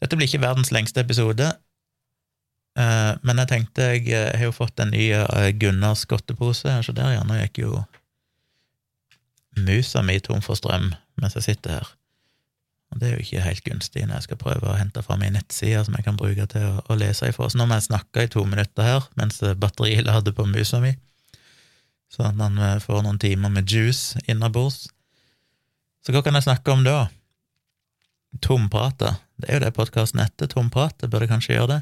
Dette 0.00 0.16
blir 0.16 0.28
ikke 0.28 0.42
verdens 0.42 0.72
lengste 0.72 1.02
episode, 1.04 1.48
Eh, 2.78 3.12
men 3.26 3.40
jeg 3.42 3.50
tenkte 3.50 3.86
jeg, 3.92 4.04
eh, 4.14 4.30
har 4.38 4.46
jo 4.46 4.54
fått 4.54 4.78
en 4.78 4.92
ny 4.94 5.10
uh, 5.18 5.48
Gunnars 5.58 6.04
godtepose, 6.06 6.76
så 6.86 6.94
der 6.94 7.18
nå 7.26 7.38
gikk 7.42 7.64
jo 7.64 7.80
musa 9.58 10.04
mi 10.06 10.20
tom 10.22 10.38
for 10.44 10.54
strøm 10.58 10.92
mens 11.20 11.34
jeg 11.36 11.48
sitter 11.48 11.80
her. 11.80 11.88
Og 12.90 13.00
det 13.00 13.08
er 13.08 13.16
jo 13.16 13.24
ikke 13.24 13.42
helt 13.44 13.64
gunstig 13.66 14.04
når 14.06 14.18
jeg 14.18 14.28
skal 14.28 14.40
prøve 14.40 14.70
å 14.70 14.78
hente 14.78 15.02
fram 15.04 15.22
ei 15.22 15.32
nettside 15.34 15.82
som 15.86 15.94
jeg 15.98 16.06
kan 16.06 16.18
bruke 16.18 16.46
til 16.50 16.80
å 16.80 16.96
lese 16.98 17.28
ifra. 17.30 17.50
Så 17.50 17.58
nå 17.58 17.66
må 17.68 17.76
jeg 17.76 17.90
snakke 17.90 18.24
i 18.24 18.30
to 18.30 18.42
minutter 18.46 18.86
her 18.86 19.06
mens 19.18 19.42
batteriet 19.62 20.06
lader 20.06 20.34
på 20.34 20.46
musa 20.48 20.80
mi, 20.82 20.94
sånn 22.10 22.30
at 22.32 22.38
man 22.38 22.58
får 22.82 23.04
noen 23.04 23.20
timer 23.22 23.52
med 23.52 23.70
juice 23.70 24.18
innabords. 24.26 24.88
Så 26.02 26.14
hva 26.14 26.22
kan 26.24 26.38
jeg 26.38 26.48
snakke 26.48 26.72
om 26.72 26.86
da? 26.86 27.10
Tomprate. 28.38 29.16
Det 29.40 29.48
er 29.48 29.58
jo 29.58 29.64
det 29.64 29.74
podkasten 29.74 30.22
heter, 30.22 30.50
Tomprate. 30.50 31.08
Burde 31.10 31.28
kanskje 31.30 31.56
gjøre 31.56 31.72
det. 31.74 31.80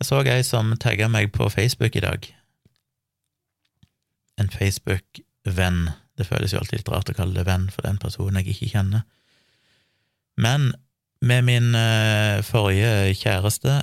Jeg 0.00 0.08
så 0.08 0.20
ei 0.26 0.42
som 0.42 0.72
tagga 0.80 1.08
meg 1.12 1.32
på 1.32 1.48
Facebook 1.52 1.96
i 1.96 2.02
dag. 2.02 2.26
En 4.40 4.50
Facebook-venn. 4.50 5.90
Det 6.18 6.26
føles 6.26 6.54
jo 6.54 6.60
alltid 6.62 6.80
litt 6.80 6.90
rart 6.90 7.10
å 7.10 7.16
kalle 7.16 7.36
det 7.36 7.46
venn 7.46 7.68
for 7.74 7.86
den 7.86 7.98
personen 8.02 8.40
jeg 8.40 8.54
ikke 8.54 8.72
kjenner. 8.74 9.04
Men 10.40 10.72
med 11.24 11.46
min 11.46 11.74
uh, 11.74 12.42
forrige 12.46 13.14
kjæreste, 13.18 13.82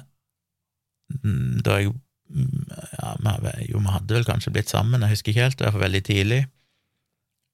mm, 1.23 1.61
da 1.65 1.79
jeg 1.79 1.93
mm, 2.29 2.65
ja, 2.99 3.37
Jo, 3.69 3.79
vi 3.79 3.93
hadde 3.95 4.17
vel 4.17 4.27
kanskje 4.27 4.53
blitt 4.55 4.71
sammen, 4.71 5.01
jeg 5.01 5.15
husker 5.15 5.31
ikke 5.31 5.47
helt, 5.47 5.59
det 5.59 5.71
var 5.71 5.85
veldig 5.85 6.03
tidlig, 6.05 6.41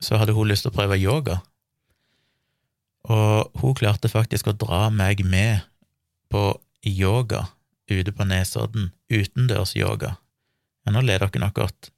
så 0.02 0.18
hadde 0.18 0.36
hun 0.38 0.50
lyst 0.50 0.66
til 0.66 0.74
å 0.74 0.78
prøve 0.78 1.00
yoga. 1.02 1.40
Og 3.08 3.62
hun 3.62 3.76
klarte 3.78 4.12
faktisk 4.12 4.50
å 4.52 4.56
dra 4.58 4.88
meg 4.92 5.24
med 5.26 5.64
på 6.32 6.50
yoga 6.84 7.46
ute 7.88 8.12
på 8.12 8.26
Nesodden, 8.28 8.92
utendørs-yoga. 9.08 10.18
Ja, 10.84 10.92
nå 10.92 11.04
ler 11.06 11.24
dere 11.24 11.44
nok 11.44 11.56
godt. 11.56 11.92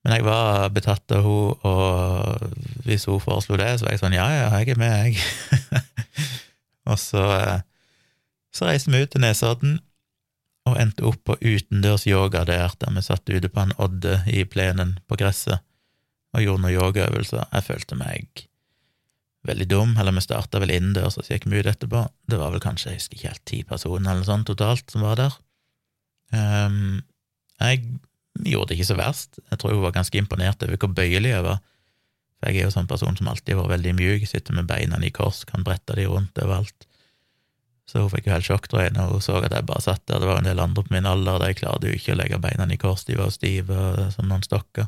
Men 0.00 0.16
jeg 0.16 0.24
var 0.24 0.70
betatt 0.72 1.12
av 1.12 1.26
henne, 1.26 1.56
og 1.68 2.86
hvis 2.86 3.04
hun 3.08 3.20
foreslo 3.20 3.58
det, 3.60 3.74
så 3.78 3.86
var 3.86 3.94
jeg 3.94 4.00
sånn 4.00 4.16
ja, 4.16 4.28
ja, 4.32 4.48
jeg 4.60 4.72
er 4.72 4.80
med, 4.80 5.10
jeg. 5.10 5.20
og 6.88 6.96
så, 7.00 7.24
eh, 7.36 7.60
så 8.56 8.70
reiste 8.70 8.92
vi 8.94 9.02
ut 9.04 9.12
til 9.12 9.24
Nesodden 9.24 9.78
og 10.68 10.78
endte 10.80 11.04
opp 11.08 11.20
på 11.28 11.36
utendørs-yoga 11.36 12.46
der, 12.48 12.72
der 12.80 12.94
vi 12.96 13.04
satt 13.04 13.28
ute 13.28 13.52
på 13.52 13.64
en 13.64 13.76
odde 13.80 14.22
i 14.28 14.46
plenen 14.48 14.98
på 15.08 15.20
gresset 15.20 15.60
og 16.32 16.44
gjorde 16.44 16.64
noen 16.64 16.76
yogaøvelser. 16.78 17.48
Jeg 17.50 17.66
følte 17.66 17.98
meg 17.98 18.46
veldig 19.48 19.66
dum, 19.70 19.94
eller 19.96 20.14
vi 20.16 20.22
starta 20.24 20.60
vel 20.60 20.72
innendørs, 20.74 21.16
og 21.16 21.24
så 21.24 21.36
gikk 21.36 21.48
vi 21.48 21.62
ut 21.62 21.70
etterpå. 21.70 22.04
Det 22.28 22.38
var 22.40 22.52
vel 22.52 22.62
kanskje, 22.62 22.92
jeg 22.92 23.00
husker 23.00 23.16
ikke 23.16 23.30
helt, 23.30 23.44
ti 23.48 23.62
personer 23.66 24.12
eller 24.12 24.22
noe 24.22 24.28
sånt 24.28 24.48
totalt 24.50 24.92
som 24.92 25.06
var 25.06 25.16
der. 25.20 25.38
Um, 26.34 27.00
jeg 27.60 27.82
gjorde 28.46 28.70
det 28.70 28.78
ikke 28.78 28.90
så 28.92 28.98
verst. 29.00 29.40
Jeg 29.50 29.60
tror 29.60 29.74
hun 29.74 29.84
var 29.86 29.96
ganske 29.96 30.20
imponert 30.20 30.62
over 30.64 30.80
hvor 30.80 30.92
bøyelig 30.96 31.32
jeg 31.32 31.46
var. 31.46 31.58
For 32.40 32.50
jeg 32.50 32.60
er 32.60 32.68
jo 32.68 32.74
sånn 32.76 32.88
person 32.88 33.16
som 33.16 33.28
alltid 33.32 33.56
har 33.56 33.64
vært 33.64 33.76
veldig 33.78 33.96
mjuk, 33.98 34.28
sitter 34.28 34.56
med 34.56 34.68
beina 34.68 35.00
i 35.04 35.12
kors, 35.12 35.42
kan 35.48 35.64
brette 35.66 35.96
de 35.98 36.06
rundt 36.08 36.40
overalt. 36.40 36.86
Så 37.90 38.04
hun 38.04 38.12
fikk 38.12 38.28
jo 38.28 38.36
helt 38.36 38.46
sjokk, 38.46 38.68
når 38.70 39.16
hun 39.16 39.24
så 39.24 39.40
at 39.40 39.52
jeg 39.52 39.66
bare 39.66 39.82
satt 39.82 40.04
der. 40.06 40.22
Det 40.22 40.28
var 40.28 40.40
en 40.40 40.46
del 40.46 40.62
andre 40.62 40.84
på 40.86 40.94
min 40.94 41.08
alder, 41.10 41.40
de 41.42 41.56
klarte 41.58 41.90
jo 41.90 41.96
ikke 41.96 42.14
å 42.14 42.20
legge 42.20 42.38
beina 42.40 42.68
i 42.70 42.78
kors, 42.80 43.04
de 43.08 43.18
var 43.18 43.32
jo 43.32 43.34
stive 43.34 44.10
som 44.14 44.28
noen 44.30 44.44
stokker. 44.46 44.86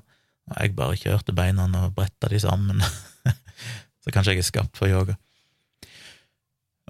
Og 0.51 0.55
jeg 0.59 0.77
bare 0.79 0.99
kjørte 0.99 1.35
beina 1.35 1.67
og 1.67 1.97
bretta 1.97 2.31
de 2.31 2.41
sammen. 2.43 2.85
Så 4.03 4.15
kanskje 4.15 4.35
jeg 4.35 4.43
er 4.43 4.49
skapt 4.49 4.79
for 4.79 4.91
yoga. 4.91 5.17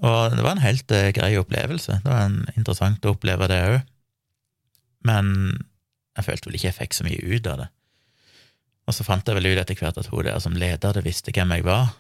Og 0.03 0.35
det 0.35 0.43
var 0.43 0.57
en 0.57 0.65
helt 0.65 0.95
uh, 0.95 1.11
grei 1.15 1.35
opplevelse. 1.39 2.01
Det 2.03 2.11
var 2.11 2.27
en 2.27 2.41
interessant 2.57 3.05
å 3.05 3.15
oppleve 3.15 3.49
det 3.51 3.61
òg. 3.69 3.79
Men 5.07 5.29
jeg 6.17 6.27
følte 6.27 6.49
vel 6.49 6.59
ikke 6.59 6.71
jeg 6.71 6.79
fikk 6.79 6.97
så 6.97 7.07
mye 7.07 7.23
ut 7.23 7.49
av 7.51 7.65
det. 7.65 7.69
Og 8.89 8.97
så 8.97 9.07
fant 9.07 9.27
jeg 9.27 9.39
vel 9.39 9.53
ut 9.53 9.61
etter 9.61 9.79
hvert 9.79 9.99
at 9.99 10.09
hun 10.11 10.25
der 10.27 10.41
som 10.43 10.57
leder 10.59 10.97
det 10.97 11.05
visste 11.07 11.35
hvem 11.35 11.55
jeg 11.55 11.67
var, 11.67 11.93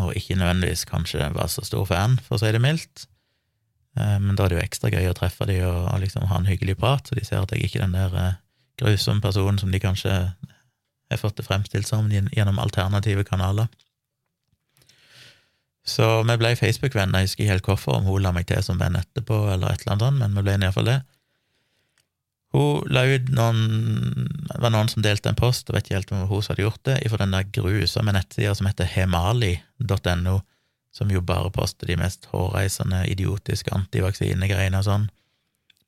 og 0.00 0.16
ikke 0.18 0.36
nødvendigvis 0.38 0.86
kanskje 0.90 1.28
var 1.36 1.50
så 1.52 1.62
stor 1.62 1.84
fan, 1.86 2.16
for 2.24 2.36
å 2.36 2.42
si 2.42 2.50
det 2.54 2.62
mildt. 2.62 3.06
Uh, 3.94 4.18
men 4.22 4.34
da 4.34 4.46
er 4.46 4.54
det 4.54 4.58
jo 4.58 4.64
ekstra 4.64 4.90
gøy 4.90 5.12
å 5.12 5.16
treffe 5.16 5.46
dem 5.50 5.62
og, 5.68 5.92
liksom 6.02 6.26
ha 6.30 6.40
en 6.40 6.50
hyggelig 6.50 6.78
prat, 6.80 7.06
så 7.06 7.18
de 7.18 7.26
ser 7.26 7.44
at 7.44 7.54
jeg 7.54 7.68
ikke 7.68 7.82
er 7.82 7.86
den 7.86 7.94
der 7.98 8.18
uh, 8.18 8.40
grusomme 8.82 9.22
personen 9.22 9.60
som 9.62 9.70
de 9.70 9.82
kanskje 9.82 10.10
har 11.14 11.20
fått 11.20 11.38
det 11.38 11.46
fremstilt 11.46 11.86
som 11.86 12.10
gjennom 12.10 12.58
alternative 12.58 13.22
kanaler. 13.28 13.70
Så 15.84 16.06
vi 16.24 16.36
ble 16.40 16.54
Facebook-venner, 16.56 17.20
jeg 17.20 17.28
husker 17.28 17.44
ikke 17.44 17.52
helt 17.52 17.66
hvorfor, 17.68 17.98
om 17.98 18.06
hun 18.08 18.22
la 18.24 18.32
meg 18.32 18.46
til 18.48 18.62
som 18.64 18.80
venn 18.80 18.96
etterpå, 18.96 19.36
eller 19.52 19.74
et 19.74 19.84
eller 19.84 19.98
annet 19.98 20.22
men 20.22 20.38
vi 20.38 20.44
ble 20.46 20.56
iallfall 20.56 20.88
det. 20.88 21.00
Hun 22.54 22.86
la 22.94 23.02
ut 23.10 23.30
noen 23.34 23.60
Det 24.46 24.60
var 24.62 24.70
noen 24.70 24.88
som 24.88 25.02
delte 25.02 25.28
en 25.32 25.38
post, 25.38 25.68
jeg 25.68 25.74
vet 25.74 25.88
ikke 25.88 25.98
helt 25.98 26.12
om 26.14 26.26
hun 26.30 26.44
hadde 26.46 26.62
gjort 26.62 26.84
det, 26.86 26.96
fra 27.10 27.20
den 27.20 27.34
der 27.34 27.48
grusomme 27.56 28.14
nettsida 28.14 28.54
som 28.54 28.68
heter 28.70 28.88
hemali.no, 28.88 30.36
som 30.94 31.10
jo 31.10 31.20
bare 31.20 31.50
poster 31.50 31.90
de 31.90 31.98
mest 31.98 32.28
hårreisende, 32.30 33.02
idiotiske 33.10 33.74
antivaksinegreiene 33.74 34.80
og 34.80 34.86
sånn. 34.86 35.08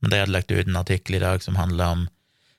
Men 0.03 0.13
de 0.13 0.21
hadde 0.21 0.35
lagt 0.35 0.53
ut 0.53 0.67
en 0.67 0.81
artikkel 0.83 1.21
i 1.21 1.23
dag 1.23 1.45
som 1.45 1.57
handla 1.57 1.93
om 1.95 2.07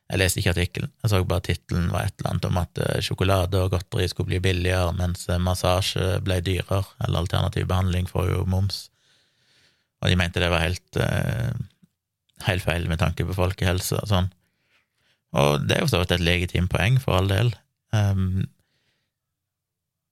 Jeg 0.08 0.22
leste 0.22 0.40
ikke 0.40 0.54
artikkelen, 0.54 0.92
jeg 1.04 1.12
så 1.12 1.20
bare 1.28 1.44
tittelen 1.44 1.90
var 1.92 2.08
et 2.08 2.14
eller 2.22 2.30
annet 2.32 2.46
om 2.48 2.60
at 2.62 2.80
eh, 2.80 3.00
sjokolade 3.04 3.60
og 3.60 3.74
godteri 3.74 4.06
skulle 4.08 4.30
bli 4.30 4.40
billigere, 4.44 4.94
mens 4.96 5.26
eh, 5.28 5.42
massasje 5.44 6.22
ble 6.24 6.38
dyrere, 6.46 6.86
eller 7.04 7.26
alternativ 7.26 7.68
behandling 7.68 8.08
får 8.08 8.30
jo 8.32 8.46
moms. 8.48 8.86
Og 10.00 10.12
de 10.12 10.16
mente 10.20 10.40
det 10.40 10.52
var 10.54 10.62
helt, 10.62 11.00
uh, 11.02 11.52
helt 12.46 12.64
feil 12.64 12.86
med 12.88 13.02
tanke 13.02 13.26
på 13.26 13.36
folkehelse 13.36 13.98
og 13.98 14.12
sånn. 14.12 14.28
Og 15.36 15.66
det 15.66 15.76
er 15.76 15.82
jo 15.82 15.90
så 15.90 16.02
vidt 16.04 16.14
et 16.14 16.24
legitimt 16.24 16.70
poeng, 16.72 17.00
for 17.02 17.18
all 17.18 17.32
del. 17.32 17.50
Um, 17.90 18.46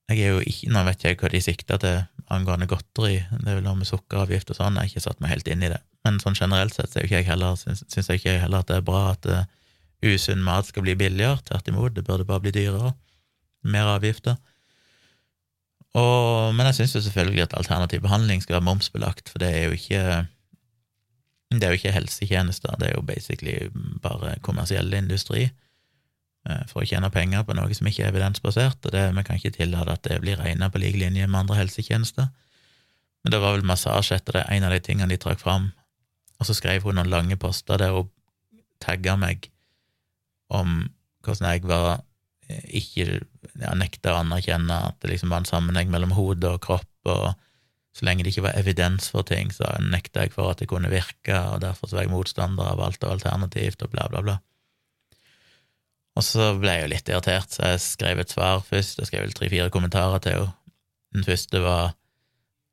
jeg 0.10 0.26
er 0.26 0.34
jo 0.34 0.42
ikke, 0.42 0.72
Nå 0.74 0.84
vet 0.90 1.06
jeg 1.06 1.20
hva 1.22 1.32
de 1.32 1.42
sikter 1.42 1.82
til 1.82 2.02
angående 2.34 2.68
godteri, 2.70 3.20
det 3.30 3.46
er 3.46 3.60
vel 3.60 3.68
noe 3.68 3.78
med 3.80 3.88
sukkeravgift 3.88 4.52
og 4.52 4.58
sånn, 4.58 4.76
jeg 4.76 4.90
har 4.90 4.92
ikke 4.92 5.06
satt 5.06 5.22
meg 5.22 5.32
helt 5.36 5.54
inn 5.54 5.64
i 5.64 5.70
det. 5.72 5.80
Men 6.06 6.18
sånn 6.22 6.38
generelt 6.38 6.76
sett 6.76 6.92
så 6.92 7.00
er 7.00 7.08
ikke 7.08 7.22
jeg 7.22 7.30
heller, 7.30 7.56
syns, 7.62 7.86
syns 7.94 8.10
jeg 8.10 8.22
ikke 8.22 8.40
heller 8.42 8.66
at 8.66 8.74
det 8.74 8.82
er 8.82 8.90
bra 8.90 9.04
at 9.14 9.30
usunn 10.06 10.44
mat 10.46 10.70
skal 10.70 10.86
bli 10.86 10.96
billigere, 11.00 11.42
tvert 11.48 11.68
imot, 11.72 11.96
det 11.96 12.06
burde 12.06 12.28
bare 12.28 12.44
bli 12.44 12.54
dyrere. 12.56 12.94
Mer 13.66 13.96
avgifter. 13.96 14.38
Og, 15.96 16.54
men 16.56 16.68
jeg 16.70 16.76
syns 16.82 16.98
selvfølgelig 17.08 17.46
at 17.46 17.58
alternativ 17.58 18.02
behandling 18.04 18.42
skal 18.44 18.58
være 18.58 18.68
momsbelagt, 18.68 19.30
for 19.32 19.40
det 19.40 19.52
er 19.56 19.70
jo 19.70 19.78
ikke 19.78 20.02
det 21.56 21.64
er 21.64 21.72
jo 21.72 21.80
ikke 21.80 21.94
helsetjenester, 21.96 22.76
det 22.80 22.90
er 22.90 22.96
jo 22.98 23.06
basically 23.06 23.70
bare 24.04 24.34
kommersiell 24.44 24.92
industri 24.98 25.46
eh, 25.46 26.64
for 26.68 26.82
å 26.82 26.90
tjene 26.90 27.12
penger 27.14 27.46
på 27.48 27.56
noe 27.56 27.78
som 27.78 27.88
ikke 27.88 28.04
er 28.04 28.12
evidensbasert, 28.12 28.82
og 28.84 28.92
det, 28.92 29.06
vi 29.16 29.24
kan 29.24 29.40
ikke 29.40 29.54
tillate 29.56 29.96
at 29.96 30.04
det 30.04 30.20
blir 30.24 30.42
regna 30.42 30.70
på 30.70 30.82
lik 30.84 30.98
linje 31.00 31.28
med 31.30 31.46
andre 31.46 31.62
helsetjenester. 31.62 32.28
Men 33.24 33.34
det 33.34 33.42
var 33.42 33.56
vel 33.56 33.66
massasje 33.66 34.20
etter 34.20 34.42
det, 34.42 34.46
en 34.52 34.68
av 34.68 34.76
de 34.76 34.82
tingene 34.84 35.14
de 35.14 35.22
trakk 35.22 35.40
fram, 35.40 35.72
og 36.40 36.50
så 36.50 36.58
skrev 36.58 36.84
hun 36.84 37.00
noen 37.00 37.14
lange 37.14 37.40
poster 37.40 37.80
der 37.80 37.96
hun 37.96 38.12
tagga 38.84 39.16
meg 39.16 39.48
om 40.62 40.76
hvordan 41.26 41.50
jeg 41.52 41.66
var 41.70 41.90
eh, 42.50 42.64
ikke 42.82 43.08
ja, 43.16 43.74
nekta 43.78 44.14
å 44.14 44.22
anerkjenne 44.22 44.80
at 44.92 45.00
det 45.02 45.14
liksom 45.14 45.34
var 45.34 45.44
en 45.44 45.50
sammenheng 45.50 45.92
mellom 45.94 46.16
hode 46.18 46.56
og 46.56 46.64
kropp, 46.66 46.92
og 47.10 47.34
så 47.96 48.08
lenge 48.08 48.26
det 48.26 48.34
ikke 48.34 48.48
var 48.50 48.60
evidens 48.60 49.08
for 49.14 49.24
ting, 49.28 49.54
så 49.56 49.70
nekta 49.80 50.26
jeg 50.26 50.34
for 50.36 50.52
at 50.52 50.60
det 50.60 50.68
kunne 50.72 50.92
virke, 50.92 51.38
og 51.54 51.62
derfor 51.64 51.88
så 51.88 52.00
var 52.00 52.08
jeg 52.08 52.12
motstander 52.12 52.74
av 52.74 52.84
alt 52.84 53.06
og 53.08 53.16
alternativt, 53.16 53.86
og 53.86 53.94
bla, 53.94 54.10
bla, 54.12 54.24
bla. 54.26 54.40
Og 56.16 56.24
så 56.24 56.54
ble 56.60 56.74
jeg 56.74 56.86
jo 56.86 56.92
litt 56.92 57.12
irritert, 57.12 57.52
så 57.52 57.74
jeg 57.74 57.84
skrev 57.84 58.22
et 58.24 58.32
svar 58.32 58.62
først. 58.64 59.02
Jeg 59.02 59.10
skrev 59.10 59.32
tre-fire 59.36 59.72
kommentarer 59.72 60.22
til 60.24 60.38
henne. 60.38 60.54
Den 61.16 61.24
første 61.28 61.62
var 61.64 61.94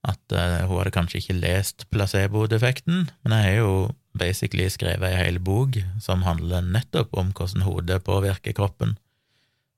at 0.03 0.35
uh, 0.35 0.67
hun 0.67 0.81
hadde 0.81 0.95
kanskje 0.95 1.21
ikke 1.21 1.39
lest 1.39 1.85
placebo-defekten, 1.95 3.05
men 3.23 3.35
jeg 3.37 3.45
har 3.47 3.59
jo 3.61 3.75
basically 4.19 4.69
skrevet 4.71 5.09
ei 5.09 5.21
hel 5.25 5.39
bok 5.41 5.79
som 6.01 6.25
handler 6.27 6.65
nettopp 6.65 7.15
om 7.17 7.33
hvordan 7.33 7.65
hodet 7.67 8.03
påvirker 8.05 8.57
kroppen. 8.57 8.97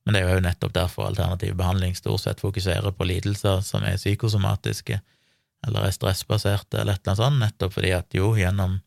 Men 0.05 0.17
det 0.17 0.23
er 0.23 0.37
jo 0.37 0.45
nettopp 0.45 0.75
derfor 0.77 1.09
alternativ 1.09 1.55
behandling 1.57 1.95
stort 1.97 2.25
sett 2.25 2.43
fokuserer 2.45 2.93
på 2.93 3.07
lidelser 3.09 3.63
som 3.65 3.87
er 3.87 3.97
psykosomatiske, 3.97 5.01
eller 5.67 5.87
er 5.87 5.95
stressbaserte, 5.97 6.81
eller 6.81 6.99
et 6.99 7.07
eller 7.07 7.15
annet 7.15 7.23
sånt, 7.23 7.41
nettopp 7.41 7.77
fordi 7.79 7.95
at 7.97 8.17
jo, 8.17 8.35
gjennom 8.37 8.81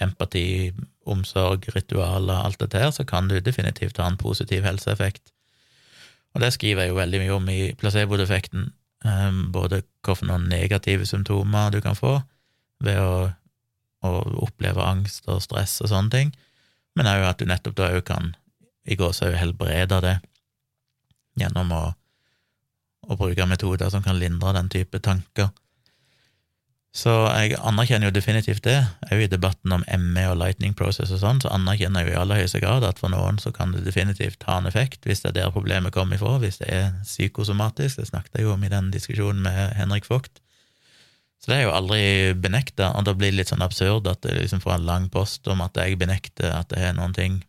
empati, 0.00 0.72
omsorg, 1.08 1.68
ritualer, 1.74 2.44
alt 2.44 2.60
dette 2.60 2.80
her, 2.80 2.90
så 2.92 3.04
kan 3.08 3.28
du 3.28 3.38
definitivt 3.40 4.00
ha 4.00 4.08
en 4.08 4.20
positiv 4.20 4.64
helseeffekt. 4.66 5.32
Og 6.32 6.40
det 6.44 6.52
skriver 6.54 6.86
jeg 6.86 6.92
jo 6.92 7.00
veldig 7.00 7.20
mye 7.22 7.34
om 7.36 7.48
i 7.52 7.60
placebo-defekten, 7.78 8.70
ehm, 9.04 9.42
både 9.52 9.82
hvilke 10.04 10.38
negative 10.46 11.06
symptomer 11.08 11.72
du 11.72 11.80
kan 11.84 11.96
få 11.96 12.20
ved 12.82 12.98
å, 13.00 13.32
å, 14.02 14.12
oppleve 14.46 14.84
angst 14.84 15.28
og 15.30 15.42
stress 15.44 15.80
og 15.82 15.92
sånne 15.92 16.14
ting, 16.14 16.34
men 16.98 17.08
òg 17.08 17.26
at 17.30 17.40
du 17.40 17.48
nettopp 17.48 17.78
da 17.78 17.90
òg 17.94 18.04
kan 18.08 18.34
i 18.84 18.98
gåsehud 18.98 19.38
helbrede 19.38 20.00
det 20.02 20.16
gjennom 21.38 21.72
å, 21.72 21.82
å 23.08 23.16
bruke 23.16 23.46
metoder 23.48 23.92
som 23.92 24.04
kan 24.04 24.18
lindre 24.18 24.54
den 24.58 24.70
type 24.72 25.00
tanker. 25.00 25.52
Så 26.92 27.12
jeg 27.32 27.56
anerkjenner 27.64 28.10
jo 28.10 28.12
definitivt 28.12 28.66
det. 28.66 28.76
Òg 29.08 29.22
i 29.24 29.30
debatten 29.32 29.72
om 29.72 29.84
ME 29.88 30.26
og 30.28 30.36
lightning 30.42 30.74
process 30.76 31.14
og 31.14 31.22
sånn, 31.22 31.40
så 31.40 31.48
anerkjenner 31.54 32.04
jeg 32.04 32.12
jo 32.12 32.18
i 32.18 32.20
aller 32.20 32.42
høyeste 32.42 32.60
grad 32.60 32.84
at 32.84 33.00
for 33.00 33.08
noen 33.12 33.40
så 33.40 33.48
kan 33.56 33.72
det 33.72 33.86
definitivt 33.86 34.44
ha 34.44 34.58
en 34.60 34.68
effekt, 34.68 35.00
hvis 35.08 35.24
det 35.24 35.30
er 35.30 35.38
der 35.38 35.54
problemet 35.54 35.94
kommer 35.96 36.20
ifra, 36.20 36.36
hvis 36.42 36.60
det 36.60 36.68
er 36.68 36.90
psykosomatisk. 37.00 37.96
Det 37.96 38.10
snakket 38.10 38.36
jeg 38.36 38.44
jo 38.44 38.52
om 38.58 38.66
i 38.68 38.72
den 38.72 38.92
diskusjonen 38.92 39.40
med 39.46 39.72
Henrik 39.78 40.10
Vogt. 40.10 40.42
Så 41.42 41.50
det 41.50 41.56
er 41.58 41.64
jo 41.66 41.74
aldri 41.74 42.02
benekta, 42.38 42.92
og 42.94 43.06
da 43.08 43.16
blir 43.18 43.32
det 43.32 43.40
litt 43.40 43.50
sånn 43.50 43.64
absurd 43.64 44.06
at 44.06 44.22
det 44.22 44.36
liksom 44.36 44.62
får 44.62 44.76
en 44.76 44.86
lang 44.86 45.08
post 45.10 45.48
om 45.50 45.64
at 45.64 45.74
jeg 45.80 45.98
benekter 45.98 46.54
at 46.54 46.70
det 46.70 46.78
er 46.78 46.94
noen 46.94 47.16
ting, 47.16 47.40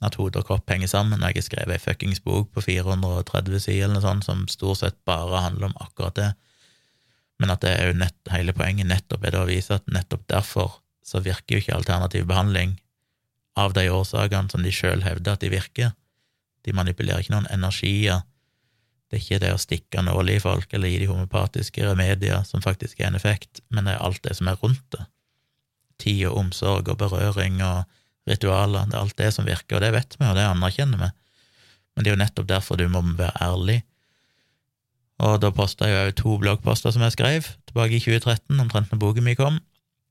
at 0.00 0.14
hode 0.16 0.38
og 0.38 0.46
kropp 0.46 0.70
henger 0.70 0.88
sammen, 0.88 1.18
når 1.18 1.34
jeg 1.34 1.42
har 1.42 1.48
skrevet 1.48 1.74
ei 1.76 1.82
fuckings 1.82 2.22
bok 2.24 2.52
på 2.54 2.62
430 2.64 3.58
sider 3.58 3.88
eller 3.88 3.98
noe 3.98 4.06
sånt 4.06 4.24
som 4.28 4.46
stort 4.48 4.80
sett 4.80 4.96
bare 5.04 5.42
handler 5.44 5.72
om 5.72 5.82
akkurat 5.82 6.16
det 6.16 6.30
men 7.40 7.52
at 7.54 7.64
det 7.64 7.72
er 7.72 7.88
jo 7.88 7.96
nett, 7.96 8.18
hele 8.28 8.52
poenget 8.52 8.88
nettopp 8.88 9.24
er 9.24 9.32
det 9.32 9.40
å 9.40 9.48
vise 9.48 9.78
at 9.78 9.86
nettopp 9.88 10.26
derfor 10.28 10.76
så 11.06 11.22
virker 11.24 11.56
jo 11.56 11.62
ikke 11.62 11.78
alternativ 11.78 12.26
behandling 12.28 12.74
av 13.58 13.72
de 13.74 13.86
årsakene 13.90 14.52
som 14.52 14.62
de 14.64 14.72
sjøl 14.74 15.00
hevder 15.06 15.34
at 15.34 15.42
de 15.42 15.48
virker. 15.52 15.94
De 16.68 16.74
manipulerer 16.76 17.24
ikke 17.24 17.32
noen 17.32 17.48
energier. 17.50 18.20
Det 19.10 19.18
er 19.18 19.22
ikke 19.24 19.40
det 19.42 19.52
å 19.54 19.60
stikke 19.60 20.04
nåle 20.06 20.36
i 20.36 20.42
folk 20.42 20.70
eller 20.76 20.92
gi 20.92 21.00
de 21.02 21.10
homopatiske 21.10 21.82
remedier 21.82 22.44
som 22.46 22.62
faktisk 22.62 23.00
er 23.00 23.10
en 23.10 23.18
effekt, 23.18 23.62
men 23.68 23.88
det 23.88 23.96
er 23.96 24.04
alt 24.06 24.22
det 24.22 24.36
som 24.38 24.50
er 24.50 24.60
rundt 24.62 24.84
det. 24.94 25.06
Tid 26.00 26.28
og 26.30 26.38
omsorg 26.44 26.88
og 26.88 27.00
berøring 27.00 27.58
og 27.66 27.82
ritualer, 28.30 28.86
det 28.86 28.94
er 28.94 29.02
alt 29.02 29.18
det 29.18 29.32
som 29.34 29.48
virker, 29.48 29.76
og 29.76 29.82
det 29.82 29.90
vet 29.96 30.14
vi, 30.16 30.28
og 30.28 30.38
det 30.38 30.46
anerkjenner 30.46 31.02
vi. 31.02 31.10
Men 31.94 32.06
det 32.06 32.12
er 32.12 32.14
jo 32.14 32.22
nettopp 32.22 32.50
derfor 32.52 32.78
du 32.78 32.86
må 32.92 33.02
være 33.18 33.34
ærlig 33.42 33.80
og 35.20 35.40
da 35.42 35.50
posta 35.52 35.88
jeg 35.88 36.10
òg 36.10 36.14
to 36.16 36.36
bloggposter 36.40 36.94
som 36.94 37.04
jeg 37.04 37.14
skrev 37.16 37.48
tilbake 37.68 37.98
i 37.98 38.02
2013, 38.02 38.62
omtrent 38.62 38.92
når 38.92 39.02
boken 39.02 39.26
min 39.26 39.36
kom. 39.38 39.58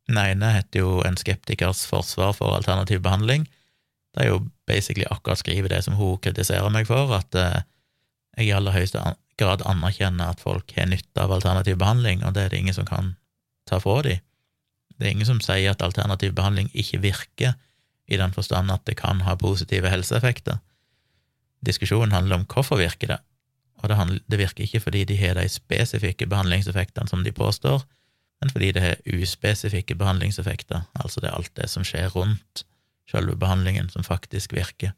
Den 0.10 0.20
ene 0.22 0.54
heter 0.54 0.84
jo 0.84 1.00
En 1.06 1.18
skeptikers 1.18 1.86
forsvar 1.89 2.36
for 2.38 2.54
alternativ 2.54 3.02
behandling. 3.06 3.47
Det 4.14 4.26
er 4.26 4.30
jo 4.30 4.43
basically 4.70 5.06
akkurat 5.10 5.41
skrive 5.41 5.70
det 5.70 5.84
som 5.86 5.97
hun 5.97 6.18
kritiserer 6.22 6.70
meg 6.74 6.88
for, 6.89 7.14
at 7.14 7.36
eh, 7.38 7.62
jeg 8.40 8.50
i 8.50 8.56
aller 8.56 8.76
høyeste 8.76 9.02
grad 9.40 9.64
anerkjenner 9.68 10.34
at 10.34 10.42
folk 10.44 10.72
har 10.76 10.90
nytte 10.90 11.24
av 11.24 11.32
alternativ 11.36 11.78
behandling, 11.80 12.24
og 12.26 12.36
det 12.36 12.46
er 12.46 12.54
det 12.54 12.60
ingen 12.64 12.76
som 12.76 12.88
kan 12.88 13.14
ta 13.70 13.80
fra 13.84 14.02
dem. 14.06 14.24
Det 15.00 15.08
er 15.08 15.16
ingen 15.16 15.30
som 15.30 15.40
sier 15.44 15.72
at 15.72 15.84
alternativ 15.86 16.34
behandling 16.36 16.72
ikke 16.74 17.02
virker, 17.04 17.56
i 18.10 18.18
den 18.18 18.34
forstand 18.34 18.72
at 18.74 18.88
det 18.90 18.98
kan 18.98 19.22
ha 19.22 19.36
positive 19.38 19.90
helseeffekter. 19.92 20.58
Diskusjonen 21.66 22.16
handler 22.16 22.40
om 22.40 22.48
hvorfor 22.50 22.80
virker 22.82 23.14
det, 23.14 23.20
og 23.80 23.92
det, 23.92 23.98
handler, 24.00 24.24
det, 24.28 24.40
virker 24.40 24.66
ikke 24.66 24.82
fordi 24.82 25.04
de 25.08 25.18
har 25.20 25.38
de 25.38 25.46
spesifikke 25.50 26.28
behandlingseffektene 26.28 27.08
som 27.08 27.24
de 27.24 27.32
påstår, 27.32 27.86
men 28.42 28.50
fordi 28.50 28.72
det 28.76 28.82
har 28.82 29.04
uspesifikke 29.06 29.96
behandlingseffekter, 30.00 30.88
altså 30.96 31.22
det 31.22 31.30
er 31.30 31.38
alt 31.38 31.54
det 31.60 31.70
som 31.70 31.86
skjer 31.86 32.10
rundt 32.16 32.66
selve 33.10 33.36
behandlingen, 33.40 33.90
som 33.90 34.04
faktisk 34.04 34.54
virker. 34.58 34.96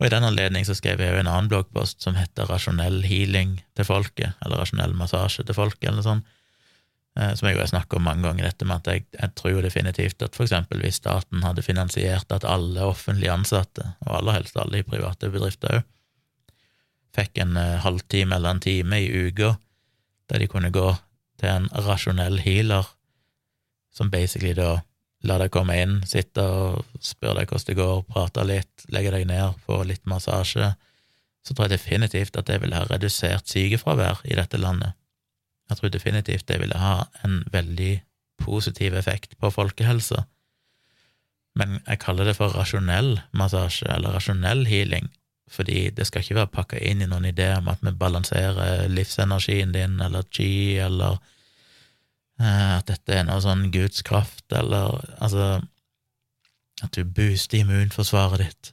Og 0.00 0.06
I 0.08 0.12
den 0.14 0.24
anledning 0.24 0.64
så 0.64 0.74
skrev 0.76 1.02
jeg 1.02 1.12
jo 1.12 1.20
en 1.20 1.28
annen 1.28 1.50
bloggpost 1.52 2.00
som 2.00 2.16
heter 2.16 2.48
Rasjonell 2.48 3.02
healing 3.04 3.58
til 3.76 3.84
folket, 3.84 4.32
eller 4.40 4.62
Rasjonell 4.62 4.94
massasje 4.96 5.44
til 5.44 5.56
folket, 5.56 5.90
eller 5.90 6.00
noe 6.00 6.06
sånt, 6.06 6.30
eh, 7.20 7.34
som 7.36 7.48
jeg 7.48 7.58
jo 7.58 7.60
har 7.60 7.68
snakket 7.74 7.98
om 7.98 8.08
mange 8.08 8.24
ganger, 8.24 8.48
dette 8.48 8.68
med 8.68 8.80
at 8.80 8.88
jeg, 8.94 9.04
jeg 9.18 9.34
tror 9.36 9.60
definitivt 9.66 10.24
at 10.24 10.38
for 10.38 10.48
eksempel 10.48 10.80
hvis 10.80 11.02
staten 11.02 11.44
hadde 11.44 11.66
finansiert 11.66 12.32
at 12.32 12.48
alle 12.48 12.88
offentlig 12.88 13.28
ansatte, 13.28 13.92
og 14.06 14.16
aller 14.22 14.40
helst 14.40 14.56
alle 14.56 14.80
i 14.80 14.88
private 14.88 15.28
bedrifter 15.34 15.82
òg, 15.82 15.88
fikk 17.10 17.40
en 17.42 17.56
uh, 17.58 17.80
halvtime 17.82 18.36
eller 18.36 18.54
en 18.54 18.60
time 18.62 19.00
i 19.02 19.08
uka 19.26 19.56
der 20.30 20.38
de 20.38 20.46
kunne 20.46 20.70
gå 20.70 20.92
til 21.42 21.50
en 21.50 21.66
rasjonell 21.74 22.38
healer, 22.38 22.86
som 23.90 24.12
basically 24.12 24.54
da 24.54 24.78
lar 25.26 25.42
deg 25.42 25.52
komme 25.52 25.76
inn, 25.76 25.98
sitte 26.08 26.44
og 26.44 26.84
spørre 27.04 27.42
deg 27.42 27.50
hvordan 27.50 27.68
det 27.68 27.78
går, 27.80 28.04
prate 28.08 28.44
litt, 28.48 28.86
legge 28.94 29.12
deg 29.14 29.26
ned, 29.28 29.58
få 29.66 29.82
litt 29.88 30.06
massasje, 30.08 30.72
så 31.44 31.54
tror 31.54 31.68
jeg 31.68 31.76
definitivt 31.78 32.36
at 32.36 32.48
det 32.48 32.60
ville 32.62 32.76
ha 32.76 32.88
redusert 32.88 33.48
sykefravær 33.48 34.24
i 34.28 34.36
dette 34.38 34.60
landet. 34.60 34.96
Jeg 35.70 35.78
tror 35.78 35.92
definitivt 35.92 36.48
det 36.48 36.58
ville 36.60 36.78
ha 36.80 37.06
en 37.24 37.40
veldig 37.52 38.00
positiv 38.40 38.96
effekt 38.98 39.36
på 39.38 39.52
folkehelsa. 39.52 40.24
Men 41.58 41.80
jeg 41.86 42.00
kaller 42.02 42.28
det 42.28 42.36
for 42.38 42.54
rasjonell 42.56 43.18
massasje, 43.36 43.88
eller 43.92 44.16
rasjonell 44.16 44.64
healing, 44.70 45.10
fordi 45.50 45.88
det 45.94 46.06
skal 46.06 46.24
ikke 46.24 46.38
være 46.38 46.54
pakka 46.54 46.80
inn 46.86 47.02
i 47.02 47.08
noen 47.10 47.26
idé 47.30 47.50
om 47.56 47.68
at 47.72 47.82
vi 47.82 47.92
balanserer 47.98 48.88
livsenergien 48.92 49.74
din, 49.74 49.98
eller 50.02 50.26
chi, 50.30 50.78
eller 50.78 51.18
at 52.40 52.88
dette 52.88 53.14
er 53.14 53.26
noe 53.28 53.40
sånn 53.44 53.68
Guds 53.74 54.04
kraft, 54.06 54.46
eller 54.52 55.00
altså 55.20 55.60
At 56.80 56.96
du 56.96 57.04
booster 57.04 57.60
immunforsvaret 57.60 58.40
ditt. 58.40 58.70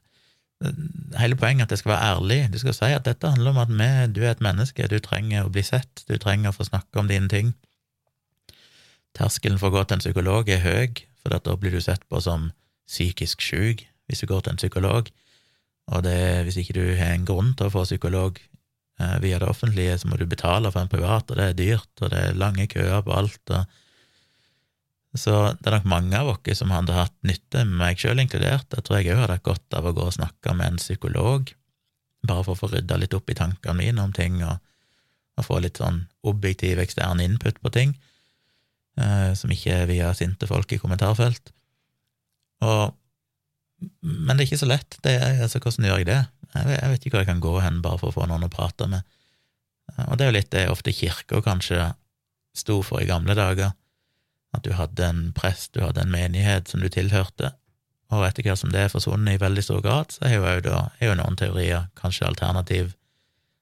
Hele 1.20 1.36
poenget 1.36 1.66
er 1.66 1.68
at 1.68 1.74
det 1.74 1.80
skal 1.82 1.92
være 1.92 2.12
ærlig. 2.16 2.38
Du 2.54 2.58
skal 2.62 2.74
si 2.74 2.92
at 2.96 3.04
dette 3.04 3.28
handler 3.28 3.52
om 3.52 3.60
at 3.66 3.74
vi, 3.74 3.90
du 4.16 4.22
er 4.24 4.32
et 4.32 4.42
menneske, 4.42 4.88
du 4.88 4.96
trenger 5.04 5.44
å 5.44 5.52
bli 5.52 5.64
sett, 5.68 6.06
du 6.08 6.16
trenger 6.16 6.54
å 6.54 6.56
få 6.56 6.70
snakke 6.70 7.02
om 7.02 7.12
dine 7.12 7.28
ting. 7.28 7.54
terskelen 9.18 9.58
for 9.60 9.68
å 9.68 9.76
gå 9.76 9.84
til 9.84 9.98
en 9.98 10.04
psykolog 10.06 10.50
er 10.50 10.62
høy, 10.62 11.04
for 11.20 11.34
da 11.34 11.56
blir 11.58 11.74
du 11.74 11.82
sett 11.82 12.04
på 12.08 12.22
som 12.22 12.52
psykisk 12.88 13.42
syk 13.42 13.88
hvis 14.08 14.22
du 14.22 14.28
går 14.30 14.46
til 14.46 14.54
en 14.54 14.62
psykolog, 14.62 15.10
og 15.92 16.04
det, 16.04 16.44
hvis 16.48 16.60
ikke 16.62 16.76
du 16.78 16.86
har 16.96 17.16
en 17.16 17.26
grunn 17.28 17.54
til 17.58 17.68
å 17.68 17.74
få 17.74 17.84
psykolog 17.84 18.40
eh, 18.40 18.57
via 19.22 19.38
det 19.38 19.46
offentlige, 19.46 19.98
så 20.02 20.10
må 20.10 20.18
du 20.18 20.26
betale 20.26 20.72
for 20.74 20.82
en 20.82 20.90
privat, 20.90 21.30
og 21.30 21.38
det 21.38 21.44
er 21.52 21.58
dyrt, 21.58 21.92
og 22.02 22.10
det 22.10 22.18
er 22.18 22.40
lange 22.40 22.66
køer 22.72 23.04
på 23.06 23.14
alt, 23.14 23.52
så 25.18 25.36
det 25.58 25.70
er 25.70 25.78
nok 25.78 25.88
mange 25.90 26.18
av 26.20 26.30
oss 26.32 26.60
som 26.60 26.72
hadde 26.74 26.96
hatt 26.96 27.16
nytte, 27.26 27.64
meg 27.66 28.00
sjøl 28.02 28.22
inkludert. 28.22 28.70
Jeg 28.74 28.86
tror 28.86 29.00
jeg 29.00 29.14
òg 29.14 29.24
hadde 29.24 29.38
hatt 29.38 29.48
godt 29.48 29.78
av 29.78 29.88
å 29.88 29.94
gå 29.96 30.06
og 30.10 30.16
snakke 30.18 30.54
med 30.58 30.74
en 30.74 30.82
psykolog, 30.82 31.54
bare 32.28 32.46
for 32.46 32.54
å 32.54 32.60
få 32.60 32.72
rydda 32.74 33.00
litt 33.02 33.16
opp 33.18 33.32
i 33.32 33.38
tankene 33.38 33.78
mine 33.80 34.04
om 34.04 34.14
ting, 34.16 34.42
og, 34.46 34.60
og 35.38 35.48
få 35.48 35.62
litt 35.64 35.82
sånn 35.82 36.04
objektiv, 36.28 36.82
ekstern 36.84 37.24
input 37.24 37.60
på 37.64 37.74
ting, 37.74 37.96
eh, 39.00 39.32
som 39.38 39.54
ikke 39.54 39.82
er 39.82 39.90
via 39.90 40.14
sinte 40.18 40.50
folk 40.50 40.74
i 40.74 40.82
kommentarfelt. 40.82 41.54
Og, 42.66 42.94
men 44.02 44.36
det 44.36 44.44
er 44.44 44.50
ikke 44.50 44.64
så 44.66 44.70
lett. 44.70 45.00
Det 45.06 45.18
er, 45.18 45.42
altså, 45.46 45.62
hvordan 45.64 45.90
gjør 45.90 46.04
jeg 46.04 46.10
det? 46.12 46.22
Jeg 46.58 46.92
vet, 46.92 47.06
ikke 47.06 47.18
hvor 47.18 47.24
jeg 47.24 47.30
kan 47.32 47.44
gå 47.44 47.54
hen 47.64 47.82
bare 47.86 48.00
for 48.02 48.12
å 48.12 48.16
få 48.16 48.28
noen 48.30 48.48
å 48.48 48.52
prate 48.54 48.88
med. 48.90 49.06
Og 50.08 50.18
det 50.18 50.26
er 50.26 50.32
jo 50.32 50.38
litt 50.38 50.52
det 50.54 50.68
ofte 50.72 50.94
kirka 50.96 51.42
kanskje 51.46 51.92
sto 52.58 52.82
for 52.86 53.02
i 53.02 53.08
gamle 53.10 53.36
dager 53.38 53.74
at 54.56 54.64
du 54.66 54.74
hadde 54.74 55.06
en 55.06 55.24
prest, 55.36 55.74
du 55.76 55.84
hadde 55.84 56.02
en 56.02 56.12
menighet 56.12 56.70
som 56.72 56.82
du 56.82 56.90
tilhørte, 56.92 57.52
og 58.14 58.24
etter 58.24 58.46
hvert 58.46 58.62
som 58.62 58.72
det 58.72 58.86
er 58.86 58.92
forsvunnet 58.92 59.36
i 59.36 59.42
veldig 59.42 59.64
stor 59.66 59.82
grad, 59.84 60.14
så 60.16 60.24
er 60.28 60.38
jo, 60.38 60.46
da, 60.64 60.86
er 61.00 61.12
jo 61.12 61.18
noen 61.20 61.36
teorier 61.40 61.90
kanskje 62.00 62.28
alternativ, 62.30 62.94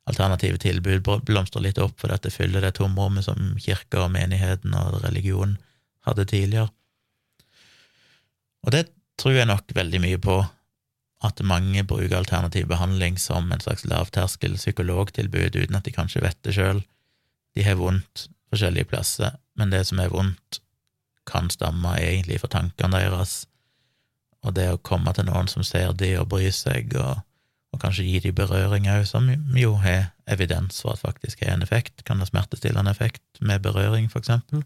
alternative 0.05 0.61
tilbud 0.61 1.01
blomstrer 1.25 1.65
litt 1.65 1.81
opp, 1.81 1.97
for 2.01 2.13
dette 2.13 2.33
fyller 2.33 2.61
det 2.61 2.75
tomrommet 2.77 3.25
som 3.25 3.55
kirka 3.61 4.03
og 4.05 4.13
menigheten 4.13 4.75
og 4.77 4.99
religion 5.01 5.57
hadde 6.05 6.27
tidligere. 6.29 6.69
Og 8.65 8.73
det 8.73 8.85
tror 9.17 9.39
jeg 9.39 9.49
nok 9.49 9.73
veldig 9.73 10.01
mye 10.03 10.21
på, 10.21 10.37
at 11.25 11.41
mange 11.43 11.83
bruker 11.87 12.17
alternativ 12.17 12.67
behandling 12.69 13.17
som 13.21 13.51
en 13.51 13.63
slags 13.63 13.85
lavterskel 13.89 14.57
psykologtilbud 14.59 15.57
uten 15.57 15.77
at 15.77 15.87
de 15.87 15.93
kanskje 15.95 16.23
vet 16.23 16.39
det 16.45 16.55
sjøl. 16.57 16.83
De 17.55 17.65
har 17.65 17.79
vondt 17.79 18.27
forskjellige 18.53 18.89
plasser, 18.91 19.35
men 19.59 19.73
det 19.73 19.85
som 19.89 19.99
er 19.99 20.13
vondt, 20.13 20.61
kan 21.25 21.49
stamme 21.49 21.95
egentlig 21.97 22.37
fra 22.41 22.51
tankene 22.53 22.99
deres, 23.01 23.45
og 24.45 24.53
det 24.53 24.67
å 24.69 24.81
komme 24.85 25.09
til 25.17 25.25
noen 25.25 25.49
som 25.49 25.65
ser 25.65 25.95
de 25.97 26.11
og 26.19 26.29
bryr 26.29 26.53
seg, 26.53 26.93
og, 27.01 27.23
og 27.73 27.81
kanskje 27.81 28.05
gi 28.05 28.19
de 28.27 28.33
berøring 28.35 28.85
òg, 28.93 29.07
som 29.09 29.31
jo 29.57 29.73
har 29.81 30.11
evidens 30.29 30.83
for 30.83 30.93
at 30.93 31.01
faktisk 31.01 31.41
har 31.41 31.55
en 31.55 31.65
effekt, 31.65 32.05
kan 32.05 32.21
ha 32.21 32.29
smertestillende 32.29 32.93
effekt 32.93 33.41
med 33.41 33.65
berøring, 33.65 34.11
for 34.11 34.21
eksempel. 34.21 34.61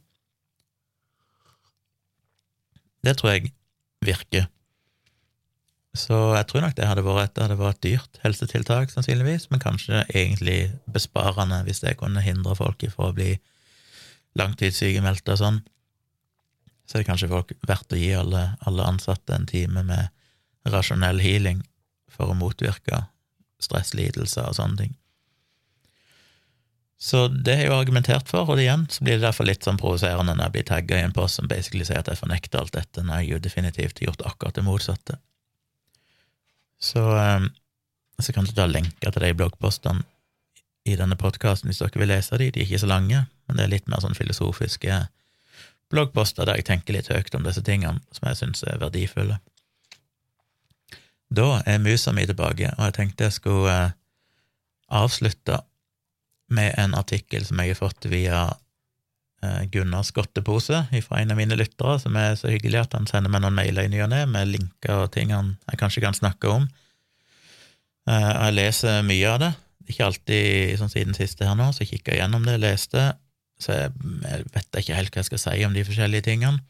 Det 3.07 3.15
tror 3.17 3.37
jeg 3.37 3.53
virker. 4.03 4.49
Så 5.97 6.17
jeg 6.35 6.45
tror 6.49 6.61
nok 6.61 6.75
det 6.77 6.85
hadde 6.85 7.03
vært, 7.03 7.33
det 7.35 7.47
hadde 7.47 7.57
vært 7.57 7.79
et 7.79 7.87
dyrt 7.87 8.19
helsetiltak, 8.21 8.91
sannsynligvis, 8.93 9.47
men 9.49 9.61
kanskje 9.63 10.03
egentlig 10.13 10.69
besparende 10.91 11.63
hvis 11.65 11.81
det 11.81 11.97
kunne 11.97 12.21
hindre 12.21 12.53
folk 12.55 12.85
fra 12.93 13.09
å 13.09 13.15
bli 13.17 13.33
langtidssykemeldte 14.37 15.33
og 15.33 15.41
sånn 15.41 15.61
så 16.89 16.97
er 16.97 17.03
det 17.03 17.09
kanskje 17.11 17.29
folk 17.29 17.51
verdt 17.69 17.93
å 17.93 17.97
gi 17.99 18.09
alle, 18.17 18.45
alle 18.65 18.85
ansatte 18.89 19.35
en 19.35 19.45
time 19.49 19.83
med 19.85 20.71
rasjonell 20.73 21.21
healing 21.21 21.61
for 22.09 22.31
å 22.31 22.37
motvirke 22.37 23.03
stresslidelser 23.61 24.47
og 24.49 24.57
sånne 24.57 24.79
ting. 24.79 24.95
Så 26.99 27.27
det 27.29 27.59
jeg 27.59 27.69
jo 27.69 27.77
argumentert 27.77 28.27
for, 28.27 28.49
og 28.49 28.59
igjen 28.59 28.87
så 28.91 29.05
blir 29.05 29.19
det 29.19 29.27
derfor 29.27 29.45
litt 29.47 29.63
sånn 29.63 29.77
provoserende 29.79 30.33
når 30.33 30.47
jeg 30.47 30.55
blir 30.55 30.65
tagga 30.71 30.97
i 30.97 31.05
en 31.05 31.13
post 31.15 31.37
som 31.37 31.47
basically 31.51 31.85
sier 31.85 32.01
at 32.01 32.09
jeg 32.09 32.19
fornekter 32.19 32.59
alt 32.59 32.73
dette, 32.73 33.05
når 33.05 33.21
jeg 33.21 33.35
jo 33.35 33.41
definitivt 33.45 34.01
har 34.01 34.09
gjort 34.09 34.25
akkurat 34.31 34.57
det 34.57 34.65
motsatte. 34.65 35.19
Så, 36.79 37.03
um, 37.03 37.49
så 38.19 38.33
kan 38.35 38.47
da 38.55 38.67
lenke 38.69 39.11
til 39.11 39.23
de 39.23 39.33
bloggpostene 39.35 40.05
i 40.87 40.95
denne 40.99 41.17
podkasten 41.19 41.69
hvis 41.69 41.81
dere 41.83 42.01
vil 42.01 42.11
lese 42.11 42.37
de. 42.39 42.49
De 42.51 42.61
er 42.61 42.67
ikke 42.67 42.81
så 42.81 42.89
lange, 42.89 43.25
men 43.47 43.59
det 43.59 43.65
er 43.65 43.73
litt 43.73 43.89
mer 43.91 44.03
sånn 44.03 44.17
filosofiske 44.17 45.03
bloggposter 45.89 46.45
der 46.45 46.59
jeg 46.59 46.67
tenker 46.69 46.95
litt 46.95 47.09
høyt 47.11 47.35
om 47.35 47.45
disse 47.45 47.63
tingene 47.65 48.01
som 48.13 48.29
jeg 48.29 48.39
syns 48.39 48.63
er 48.67 48.81
verdifulle. 48.81 49.39
Da 51.29 51.59
er 51.65 51.81
musa 51.81 52.13
mi 52.13 52.25
tilbake, 52.25 52.71
og 52.77 52.87
jeg 52.87 52.95
tenkte 52.97 53.27
jeg 53.27 53.37
skulle 53.37 53.73
eh, 53.73 53.97
avslutte 54.89 55.59
med 56.49 56.73
en 56.81 56.95
artikkel 56.97 57.45
som 57.45 57.61
jeg 57.61 57.75
har 57.75 57.81
fått 57.83 58.07
via 58.09 58.47
Gunnar 59.71 60.03
Skottepose 60.03 60.81
fra 61.05 61.21
en 61.21 61.31
av 61.31 61.37
mine 61.39 61.55
lyttere, 61.55 61.95
som 62.01 62.17
er 62.19 62.33
så 62.39 62.51
hyggelig 62.51 62.81
at 62.81 62.97
han 62.97 63.07
sender 63.07 63.31
meg 63.31 63.43
noen 63.43 63.55
mailer 63.55 63.87
i 63.87 63.91
ny 63.91 64.01
og 64.03 64.11
ne 64.11 64.25
med 64.27 64.51
linker 64.51 65.05
og 65.05 65.13
ting 65.15 65.31
han 65.31 65.53
jeg 65.69 65.79
kanskje 65.79 66.03
kan 66.03 66.17
snakke 66.17 66.51
om. 66.51 66.67
Og 68.09 68.43
jeg 68.43 68.55
leser 68.57 69.03
mye 69.05 69.31
av 69.31 69.39
det, 69.43 69.51
ikke 69.89 70.05
alltid 70.05 70.75
sånn 70.79 70.91
siden 70.91 71.17
siste 71.17 71.47
her 71.47 71.57
nå, 71.57 71.69
så 71.73 71.85
jeg 71.85 72.01
gjennom 72.03 72.45
det, 72.45 72.57
leste, 72.61 73.11
så 73.61 73.75
jeg, 73.75 73.93
jeg, 74.25 74.49
vet 74.53 74.81
ikke 74.81 74.97
helt 74.97 75.13
hva 75.13 75.23
jeg 75.23 75.29
skal 75.29 75.41
si 75.43 75.63
om 75.67 75.75
de 75.75 75.85
forskjellige 75.87 76.27
tingene. 76.29 76.61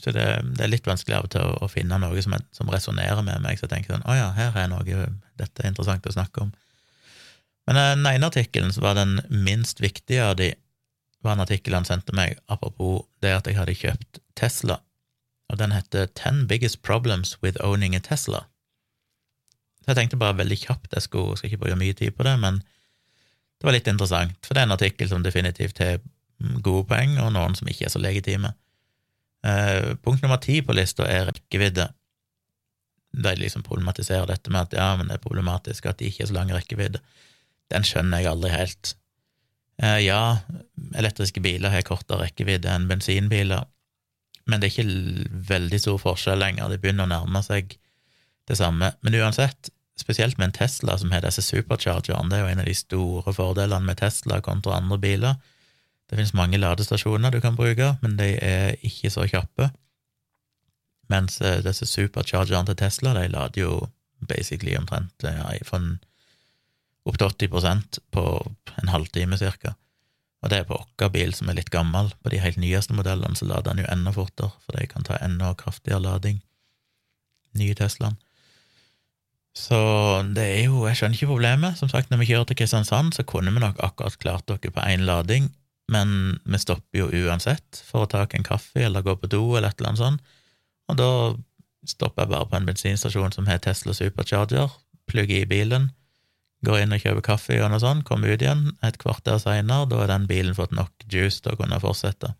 Så 0.00 0.14
det, 0.16 0.24
det 0.56 0.64
er 0.64 0.72
litt 0.72 0.86
vanskelig 0.88 1.18
av 1.18 1.26
og 1.26 1.32
til 1.34 1.44
å, 1.44 1.52
å 1.66 1.68
finne 1.68 1.98
noe 2.00 2.22
som, 2.24 2.32
som 2.56 2.70
resonnerer 2.72 3.20
med 3.26 3.42
meg, 3.44 3.58
så 3.58 3.66
jeg 3.66 3.74
tenker 3.74 3.94
sånn 3.96 4.06
å 4.08 4.16
ja, 4.16 4.30
her 4.36 4.56
er 4.56 4.70
noe, 4.72 5.06
dette 5.36 5.60
er 5.64 5.72
interessant 5.72 6.08
å 6.08 6.14
snakke 6.14 6.46
om. 6.46 6.54
Men 7.68 7.76
eh, 7.76 7.92
den 7.98 8.08
ene 8.08 8.30
artikkelen 8.30 8.72
var 8.80 8.96
den 8.96 9.18
minst 9.28 9.82
viktige 9.84 10.30
av 10.30 10.38
de, 10.40 10.54
var 11.22 11.36
en 11.36 11.44
artikkel 11.44 11.76
han 11.76 11.88
sendte 11.88 12.14
meg 12.16 12.38
apropos 12.48 13.04
det 13.24 13.32
at 13.36 13.48
jeg 13.48 13.58
hadde 13.58 13.76
kjøpt 13.76 14.20
Tesla, 14.38 14.80
og 15.50 15.58
den 15.60 15.74
heter 15.74 16.08
Ten 16.16 16.46
Biggest 16.48 16.80
Problems 16.86 17.36
with 17.42 17.60
Owning 17.64 17.96
a 17.96 18.00
Tesla. 18.04 18.46
Så 19.80 19.92
jeg 19.92 19.98
tenkte 19.98 20.20
bare 20.20 20.38
veldig 20.38 20.58
kjapt, 20.60 20.92
jeg 20.94 21.04
skulle, 21.04 21.36
skal 21.36 21.50
ikke 21.50 21.64
bruke 21.64 21.80
mye 21.80 21.96
tid 21.96 22.14
på 22.16 22.24
det, 22.26 22.36
men 22.40 22.62
det 23.60 23.68
var 23.68 23.76
litt 23.76 23.88
interessant, 23.90 24.38
for 24.46 24.56
det 24.56 24.62
er 24.62 24.68
en 24.68 24.76
artikkel 24.76 25.08
som 25.10 25.24
definitivt 25.24 25.80
har 25.82 26.00
gode 26.64 26.86
poeng, 26.88 27.18
og 27.20 27.32
noen 27.34 27.56
som 27.58 27.68
ikke 27.68 27.88
er 27.88 27.92
så 27.92 28.00
legitime. 28.00 28.54
Eh, 29.44 29.96
punkt 30.04 30.22
nummer 30.24 30.40
ti 30.40 30.60
på 30.64 30.76
lista 30.76 31.04
er 31.08 31.26
rekkevidde. 31.28 31.88
De 33.24 33.34
liksom 33.36 33.64
problematiserer 33.66 34.28
dette 34.30 34.52
med 34.52 34.68
at 34.68 34.76
ja, 34.78 34.88
men 34.96 35.10
det 35.10 35.18
er 35.18 35.24
problematisk 35.24 35.90
at 35.90 35.98
de 36.00 36.08
ikke 36.08 36.24
er 36.24 36.30
så 36.30 36.36
lang 36.36 36.52
rekkevidde. 36.54 37.02
Den 37.72 37.86
skjønner 37.86 38.22
jeg 38.22 38.30
aldri 38.32 38.52
helt. 38.54 38.94
Eh, 39.82 39.98
ja, 40.04 40.38
elektriske 40.94 41.40
biler 41.40 41.72
har 41.72 41.84
kortere 41.88 42.26
rekkevidde 42.26 42.68
enn 42.68 42.88
bensinbiler, 42.90 43.64
men 44.50 44.60
det 44.60 44.68
er 44.68 44.74
ikke 44.74 45.44
veldig 45.50 45.80
stor 45.80 46.00
forskjell 46.02 46.40
lenger, 46.42 46.68
det 46.68 46.80
begynner 46.82 47.08
å 47.08 47.12
nærme 47.12 47.42
seg 47.46 47.76
det 48.50 48.58
samme. 48.58 48.92
Men 49.00 49.16
uansett, 49.20 49.70
spesielt 50.00 50.38
med 50.38 50.50
en 50.50 50.56
Tesla 50.58 50.96
som 50.98 51.12
har 51.14 51.24
disse 51.24 51.44
superchargerne. 51.44 52.28
Det 52.30 52.38
er 52.38 52.44
jo 52.44 52.52
en 52.52 52.62
av 52.62 52.68
de 52.68 52.76
store 52.76 53.34
fordelene 53.36 53.86
med 53.86 54.00
Tesla 54.00 54.40
kontra 54.44 54.78
andre 54.80 54.98
biler. 55.00 55.38
Det 56.08 56.18
finnes 56.18 56.34
mange 56.34 56.58
ladestasjoner 56.58 57.30
du 57.30 57.38
kan 57.44 57.56
bruke, 57.56 57.92
men 58.02 58.16
de 58.18 58.32
er 58.42 58.74
ikke 58.86 59.12
så 59.12 59.28
kjappe. 59.30 59.70
Mens 61.12 61.40
eh, 61.40 61.60
disse 61.64 61.86
superchargerne 61.86 62.70
til 62.70 62.80
Tesla, 62.80 63.14
de 63.14 63.28
lader 63.30 63.62
jo 63.62 63.74
basically 64.28 64.74
omtrent 64.76 65.24
ja, 65.24 65.52
fra 65.64 65.80
opp 67.10 67.18
til 67.20 67.50
80% 67.50 68.00
på 68.14 68.24
en 68.80 68.92
halvtime 68.92 69.38
cirka. 69.40 69.74
Og 70.40 70.48
det 70.48 70.62
er 70.62 70.68
på 70.68 70.78
vår 70.78 71.12
bil, 71.12 71.34
som 71.36 71.50
er 71.50 71.58
litt 71.58 71.72
gammel. 71.72 72.08
På 72.22 72.32
de 72.32 72.40
helt 72.40 72.60
nyeste 72.60 72.96
modellene 72.96 73.36
så 73.36 73.48
lader 73.48 73.74
den 73.74 73.84
jo 73.84 73.90
enda 73.92 74.14
fortere, 74.14 74.54
for 74.64 74.78
de 74.78 74.88
kan 74.88 75.04
ta 75.04 75.18
enda 75.20 75.52
kraftigere 75.58 76.00
lading. 76.06 76.40
Nye 77.60 77.76
Teslaen. 77.76 78.16
Så 79.56 79.76
det 80.36 80.44
er 80.46 80.68
jo 80.70 80.86
Jeg 80.86 80.96
skjønner 80.96 81.18
ikke 81.18 81.32
problemet. 81.32 81.78
Som 81.78 81.90
sagt, 81.90 82.10
når 82.10 82.22
vi 82.22 82.30
kjører 82.30 82.48
til 82.48 82.60
Kristiansand, 82.60 83.12
så 83.12 83.26
kunne 83.26 83.52
vi 83.52 83.60
nok 83.60 83.82
akkurat 83.82 84.18
klart 84.22 84.46
dere 84.48 84.72
på 84.72 84.86
én 84.86 85.04
lading, 85.04 85.50
men 85.90 86.38
vi 86.46 86.58
stopper 86.62 87.02
jo 87.02 87.10
uansett 87.10 87.82
for 87.84 88.06
å 88.06 88.10
ta 88.10 88.22
en 88.24 88.46
kaffe 88.46 88.84
eller 88.86 89.02
gå 89.02 89.16
på 89.18 89.30
do 89.30 89.42
eller 89.56 89.72
et 89.72 89.80
eller 89.80 89.90
annet 89.90 90.04
sånt, 90.04 90.36
og 90.88 90.98
da 90.98 91.10
stopper 91.88 92.24
jeg 92.24 92.32
bare 92.34 92.46
på 92.50 92.58
en 92.58 92.68
bensinstasjon 92.68 93.34
som 93.34 93.48
har 93.50 93.58
Tesla 93.62 93.94
Supercharger, 93.96 94.70
plugger 95.10 95.42
i 95.42 95.48
bilen, 95.50 95.90
går 96.66 96.82
inn 96.82 96.94
og 96.94 97.02
kjøper 97.02 97.24
kaffe 97.24 97.56
og 97.62 97.70
noe 97.72 97.80
sånt, 97.82 98.04
kommer 98.08 98.32
ut 98.32 98.42
igjen 98.42 98.70
et 98.84 98.98
kvarter 99.00 99.38
seinere, 99.40 99.88
da 99.88 100.02
har 100.02 100.10
den 100.12 100.26
bilen 100.28 100.56
fått 100.56 100.74
nok 100.76 101.06
juice 101.08 101.40
til 101.40 101.54
å 101.54 101.60
kunne 101.60 101.80
fortsette. 101.80 102.34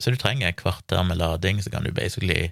Så 0.00 0.12
du 0.12 0.18
trenger 0.20 0.48
et 0.48 0.60
kvarter 0.60 1.02
med 1.04 1.20
lading, 1.20 1.60
så 1.60 1.72
kan 1.72 1.84
du 1.84 1.92
basically 1.92 2.50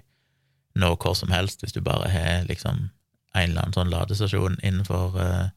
nå 0.79 0.93
hvor 1.01 1.15
som 1.17 1.33
helst 1.33 1.63
hvis 1.63 1.75
du 1.75 1.81
bare 1.85 2.09
har 2.13 2.47
liksom 2.49 2.89
en 3.37 3.45
eller 3.51 3.61
annen 3.61 3.75
sånn 3.75 3.93
ladestasjon 3.93 4.57
innenfor 4.65 5.17
uh, 5.17 5.51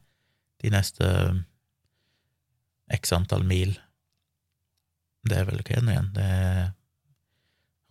de 0.61 0.71
neste 0.73 1.07
x 2.93 3.13
antall 3.15 3.45
mil. 3.47 3.73
Det 5.25 5.39
er 5.39 5.47
vel 5.47 5.61
hva 5.63 5.77
er 5.77 5.89
igjen? 5.93 6.11
Det 6.13 6.27
er 6.27 6.71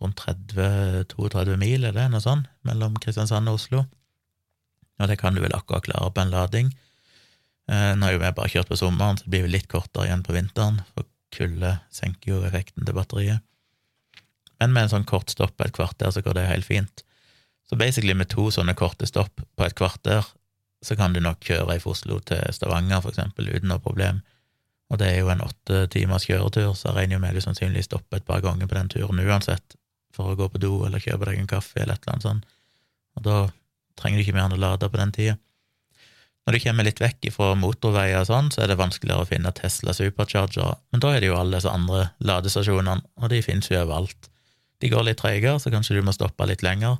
rundt 0.03 0.19
30-32 0.19 1.57
mil, 1.59 1.87
er 1.87 1.95
det 1.95 2.07
noe 2.11 2.23
sånt, 2.23 2.49
mellom 2.67 2.95
Kristiansand 3.01 3.49
og 3.51 3.59
Oslo. 3.59 3.83
Og 5.01 5.09
det 5.09 5.17
kan 5.19 5.35
du 5.35 5.41
vel 5.43 5.55
akkurat 5.55 5.85
klare 5.87 6.11
på 6.13 6.23
en 6.23 6.33
lading. 6.33 6.73
Uh, 7.71 7.93
nå 7.95 8.07
har 8.07 8.15
jo 8.15 8.21
vi 8.21 8.33
bare 8.35 8.51
kjørt 8.51 8.69
på 8.71 8.77
sommeren, 8.79 9.17
så 9.17 9.25
det 9.25 9.33
blir 9.35 9.51
litt 9.51 9.69
kortere 9.71 10.09
igjen 10.09 10.25
på 10.25 10.35
vinteren, 10.35 10.81
for 10.93 11.07
kulde 11.33 11.77
senker 11.93 12.33
jo 12.33 12.43
effekten 12.47 12.85
til 12.85 12.97
batteriet. 12.97 13.43
Men 14.59 14.75
med 14.75 14.85
en 14.85 14.93
sånn 14.97 15.07
kort 15.09 15.31
stopp 15.33 15.55
på 15.57 15.65
et 15.65 15.75
kvarter, 15.75 16.11
så 16.13 16.21
går 16.23 16.37
det 16.37 16.45
helt 16.47 16.67
fint. 16.67 17.03
Så 17.69 17.79
basically 17.79 18.13
med 18.15 18.29
to 18.31 18.49
sånne 18.53 18.75
korte 18.77 19.07
stopp 19.09 19.41
på 19.41 19.65
et 19.65 19.75
kvarter, 19.75 20.27
så 20.83 20.95
kan 20.99 21.15
du 21.15 21.21
nok 21.23 21.41
kjøre 21.43 21.79
fra 21.79 21.91
Oslo 21.91 22.19
til 22.27 22.43
Stavanger, 22.53 23.01
for 23.01 23.13
eksempel, 23.13 23.47
uten 23.49 23.71
noe 23.71 23.81
problem. 23.83 24.21
Og 24.91 24.99
det 24.99 25.09
er 25.09 25.21
jo 25.23 25.31
en 25.31 25.41
åtte 25.41 25.85
timers 25.93 26.27
kjøretur, 26.27 26.75
så 26.75 26.89
jeg 26.89 26.97
regner 26.97 27.17
jo 27.17 27.23
med 27.23 27.35
du 27.35 27.41
sannsynligvis 27.41 27.87
stopper 27.89 28.19
et 28.19 28.27
par 28.27 28.43
ganger 28.43 28.69
på 28.69 28.77
den 28.77 28.91
turen 28.91 29.23
uansett, 29.23 29.77
for 30.13 30.33
å 30.33 30.37
gå 30.37 30.49
på 30.51 30.61
do 30.61 30.73
eller 30.85 31.01
kjøpe 31.01 31.29
deg 31.29 31.39
en 31.39 31.49
kaffe 31.49 31.79
eller 31.79 31.95
et 31.95 32.03
eller 32.03 32.13
annet 32.13 32.27
sånt. 32.27 32.51
Og 33.17 33.25
da 33.25 33.37
trenger 33.99 34.19
du 34.19 34.25
ikke 34.25 34.35
mer 34.35 34.49
enn 34.49 34.57
å 34.57 34.61
lade 34.61 34.89
på 34.89 34.99
den 34.99 35.15
tida. 35.15 35.37
Når 36.43 36.57
du 36.57 36.59
kommer 36.65 36.83
litt 36.83 36.99
vekk 36.99 37.29
fra 37.31 37.53
motorveier 37.55 38.19
og 38.19 38.27
sånn, 38.27 38.51
så 38.51 38.63
er 38.63 38.71
det 38.71 38.79
vanskeligere 38.79 39.23
å 39.23 39.29
finne 39.29 39.53
Tesla 39.55 39.93
superchargere, 39.95 40.75
men 40.91 41.03
da 41.03 41.13
er 41.13 41.23
det 41.23 41.29
jo 41.31 41.39
alle 41.39 41.55
disse 41.55 41.71
andre 41.71 42.09
ladestasjonene, 42.19 42.99
og 43.21 43.31
de 43.31 43.39
finnes 43.45 43.69
jo 43.71 43.79
overalt. 43.79 44.27
De 44.83 44.91
går 44.91 45.07
litt 45.07 45.21
treigere, 45.21 45.55
så 45.63 45.71
kanskje 45.71 45.95
du 45.95 46.03
må 46.03 46.15
stoppe 46.15 46.47
litt 46.49 46.65
lenger, 46.65 46.97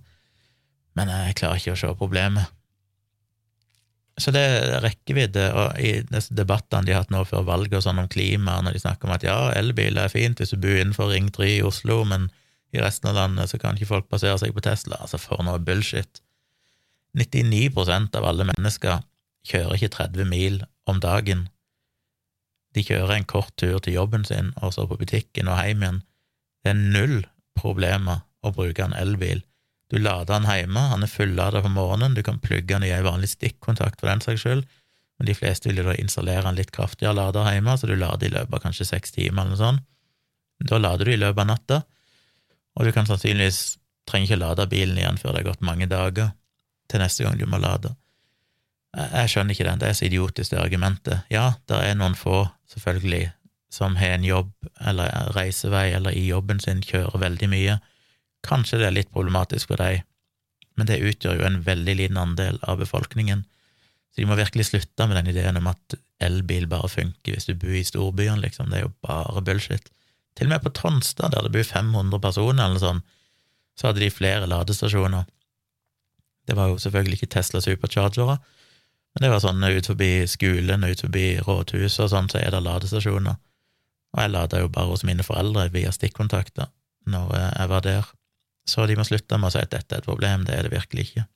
men 0.95 1.11
jeg 1.11 1.35
klarer 1.41 1.59
ikke 1.59 1.75
å 1.75 1.81
se 1.81 1.91
problemet. 1.99 2.53
Så 4.21 4.31
det 4.31 4.43
er 4.45 4.83
rekkevidde, 4.85 5.47
og 5.57 5.79
i 5.81 5.93
disse 6.05 6.35
debattene 6.37 6.85
de 6.85 6.93
har 6.93 7.03
hatt 7.03 7.11
nå 7.11 7.23
før 7.25 7.47
valget 7.47 7.79
og 7.79 7.85
sånn 7.87 7.99
om 8.03 8.09
klima, 8.11 8.59
når 8.61 8.77
de 8.77 8.83
snakker 8.83 9.09
om 9.09 9.15
at 9.15 9.25
ja, 9.25 9.37
elbil 9.57 9.97
er 9.99 10.11
fint 10.13 10.39
hvis 10.39 10.53
du 10.53 10.59
bor 10.61 10.77
innenfor 10.77 11.09
Ring 11.11 11.31
3 11.33 11.49
i 11.57 11.63
Oslo, 11.65 12.03
men 12.07 12.29
i 12.73 12.81
resten 12.81 13.09
av 13.09 13.17
landet 13.17 13.51
så 13.51 13.59
kan 13.61 13.75
ikke 13.75 13.89
folk 13.89 14.07
basere 14.13 14.37
seg 14.41 14.53
på 14.53 14.63
Tesla. 14.65 15.01
Altså, 15.01 15.19
for 15.21 15.41
noe 15.45 15.59
bullshit. 15.61 16.21
99% 17.17 18.15
av 18.17 18.25
alle 18.29 18.47
mennesker 18.49 19.01
kjører 19.47 19.77
ikke 19.77 19.93
30 19.97 20.29
mil 20.29 20.61
om 20.89 20.99
dagen. 21.03 21.47
De 22.73 22.83
kjører 22.85 23.17
en 23.17 23.29
kort 23.29 23.53
tur 23.59 23.79
til 23.83 23.97
jobben 23.97 24.25
sin, 24.25 24.51
og 24.61 24.73
så 24.73 24.87
på 24.89 24.97
butikken 24.97 25.49
og 25.51 25.61
hjem 25.61 25.83
igjen. 25.83 26.03
Det 26.63 26.73
er 26.73 26.79
null 26.79 27.17
problemer 27.59 28.23
å 28.43 28.53
bruke 28.55 28.83
en 28.83 28.95
elbil. 28.97 29.43
Du 29.91 29.99
lader 29.99 30.31
den 30.31 30.47
hjemme, 30.49 30.87
han 30.89 31.05
er 31.05 31.11
fullada 31.11 31.61
på 31.61 31.69
morgenen, 31.69 32.15
du 32.17 32.23
kan 32.25 32.41
plugge 32.41 32.71
den 32.71 32.87
i 32.87 32.93
en 32.95 33.05
vanlig 33.05 33.29
stikkontakt 33.35 33.99
for 34.01 34.09
den 34.09 34.23
saks 34.25 34.41
skyld, 34.41 34.63
men 35.19 35.29
de 35.29 35.35
fleste 35.37 35.69
vil 35.69 35.83
jo 35.83 35.89
da 35.91 35.97
installere 36.01 36.49
en 36.49 36.57
litt 36.57 36.73
kraftigere 36.73 37.13
lader 37.19 37.51
hjemme, 37.51 37.75
så 37.77 37.89
du 37.89 37.93
lader 37.95 38.27
i 38.27 38.33
løpet 38.33 38.57
av 38.57 38.63
kanskje 38.63 38.89
seks 38.89 39.13
timer 39.13 39.43
eller 39.43 39.53
noe 39.53 39.61
sånt. 39.61 39.85
Da 40.63 40.79
lader 40.79 41.05
du 41.05 41.13
i 41.13 41.19
løpet 41.19 41.43
av 41.43 41.49
natta, 41.51 41.81
og 42.73 42.87
du 42.87 42.93
kan 42.95 43.05
sannsynligvis 43.05 43.77
trenger 44.09 44.31
ikke 44.31 44.41
lade 44.41 44.69
bilen 44.71 44.97
igjen 44.97 45.19
før 45.19 45.35
det 45.35 45.43
har 45.43 45.51
gått 45.51 45.67
mange 45.67 45.87
dager 45.91 46.33
til 46.91 47.03
neste 47.03 47.25
gang 47.25 47.37
du 47.37 47.45
må 47.49 47.59
lade. 47.61 47.93
Jeg 48.93 49.29
skjønner 49.31 49.55
ikke 49.55 49.65
det, 49.65 49.77
det 49.81 49.87
er 49.89 49.95
så 49.97 50.05
idiotisk, 50.05 50.51
det 50.51 50.59
argumentet. 50.61 51.23
Ja, 51.33 51.53
det 51.69 51.79
er 51.81 51.95
noen 51.97 52.13
få, 52.17 52.43
selvfølgelig, 52.75 53.31
som 53.73 53.95
har 53.97 54.19
en 54.19 54.27
jobb 54.27 54.51
eller 54.85 55.33
reisevei 55.33 55.87
eller 55.97 56.13
i 56.13 56.27
jobben 56.27 56.61
sin 56.61 56.83
kjører 56.85 57.21
veldig 57.23 57.49
mye, 57.49 57.79
Kanskje 58.43 58.81
det 58.81 58.89
er 58.89 58.97
litt 58.97 59.11
problematisk 59.15 59.71
for 59.71 59.79
deg, 59.79 60.03
men 60.75 60.89
det 60.89 61.01
utgjør 61.01 61.39
jo 61.39 61.47
en 61.47 61.61
veldig 61.63 61.95
liten 61.95 62.19
andel 62.19 62.59
av 62.67 62.81
befolkningen, 62.81 63.45
så 64.13 64.21
de 64.21 64.27
må 64.29 64.37
virkelig 64.37 64.67
slutte 64.69 65.07
med 65.07 65.17
den 65.17 65.31
ideen 65.31 65.57
om 65.57 65.69
at 65.71 65.95
elbil 66.23 66.67
bare 66.69 66.91
funker 66.91 67.35
hvis 67.35 67.47
du 67.47 67.55
bor 67.59 67.73
i 67.73 67.85
storbyene, 67.87 68.41
liksom, 68.43 68.69
det 68.69 68.81
er 68.81 68.85
jo 68.85 68.95
bare 69.05 69.41
bullshit. 69.47 69.87
Til 70.37 70.49
og 70.49 70.53
med 70.53 70.65
på 70.65 70.73
Tonstad, 70.75 71.33
der 71.33 71.45
det 71.45 71.53
bor 71.55 71.65
500 71.65 72.21
personer 72.21 72.67
eller 72.67 72.83
sånn, 72.83 73.01
så 73.79 73.89
hadde 73.89 74.03
de 74.03 74.11
flere 74.13 74.49
ladestasjoner. 74.49 75.25
Det 76.45 76.57
var 76.57 76.69
jo 76.69 76.81
selvfølgelig 76.83 77.21
ikke 77.21 77.31
Tesla 77.37 77.61
superchargere, 77.63 78.37
men 79.13 79.25
det 79.25 79.29
var 79.29 79.41
sånn 79.43 79.61
ut 79.61 79.89
forbi 79.89 80.25
skolen 80.29 80.85
ut 80.87 81.03
forbi 81.05 81.27
rådhuset 81.45 82.05
og 82.07 82.09
sånn, 82.13 82.29
så 82.31 82.39
er 82.41 82.53
det 82.53 82.63
ladestasjoner. 82.65 83.37
Og 84.13 84.21
jeg 84.21 84.33
lada 84.33 84.61
jo 84.61 84.71
bare 84.73 84.89
hos 84.89 85.05
mine 85.05 85.25
foreldre 85.25 85.67
via 85.73 85.91
stikkontakter 85.93 86.71
når 87.09 87.33
jeg 87.37 87.69
var 87.69 87.85
der. 87.85 88.09
Så 88.69 88.87
de 88.87 88.95
må 88.97 89.05
slutte 89.05 89.37
med 89.37 89.49
å 89.49 89.53
si 89.53 89.61
at 89.61 89.73
dette 89.73 89.95
er 89.95 90.01
et 90.01 90.07
problem, 90.07 90.45
det 90.47 90.55
er 90.55 90.65
det 90.65 90.73
virkelig 90.73 91.09
ikke. 91.09 91.27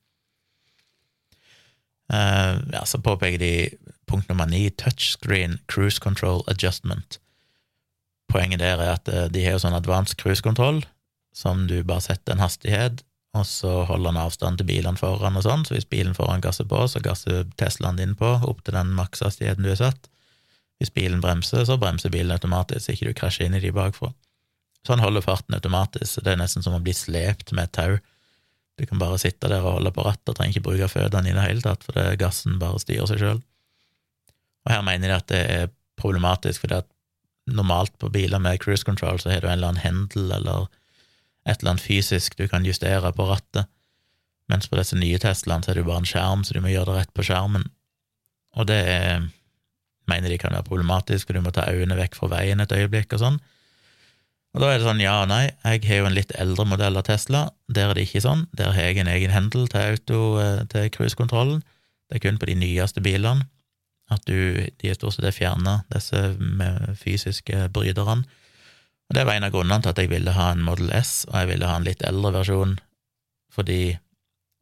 Uh, 2.08 2.56
ja, 2.72 2.84
så 2.88 3.02
påpeker 3.04 3.38
de 3.42 3.52
punkt 4.08 4.30
nummer 4.30 4.48
ni, 4.48 4.70
touchscreen 4.80 5.58
cruise 5.68 6.00
control 6.00 6.40
adjustment. 6.48 7.18
Poenget 8.32 8.62
der 8.62 8.80
er 8.80 8.94
at 8.94 9.10
uh, 9.12 9.26
de 9.28 9.44
har 9.44 9.58
jo 9.58 9.64
sånn 9.66 9.76
advanced 9.76 10.16
cruise 10.20 10.42
control, 10.44 10.80
som 11.36 11.66
du 11.68 11.82
bare 11.84 12.06
setter 12.06 12.34
en 12.34 12.42
hastighet, 12.42 13.04
og 13.36 13.44
så 13.46 13.72
holder 13.88 14.14
han 14.14 14.20
avstand 14.22 14.60
til 14.60 14.68
bilene 14.70 14.98
foran 14.98 15.36
og 15.36 15.44
sånn, 15.44 15.66
så 15.68 15.76
hvis 15.76 15.88
bilen 15.90 16.14
foran 16.16 16.40
gasser 16.44 16.66
på, 16.68 16.80
så 16.88 17.02
gasser 17.04 17.44
Teslaen 17.60 18.00
din 18.00 18.14
på 18.18 18.30
opp 18.48 18.62
til 18.64 18.76
den 18.78 18.94
makshastigheten 18.96 19.66
du 19.66 19.72
har 19.74 19.80
satt. 19.82 20.08
Hvis 20.80 20.94
bilen 20.94 21.20
bremser, 21.20 21.64
så 21.66 21.76
bremser 21.80 22.12
bilen 22.14 22.32
automatisk, 22.32 22.86
så 22.86 22.94
ikke 22.94 23.10
du 23.10 23.18
krasjer 23.18 23.48
inn 23.48 23.58
i 23.58 23.62
de 23.62 23.74
bakfra. 23.74 24.12
Så 24.86 24.94
han 24.94 25.02
holder 25.02 25.24
farten 25.26 25.56
automatisk, 25.58 26.08
så 26.14 26.24
det 26.24 26.32
er 26.32 26.40
nesten 26.40 26.64
som 26.64 26.76
å 26.78 26.82
bli 26.82 26.94
slept 26.96 27.52
med 27.52 27.68
et 27.68 27.74
tau. 27.76 27.98
Du 28.78 28.86
kan 28.86 29.00
bare 29.02 29.18
sitte 29.20 29.50
der 29.50 29.64
og 29.64 29.80
holde 29.80 29.92
på 29.92 30.06
rattet, 30.06 30.36
trenger 30.38 30.54
ikke 30.54 30.68
bruke 30.70 30.90
føttene 30.92 31.32
i 31.32 31.34
det 31.36 31.44
hele 31.44 31.64
tatt, 31.64 31.82
for 31.84 31.98
det 31.98 32.20
gassen 32.22 32.60
bare 32.62 32.80
styrer 32.80 33.10
seg 33.10 33.20
sjøl. 33.20 33.42
Og 34.64 34.72
her 34.72 34.84
mener 34.86 35.10
de 35.10 35.18
at 35.18 35.28
det 35.32 35.42
er 35.50 35.72
problematisk, 35.98 36.62
fordi 36.62 36.78
at 36.78 36.88
normalt 37.48 37.94
på 37.98 38.10
biler 38.12 38.40
med 38.42 38.60
cruise 38.62 38.86
control 38.86 39.18
så 39.20 39.32
har 39.32 39.42
du 39.42 39.48
en 39.48 39.56
eller 39.56 39.72
annen 39.72 39.82
hendel 39.82 40.30
eller 40.36 40.68
et 41.48 41.60
eller 41.60 41.74
annet 41.74 41.84
fysisk 41.84 42.36
du 42.38 42.46
kan 42.50 42.66
justere 42.66 43.12
på 43.16 43.26
rattet, 43.28 43.68
mens 44.48 44.68
på 44.68 44.78
disse 44.78 44.96
nye 44.96 45.18
Teslaene 45.20 45.64
så 45.64 45.72
er 45.72 45.78
det 45.78 45.84
jo 45.84 45.90
bare 45.90 46.04
en 46.04 46.08
skjerm, 46.08 46.44
så 46.44 46.56
du 46.56 46.62
må 46.64 46.72
gjøre 46.72 46.92
det 46.92 46.96
rett 47.02 47.14
på 47.16 47.24
skjermen. 47.26 47.66
Og 48.56 48.68
det 48.70 48.78
er, 48.88 49.26
mener 50.08 50.32
de 50.32 50.38
kan 50.40 50.54
være 50.56 50.68
problematisk, 50.68 51.28
for 51.28 51.36
du 51.36 51.44
må 51.44 51.52
ta 51.52 51.66
øynene 51.68 51.98
vekk 51.98 52.16
fra 52.16 52.30
veien 52.32 52.64
et 52.64 52.72
øyeblikk 52.72 53.12
og 53.16 53.24
sånn. 53.24 53.40
Og 54.56 54.62
da 54.62 54.70
er 54.72 54.80
det 54.80 54.88
sånn 54.88 55.02
ja 55.02 55.18
og 55.22 55.28
nei. 55.28 55.50
Jeg 55.60 55.84
har 55.84 56.00
jo 56.00 56.06
en 56.08 56.16
litt 56.16 56.32
eldre 56.40 56.64
modell 56.66 56.96
av 56.96 57.04
Tesla. 57.06 57.44
Der 57.68 57.90
er 57.90 57.98
det 57.98 58.06
ikke 58.08 58.24
sånn. 58.24 58.46
Der 58.56 58.72
har 58.72 58.88
jeg 58.88 59.02
en 59.02 59.12
egen 59.12 59.34
hendel 59.34 59.68
til 59.68 59.92
auto, 59.92 60.20
eh, 60.40 60.64
til 60.72 60.88
cruisekontrollen. 60.94 61.60
Det 62.08 62.16
er 62.16 62.24
kun 62.24 62.40
på 62.40 62.48
de 62.48 62.56
nyeste 62.56 63.04
bilene 63.04 63.44
at 64.08 64.24
du, 64.24 64.56
de 64.80 64.88
er 64.88 64.96
stort 64.96 65.18
sett 65.18 65.36
fjerna, 65.36 65.82
disse 65.92 66.22
fysiske 66.96 67.66
bryterne. 67.74 68.24
Og 69.08 69.16
Det 69.16 69.24
var 69.24 69.38
en 69.38 69.46
av 69.46 69.54
grunnene 69.54 69.82
til 69.82 69.94
at 69.94 70.00
jeg 70.02 70.10
ville 70.10 70.34
ha 70.36 70.50
en 70.52 70.64
Model 70.64 70.90
S, 70.92 71.24
og 71.30 71.38
jeg 71.40 71.48
ville 71.52 71.68
ha 71.68 71.78
en 71.78 71.86
litt 71.86 72.02
eldre 72.04 72.34
versjon, 72.34 72.76
fordi 73.54 73.96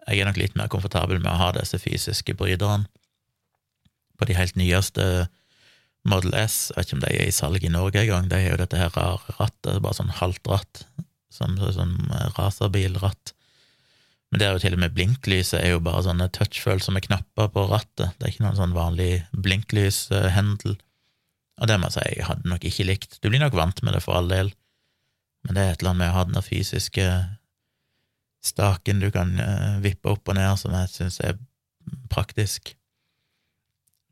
jeg 0.07 0.20
er 0.20 0.28
nok 0.28 0.38
litt 0.38 0.55
mer 0.59 0.70
komfortabel 0.70 1.18
med 1.18 1.32
å 1.32 1.40
ha 1.40 1.49
disse 1.57 1.80
fysiske 1.82 2.36
bryterne. 2.38 2.86
På 4.16 4.28
de 4.28 4.36
helt 4.38 4.55
nyeste 4.57 5.26
Model 6.07 6.36
S, 6.38 6.70
jeg 6.70 6.78
vet 6.78 6.86
ikke 6.86 6.97
om 6.97 7.03
de 7.03 7.11
er 7.11 7.26
i 7.26 7.34
salg 7.34 7.64
i 7.66 7.72
Norge 7.72 8.05
engang, 8.05 8.28
de 8.30 8.38
har 8.38 8.55
jo 8.55 8.61
dette 8.62 8.78
her 8.78 8.94
rare 8.94 9.34
rattet, 9.40 9.80
bare 9.82 9.99
sånn 9.99 10.14
halvt 10.20 10.53
ratt, 10.53 10.84
sånn 11.34 11.59
eh, 11.59 12.28
racerbilratt. 12.38 13.34
Men 14.30 14.40
det 14.40 14.47
er 14.47 14.55
jo 14.55 14.62
til 14.62 14.76
og 14.76 14.82
med 14.82 14.94
blinklyset 14.94 15.59
er 15.59 15.74
jo 15.74 15.82
bare 15.82 16.05
sånne 16.07 16.30
touchfølsomme 16.34 17.03
knapper 17.03 17.51
på 17.51 17.66
rattet, 17.70 18.14
det 18.14 18.22
er 18.22 18.32
ikke 18.32 18.47
noen 18.47 18.61
sånn 18.61 18.78
vanlig 18.78 19.11
blinklyshendel. 19.34 20.78
Og 21.57 21.70
det 21.70 21.78
må 21.80 21.88
jeg 21.88 21.96
si, 21.96 22.07
jeg 22.18 22.28
hadde 22.28 22.50
nok 22.50 22.64
ikke 22.68 22.86
likt. 22.88 23.18
Du 23.22 23.30
blir 23.30 23.40
nok 23.40 23.57
vant 23.57 23.82
med 23.84 23.96
det 23.96 24.02
for 24.04 24.18
all 24.18 24.28
del, 24.28 24.52
men 25.46 25.57
det 25.57 25.62
er 25.62 25.74
et 25.74 25.82
eller 25.82 25.94
annet 25.94 26.02
med 26.02 26.12
å 26.12 26.16
ha 26.18 26.24
den 26.28 26.44
fysiske 26.44 27.07
staken 28.46 29.00
du 29.02 29.09
kan 29.14 29.32
uh, 29.40 29.78
vippe 29.82 30.11
opp 30.12 30.28
og 30.30 30.36
ned, 30.38 30.52
som 30.61 30.74
jeg 30.76 30.92
syns 30.92 31.20
er 31.24 31.38
praktisk. 32.12 32.74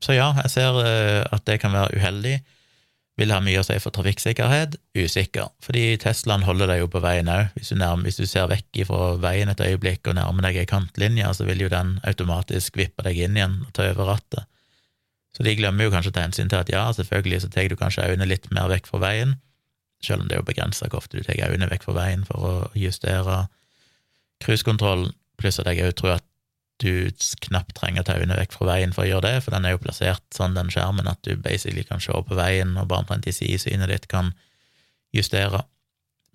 Så 0.03 0.15
ja, 0.15 0.31
jeg 0.43 0.51
ser 0.51 0.77
eh, 0.83 1.23
at 1.33 1.45
det 1.47 1.59
kan 1.61 1.73
være 1.73 1.95
uheldig. 1.97 2.35
Vil 3.15 3.31
ha 3.31 3.39
mye 3.39 3.61
å 3.61 3.63
si 3.63 3.77
for 3.79 3.95
trafikksikkerhet? 3.95 4.75
Usikker, 4.97 5.47
fordi 5.63 5.95
Teslaen 6.03 6.43
holder 6.43 6.73
deg 6.73 6.81
jo 6.81 6.89
på 6.91 6.99
veien 7.03 7.31
òg. 7.31 7.53
Hvis, 7.55 7.71
hvis, 7.71 8.19
du 8.19 8.27
ser 8.27 8.49
vekk 8.51 8.81
fra 8.89 9.13
veien 9.23 9.51
et 9.51 9.63
øyeblikk 9.63 10.11
og 10.11 10.17
nærmer 10.19 10.49
deg 10.49 10.59
ei 10.61 10.67
kantlinje, 10.69 11.31
så 11.37 11.47
vil 11.47 11.63
jo 11.63 11.71
den 11.71 11.95
automatisk 12.03 12.75
vippe 12.79 13.07
deg 13.07 13.21
inn 13.23 13.39
igjen 13.39 13.61
og 13.63 13.71
ta 13.75 13.87
over 13.93 14.11
rattet. 14.11 14.51
Så 15.35 15.43
de 15.43 15.55
glemmer 15.57 15.87
jo 15.87 15.91
kanskje 15.91 16.13
å 16.13 16.15
ta 16.15 16.23
hensyn 16.23 16.51
til 16.51 16.61
at 16.61 16.71
ja, 16.71 16.85
selvfølgelig 16.95 17.41
så 17.43 17.51
tar 17.51 17.67
du 17.67 17.75
kanskje 17.79 18.07
øynene 18.07 18.29
litt 18.29 18.47
mer 18.55 18.69
vekk 18.71 18.87
fra 18.87 19.01
veien, 19.03 19.35
selv 20.03 20.23
om 20.23 20.29
det 20.29 20.37
er 20.37 20.41
jo 20.43 20.47
begrensa 20.47 20.87
hvor 20.87 21.01
ofte 21.01 21.19
du 21.19 21.25
tar 21.25 21.51
øynene 21.51 21.69
vekk 21.71 21.87
fra 21.87 21.97
veien 21.97 22.23
for 22.27 22.47
å 22.47 22.53
justere 22.79 23.45
cruisekontrollen, 24.43 25.11
pluss 25.39 25.59
at 25.59 25.67
jeg 25.67 25.83
òg 25.83 25.97
tror 25.99 26.17
at 26.17 26.25
du 26.83 27.07
knapt 27.45 27.75
trenger 27.77 28.03
å 28.03 28.07
ta 28.07 28.17
øynene 28.19 28.39
vekk 28.39 28.55
fra 28.57 28.67
veien 28.67 28.95
for 28.95 29.05
å 29.05 29.09
gjøre 29.09 29.27
det, 29.29 29.43
for 29.43 29.55
den 29.55 29.67
er 29.67 29.75
jo 29.75 29.83
plassert 29.83 30.23
sånn, 30.35 30.57
den 30.57 30.71
skjermen, 30.71 31.07
at 31.07 31.21
du 31.27 31.35
basically 31.39 31.85
kan 31.87 32.03
se 32.03 32.11
på 32.11 32.35
veien, 32.35 32.75
og 32.79 32.89
bare 32.91 33.05
omtrent 33.05 33.27
i 33.27 33.35
sidesynet 33.35 33.91
ditt 33.91 34.09
kan 34.11 34.33
justere. 35.15 35.63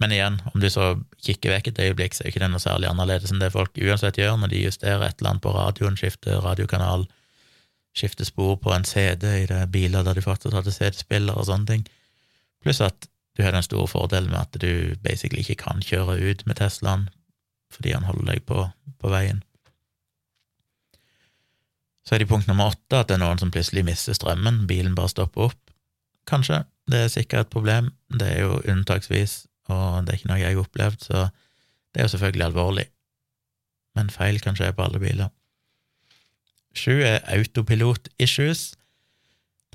Men 0.00 0.14
igjen, 0.16 0.38
om 0.54 0.62
du 0.62 0.68
så 0.72 0.94
kikker 1.20 1.52
vekk 1.52 1.72
et 1.72 1.82
øyeblikk, 1.84 2.16
så 2.16 2.24
er 2.24 2.32
ikke 2.32 2.40
det 2.40 2.48
noe 2.54 2.62
særlig 2.62 2.88
annerledes 2.88 3.32
enn 3.34 3.42
det 3.42 3.52
folk 3.52 3.76
uansett 3.76 4.20
gjør 4.20 4.38
når 4.40 4.54
de 4.54 4.62
justerer 4.64 5.04
et 5.04 5.20
eller 5.20 5.34
annet 5.34 5.44
på 5.44 5.52
radioen, 5.52 5.98
skifter 6.00 6.40
radiokanal, 6.40 7.04
skifter 7.96 8.24
spor 8.24 8.56
på 8.62 8.72
en 8.74 8.84
CD 8.86 9.26
i 9.42 9.46
det 9.50 9.64
biler 9.72 10.04
der 10.06 10.14
de 10.14 10.22
faktisk 10.22 10.54
hadde 10.54 10.74
CD-spiller 10.74 11.38
og 11.38 11.48
sånne 11.48 11.66
ting. 11.66 11.86
Pluss 12.62 12.82
at 12.84 13.08
du 13.36 13.42
har 13.44 13.54
den 13.54 13.64
store 13.64 13.88
fordelen 13.88 14.30
med 14.30 14.40
at 14.40 14.60
du 14.60 14.96
basically 15.02 15.42
ikke 15.42 15.62
kan 15.64 15.82
kjøre 15.82 16.18
ut 16.20 16.46
med 16.46 16.60
Teslaen 16.60 17.08
fordi 17.70 17.92
han 17.94 18.04
holder 18.04 18.32
deg 18.32 18.42
på, 18.48 18.64
på 18.98 19.10
veien. 19.12 19.44
Så 22.06 22.16
er 22.16 22.22
det 22.22 22.30
punkt 22.30 22.48
nummer 22.50 22.72
åtte 22.72 22.98
at 22.98 23.10
det 23.10 23.14
er 23.16 23.22
noen 23.22 23.38
som 23.38 23.52
plutselig 23.54 23.84
mister 23.86 24.16
strømmen, 24.16 24.64
bilen 24.66 24.96
bare 24.98 25.12
stopper 25.12 25.50
opp. 25.50 25.74
Kanskje, 26.26 26.64
det 26.90 27.04
er 27.04 27.12
sikkert 27.12 27.46
et 27.46 27.52
problem, 27.54 27.92
det 28.10 28.26
er 28.26 28.40
jo 28.42 28.58
unntaksvis, 28.72 29.44
og 29.70 30.06
det 30.06 30.12
er 30.12 30.18
ikke 30.18 30.32
noe 30.32 30.40
jeg 30.40 30.56
har 30.56 30.64
opplevd, 30.64 31.04
så 31.06 31.28
det 31.30 32.00
er 32.00 32.08
jo 32.08 32.12
selvfølgelig 32.16 32.46
alvorlig. 32.48 32.86
Men 33.94 34.10
feil 34.10 34.40
kan 34.42 34.58
skje 34.58 34.72
på 34.74 34.82
alle 34.82 34.98
biler. 35.02 35.30
Sju 36.76 37.00
er 37.02 37.24
autopilot-issues, 37.26 38.74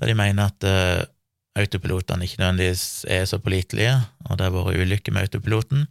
der 0.00 0.10
de 0.10 0.16
mener 0.16 0.48
at 0.50 0.66
uh, 0.66 1.04
autopilotene 1.56 2.24
ikke 2.24 2.40
nødvendigvis 2.40 3.04
er 3.08 3.24
så 3.24 3.38
pålitelige, 3.38 3.94
og 4.24 4.38
det 4.38 4.48
har 4.48 4.54
vært 4.54 4.80
ulykker 4.80 5.12
med 5.12 5.28
autopiloten, 5.28 5.86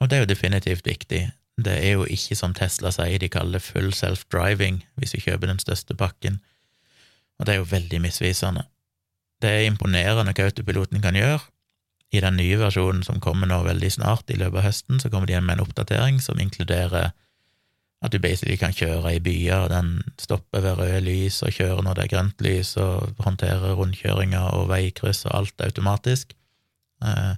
og 0.00 0.10
det 0.10 0.16
er 0.16 0.24
jo 0.24 0.32
definitivt 0.32 0.86
viktig. 0.86 1.22
Det 1.64 1.74
er 1.86 1.92
jo 1.92 2.04
ikke 2.10 2.36
som 2.38 2.54
Tesla 2.54 2.90
sier, 2.94 3.18
de 3.18 3.30
kaller 3.30 3.58
det 3.58 3.66
full 3.66 3.92
self-driving 3.94 4.82
hvis 4.98 5.14
du 5.14 5.22
kjøper 5.22 5.50
den 5.50 5.62
største 5.62 5.94
pakken, 5.94 6.40
og 7.38 7.46
det 7.46 7.54
er 7.54 7.62
jo 7.62 7.70
veldig 7.70 8.00
misvisende. 8.02 8.66
Det 9.42 9.50
er 9.50 9.66
imponerende 9.68 10.32
hva 10.34 10.46
autopiloten 10.48 11.02
kan 11.02 11.18
gjøre. 11.18 11.42
I 12.14 12.22
den 12.22 12.36
nye 12.38 12.58
versjonen 12.60 13.02
som 13.02 13.18
kommer 13.22 13.50
nå 13.50 13.62
veldig 13.66 13.90
snart, 13.90 14.30
i 14.30 14.38
løpet 14.38 14.60
av 14.60 14.66
høsten, 14.68 15.00
så 15.02 15.10
kommer 15.10 15.26
de 15.26 15.34
igjen 15.34 15.46
med 15.46 15.58
en 15.58 15.64
oppdatering 15.66 16.20
som 16.22 16.38
inkluderer 16.38 17.10
at 18.04 18.12
du 18.12 18.20
basically 18.20 18.58
kan 18.60 18.74
kjøre 18.76 19.14
i 19.16 19.22
byer, 19.24 19.64
og 19.64 19.70
den 19.72 20.02
stopper 20.20 20.60
ved 20.60 20.76
røde 20.76 21.00
lys 21.06 21.40
og 21.46 21.54
kjører 21.56 21.80
når 21.86 21.96
det 21.96 22.04
er 22.04 22.12
grønt 22.12 22.44
lys, 22.44 22.74
og 22.76 23.14
håndterer 23.24 23.76
rundkjøringer 23.78 24.52
og 24.58 24.68
veikryss 24.68 25.24
og 25.30 25.36
alt 25.38 25.64
automatisk. 25.64 26.34
Eh, 27.04 27.34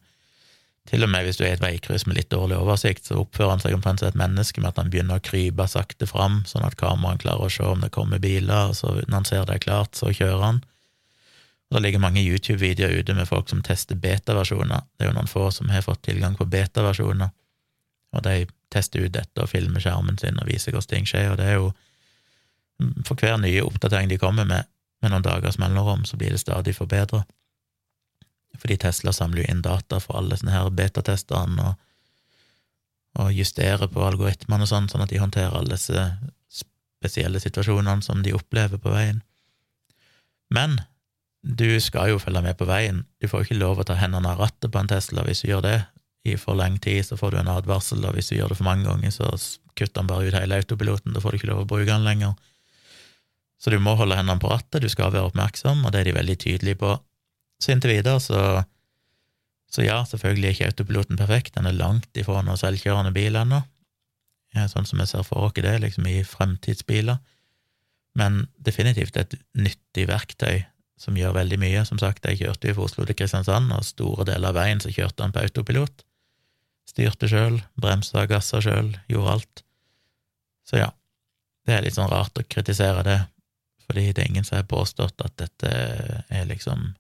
til 0.87 1.03
og 1.03 1.11
med 1.11 1.27
hvis 1.27 1.39
du 1.39 1.45
er 1.45 1.55
i 1.55 1.57
et 1.57 1.63
veikryss 1.63 2.07
med 2.07 2.19
litt 2.19 2.31
dårlig 2.31 2.59
oversikt, 2.59 3.07
så 3.07 3.21
oppfører 3.23 3.57
han 3.57 3.63
seg 3.63 3.75
omtrent 3.75 4.03
som 4.03 4.11
et 4.11 4.19
menneske 4.19 4.63
med 4.63 4.73
at 4.73 4.83
han 4.83 4.91
begynner 4.91 5.19
å 5.19 5.25
krype 5.29 5.67
sakte 5.71 6.07
fram, 6.11 6.43
sånn 6.51 6.67
at 6.67 6.79
kameraet 6.79 7.23
klarer 7.23 7.47
å 7.47 7.53
se 7.53 7.67
om 7.67 7.83
det 7.83 7.95
kommer 7.95 8.23
biler, 8.23 8.71
og 8.71 8.79
så 8.79 8.95
når 8.99 9.17
han 9.21 9.29
ser 9.29 9.47
det 9.47 9.59
er 9.59 9.67
klart, 9.67 9.99
så 9.99 10.11
kjører 10.15 10.45
han. 10.45 10.63
Og 11.67 11.79
Det 11.79 11.83
ligger 11.83 12.03
mange 12.03 12.23
YouTube-videoer 12.23 13.03
ute 13.03 13.15
med 13.15 13.27
folk 13.27 13.51
som 13.51 13.63
tester 13.67 13.99
beta-versjoner. 13.99 14.87
Det 14.95 15.07
er 15.07 15.11
jo 15.11 15.17
noen 15.17 15.31
få 15.31 15.49
som 15.51 15.71
har 15.71 15.83
fått 15.83 16.05
tilgang 16.07 16.39
på 16.39 16.47
beta-versjoner, 16.47 17.35
og 18.15 18.23
de 18.27 18.47
tester 18.73 19.07
ut 19.07 19.15
dette 19.15 19.43
og 19.43 19.51
filmer 19.51 19.83
skjermen 19.83 20.19
sin 20.21 20.39
og 20.41 20.49
viser 20.51 20.75
hvordan 20.75 20.93
ting 20.93 21.09
skjer, 21.09 21.33
og 21.33 21.41
det 21.41 21.51
er 21.51 21.61
jo 21.61 21.75
For 23.09 23.17
hver 23.17 23.39
nye 23.41 23.63
oppdatering 23.65 24.11
de 24.11 24.19
kommer 24.21 24.45
med, 24.45 24.67
med 25.01 25.09
noen 25.09 25.25
dagers 25.25 25.57
mellomrom, 25.57 26.03
så 26.05 26.19
blir 26.21 26.35
det 26.35 26.43
stadig 26.43 26.75
forbedra. 26.77 27.23
Fordi 28.61 28.77
Tesla 28.77 29.15
samler 29.17 29.41
jo 29.43 29.47
inn 29.49 29.63
data 29.65 29.97
for 29.97 30.19
alle 30.19 30.37
sånne 30.37 30.53
her 30.53 30.69
betatesterne 30.69 31.71
og, 31.71 31.79
og 33.17 33.33
justerer 33.33 33.89
på 33.89 34.05
algoritmene 34.05 34.67
og 34.67 34.69
sånn, 34.69 34.91
sånn 34.93 35.07
at 35.07 35.15
de 35.15 35.23
håndterer 35.23 35.57
alle 35.57 35.73
disse 35.73 36.05
spesielle 36.53 37.41
situasjonene 37.41 38.05
som 38.05 38.21
de 38.21 38.37
opplever 38.37 38.77
på 38.77 38.93
veien. 38.93 39.23
Men 40.53 40.83
du 41.41 41.81
skal 41.81 42.11
jo 42.13 42.21
følge 42.21 42.43
med 42.45 42.59
på 42.59 42.69
veien. 42.69 43.05
Du 43.23 43.29
får 43.31 43.41
jo 43.41 43.49
ikke 43.49 43.61
lov 43.63 43.81
å 43.81 43.89
ta 43.89 43.97
hendene 43.97 44.35
av 44.35 44.45
rattet 44.45 44.69
på 44.69 44.81
en 44.81 44.91
Tesla 44.91 45.25
hvis 45.25 45.45
du 45.45 45.53
gjør 45.55 45.65
det 45.65 45.79
i 46.27 46.37
for 46.41 46.59
lang 46.59 46.79
tid, 46.83 47.05
så 47.07 47.19
får 47.19 47.33
du 47.35 47.39
en 47.41 47.53
advarsel, 47.53 48.05
og 48.07 48.17
hvis 48.17 48.31
du 48.31 48.37
gjør 48.37 48.53
det 48.53 48.59
for 48.59 48.69
mange 48.69 48.87
ganger, 48.89 49.13
så 49.15 49.31
kutter 49.77 50.03
han 50.03 50.11
bare 50.11 50.29
ut 50.29 50.37
hele 50.37 50.59
autopiloten, 50.61 51.15
da 51.15 51.23
får 51.23 51.35
du 51.35 51.41
ikke 51.41 51.51
lov 51.53 51.65
å 51.65 51.69
bruke 51.71 51.89
den 51.91 52.07
lenger. 52.07 52.35
Så 53.61 53.73
du 53.73 53.79
må 53.81 53.97
holde 53.97 54.19
hendene 54.19 54.41
på 54.41 54.51
rattet, 54.53 54.83
du 54.85 54.89
skal 54.93 55.13
være 55.15 55.31
oppmerksom, 55.31 55.85
og 55.85 55.93
det 55.93 56.03
er 56.03 56.11
de 56.11 56.17
veldig 56.19 56.37
tydelige 56.43 56.81
på. 56.81 56.97
Så 57.63 57.73
inntil 57.73 57.95
videre, 57.95 58.21
så, 58.21 58.43
så 59.73 59.87
ja, 59.87 60.03
selvfølgelig 60.09 60.49
er 60.49 60.57
ikke 60.57 60.71
autopiloten 60.73 61.21
perfekt, 61.21 61.55
den 61.57 61.71
er 61.71 61.79
langt 61.79 62.21
ifra 62.21 62.43
noen 62.45 62.61
selvkjørende 62.61 63.15
bil 63.17 63.39
ennå, 63.41 63.63
sånn 64.73 64.89
som 64.89 65.01
vi 65.01 65.09
ser 65.09 65.25
for 65.27 65.49
oss 65.49 65.57
det, 65.57 65.75
liksom 65.83 66.09
i 66.09 66.23
fremtidsbiler, 66.25 67.21
men 68.17 68.47
definitivt 68.65 69.19
et 69.21 69.37
nyttig 69.61 70.07
verktøy 70.09 70.65
som 70.97 71.17
gjør 71.17 71.35
veldig 71.37 71.59
mye. 71.61 71.85
Som 71.85 72.01
sagt, 72.01 72.25
jeg 72.25 72.41
kjørte 72.41 72.71
jo 72.71 72.79
fra 72.79 72.89
Oslo 72.89 73.05
til 73.05 73.19
Kristiansand, 73.19 73.73
og 73.77 73.85
store 73.85 74.25
deler 74.31 74.51
av 74.51 74.57
veien 74.57 74.81
så 74.81 74.93
kjørte 74.93 75.25
han 75.25 75.35
på 75.35 75.45
autopilot. 75.45 76.06
Styrte 76.87 77.29
sjøl, 77.31 77.61
bremsa, 77.81 78.27
gassa 78.31 78.61
sjøl, 78.63 78.93
gjorde 79.11 79.33
alt. 79.33 79.65
Så 80.67 80.79
ja, 80.81 80.91
det 81.67 81.75
er 81.75 81.87
litt 81.87 81.97
sånn 81.99 82.11
rart 82.11 82.39
å 82.39 82.47
kritisere 82.47 83.03
det, 83.07 83.19
fordi 83.87 84.13
det 84.13 84.23
er 84.23 84.31
ingen 84.31 84.47
som 84.47 84.61
har 84.61 84.71
påstått 84.71 85.23
at 85.25 85.35
dette 85.41 85.73
er 86.31 86.47
liksom 86.49 86.93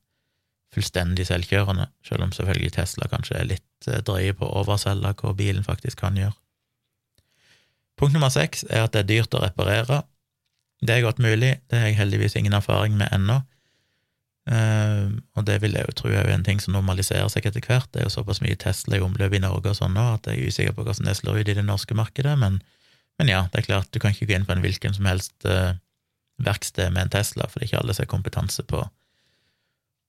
fullstendig 0.74 1.26
selvkjørende, 1.28 1.86
selv 2.04 2.26
om 2.26 2.34
selvfølgelig 2.34 2.74
Tesla 2.76 3.08
kanskje 3.10 3.38
er 3.38 3.48
litt 3.54 3.88
eh, 3.88 4.02
drøye 4.04 4.34
på 4.36 4.46
å 4.46 4.62
overselge 4.62 5.14
hva 5.20 5.32
bilen 5.38 5.64
faktisk 5.64 6.02
kan 6.02 6.18
gjøre. 6.18 6.36
Punkt 7.96 8.12
nummer 8.12 8.32
seks 8.32 8.66
er 8.68 8.84
at 8.84 8.92
det 8.92 9.04
er 9.04 9.10
dyrt 9.14 9.34
å 9.34 9.40
reparere. 9.40 10.02
Det 10.84 10.92
er 10.92 11.06
godt 11.06 11.22
mulig, 11.22 11.54
det 11.70 11.78
har 11.78 11.88
jeg 11.88 12.00
heldigvis 12.02 12.36
ingen 12.36 12.56
erfaring 12.58 12.98
med 12.98 13.08
ennå. 13.14 13.40
Uh, 14.46 15.10
og 15.34 15.42
det 15.48 15.56
vil 15.58 15.74
jeg 15.74 15.88
jo 15.88 15.94
tro 15.98 16.10
er 16.14 16.28
en 16.30 16.44
ting 16.46 16.60
som 16.62 16.76
normaliserer 16.76 17.26
seg 17.32 17.48
etter 17.48 17.64
hvert. 17.64 17.88
Det 17.90 18.02
er 18.02 18.06
jo 18.06 18.14
såpass 18.14 18.38
mye 18.44 18.58
Tesla 18.62 18.98
i 18.98 19.02
omløp 19.02 19.34
i 19.34 19.42
Norge 19.42 19.72
og 19.72 19.78
sånn 19.80 19.98
at 19.98 20.28
jeg 20.30 20.38
er 20.38 20.52
usikker 20.52 20.76
på 20.76 20.84
hvordan 20.86 21.10
det 21.10 21.16
slår 21.18 21.40
ut 21.40 21.50
i 21.50 21.56
det 21.58 21.66
norske 21.66 21.96
markedet, 21.98 22.36
men, 22.38 22.60
men, 23.18 23.32
ja, 23.32 23.42
det 23.50 23.64
er 23.64 23.66
klart, 23.66 23.90
du 23.90 23.98
kan 24.02 24.14
ikke 24.14 24.30
gå 24.30 24.36
inn 24.38 24.46
på 24.46 24.54
en 24.54 24.62
hvilken 24.62 24.94
som 24.94 25.10
helst 25.10 25.48
uh, 25.50 25.74
verksted 26.46 26.94
med 26.94 27.08
en 27.08 27.14
Tesla, 27.16 27.48
for 27.50 27.58
det 27.58 27.66
er 27.66 27.72
ikke 27.72 27.82
alle 27.82 27.96
som 27.96 28.06
har 28.06 28.12
kompetanse 28.14 28.66
på, 28.70 28.84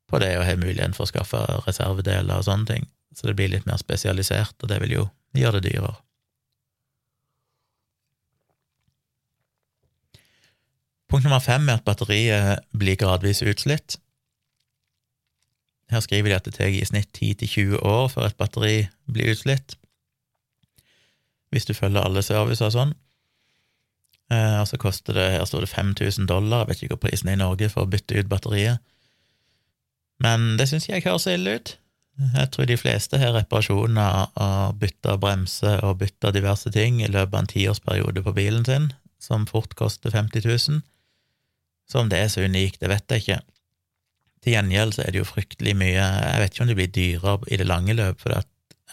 på 0.08 0.22
det 0.22 0.36
og 0.38 0.46
har 0.46 0.62
muligheten 0.62 0.94
for 0.94 1.08
å 1.08 1.12
skaffe 1.16 1.42
reservedeler 1.66 2.38
og 2.38 2.46
sånne 2.46 2.70
ting. 2.76 2.90
Så 3.18 3.26
det 3.26 3.40
blir 3.40 3.50
litt 3.50 3.66
mer 3.66 3.82
spesialisert, 3.82 4.54
og 4.62 4.70
det 4.70 4.84
vil 4.84 5.00
jo 5.00 5.08
gjøre 5.34 5.64
det 5.64 5.72
dyrere. 5.72 5.98
Punkt 11.08 11.24
nummer 11.24 11.42
fem 11.42 11.66
er 11.72 11.80
at 11.80 11.88
batteriet 11.88 12.66
blir 12.76 13.00
gradvis 13.00 13.42
utslitt. 13.42 13.96
Her 15.92 16.04
skriver 16.04 16.32
de 16.32 16.36
at 16.36 16.48
det 16.48 16.58
tar 16.58 16.72
i 16.72 16.84
snitt 16.86 17.16
10-20 17.16 17.80
år 17.80 18.08
før 18.12 18.28
et 18.28 18.40
batteri 18.40 18.78
blir 19.08 19.32
utslitt, 19.32 19.78
hvis 21.52 21.66
du 21.66 21.74
følger 21.74 22.04
alle 22.04 22.24
servicer 22.26 22.68
og 22.68 22.76
sånn. 22.76 22.94
Eh, 24.34 24.58
og 24.60 24.68
så 24.68 24.80
koster 24.82 25.16
det, 25.16 25.28
her 25.38 25.46
står 25.48 25.64
det 25.64 25.72
5000 25.72 26.28
dollar, 26.28 26.66
jeg 26.66 26.70
vet 26.70 26.84
ikke 26.84 26.98
hva 26.98 27.04
prisen 27.06 27.32
er 27.32 27.38
i 27.38 27.44
Norge 27.44 27.70
for 27.72 27.86
å 27.86 27.92
bytte 27.92 28.20
ut 28.20 28.32
batteriet. 28.32 28.84
Men 30.24 30.58
det 30.60 30.68
syns 30.68 30.90
jeg 30.90 31.06
høres 31.06 31.30
ille 31.32 31.56
ut. 31.56 31.78
Jeg 32.18 32.50
tror 32.52 32.66
de 32.66 32.80
fleste 32.82 33.20
har 33.22 33.36
reparasjoner 33.36 34.32
av 34.42 34.78
bytte 34.82 35.14
bremse 35.22 35.76
og 35.86 36.00
bytte 36.02 36.34
diverse 36.34 36.72
ting 36.74 36.98
i 37.04 37.10
løpet 37.12 37.36
av 37.36 37.44
en 37.44 37.52
tiårsperiode 37.52 38.24
på 38.26 38.34
bilen 38.34 38.66
sin, 38.66 38.90
som 39.22 39.46
fort 39.50 39.76
koster 39.78 40.12
50 40.12 40.48
000. 40.48 40.82
Så 41.88 42.02
om 42.02 42.10
det 42.10 42.20
er 42.20 42.32
så 42.34 42.44
unikt, 42.44 42.82
det 42.82 42.90
vet 42.90 43.14
jeg 43.14 43.24
ikke. 43.24 43.40
Til 44.44 44.54
gjengjeld 44.54 44.96
så 44.96 45.04
er 45.04 45.14
det 45.14 45.22
jo 45.22 45.28
fryktelig 45.28 45.74
mye 45.78 45.98
Jeg 45.98 46.42
vet 46.42 46.54
ikke 46.54 46.64
om 46.64 46.72
det 46.72 46.78
blir 46.78 46.94
dyrere 46.94 47.52
i 47.52 47.60
det 47.60 47.68
lange 47.68 47.96
løp, 47.98 48.22
for 48.22 48.38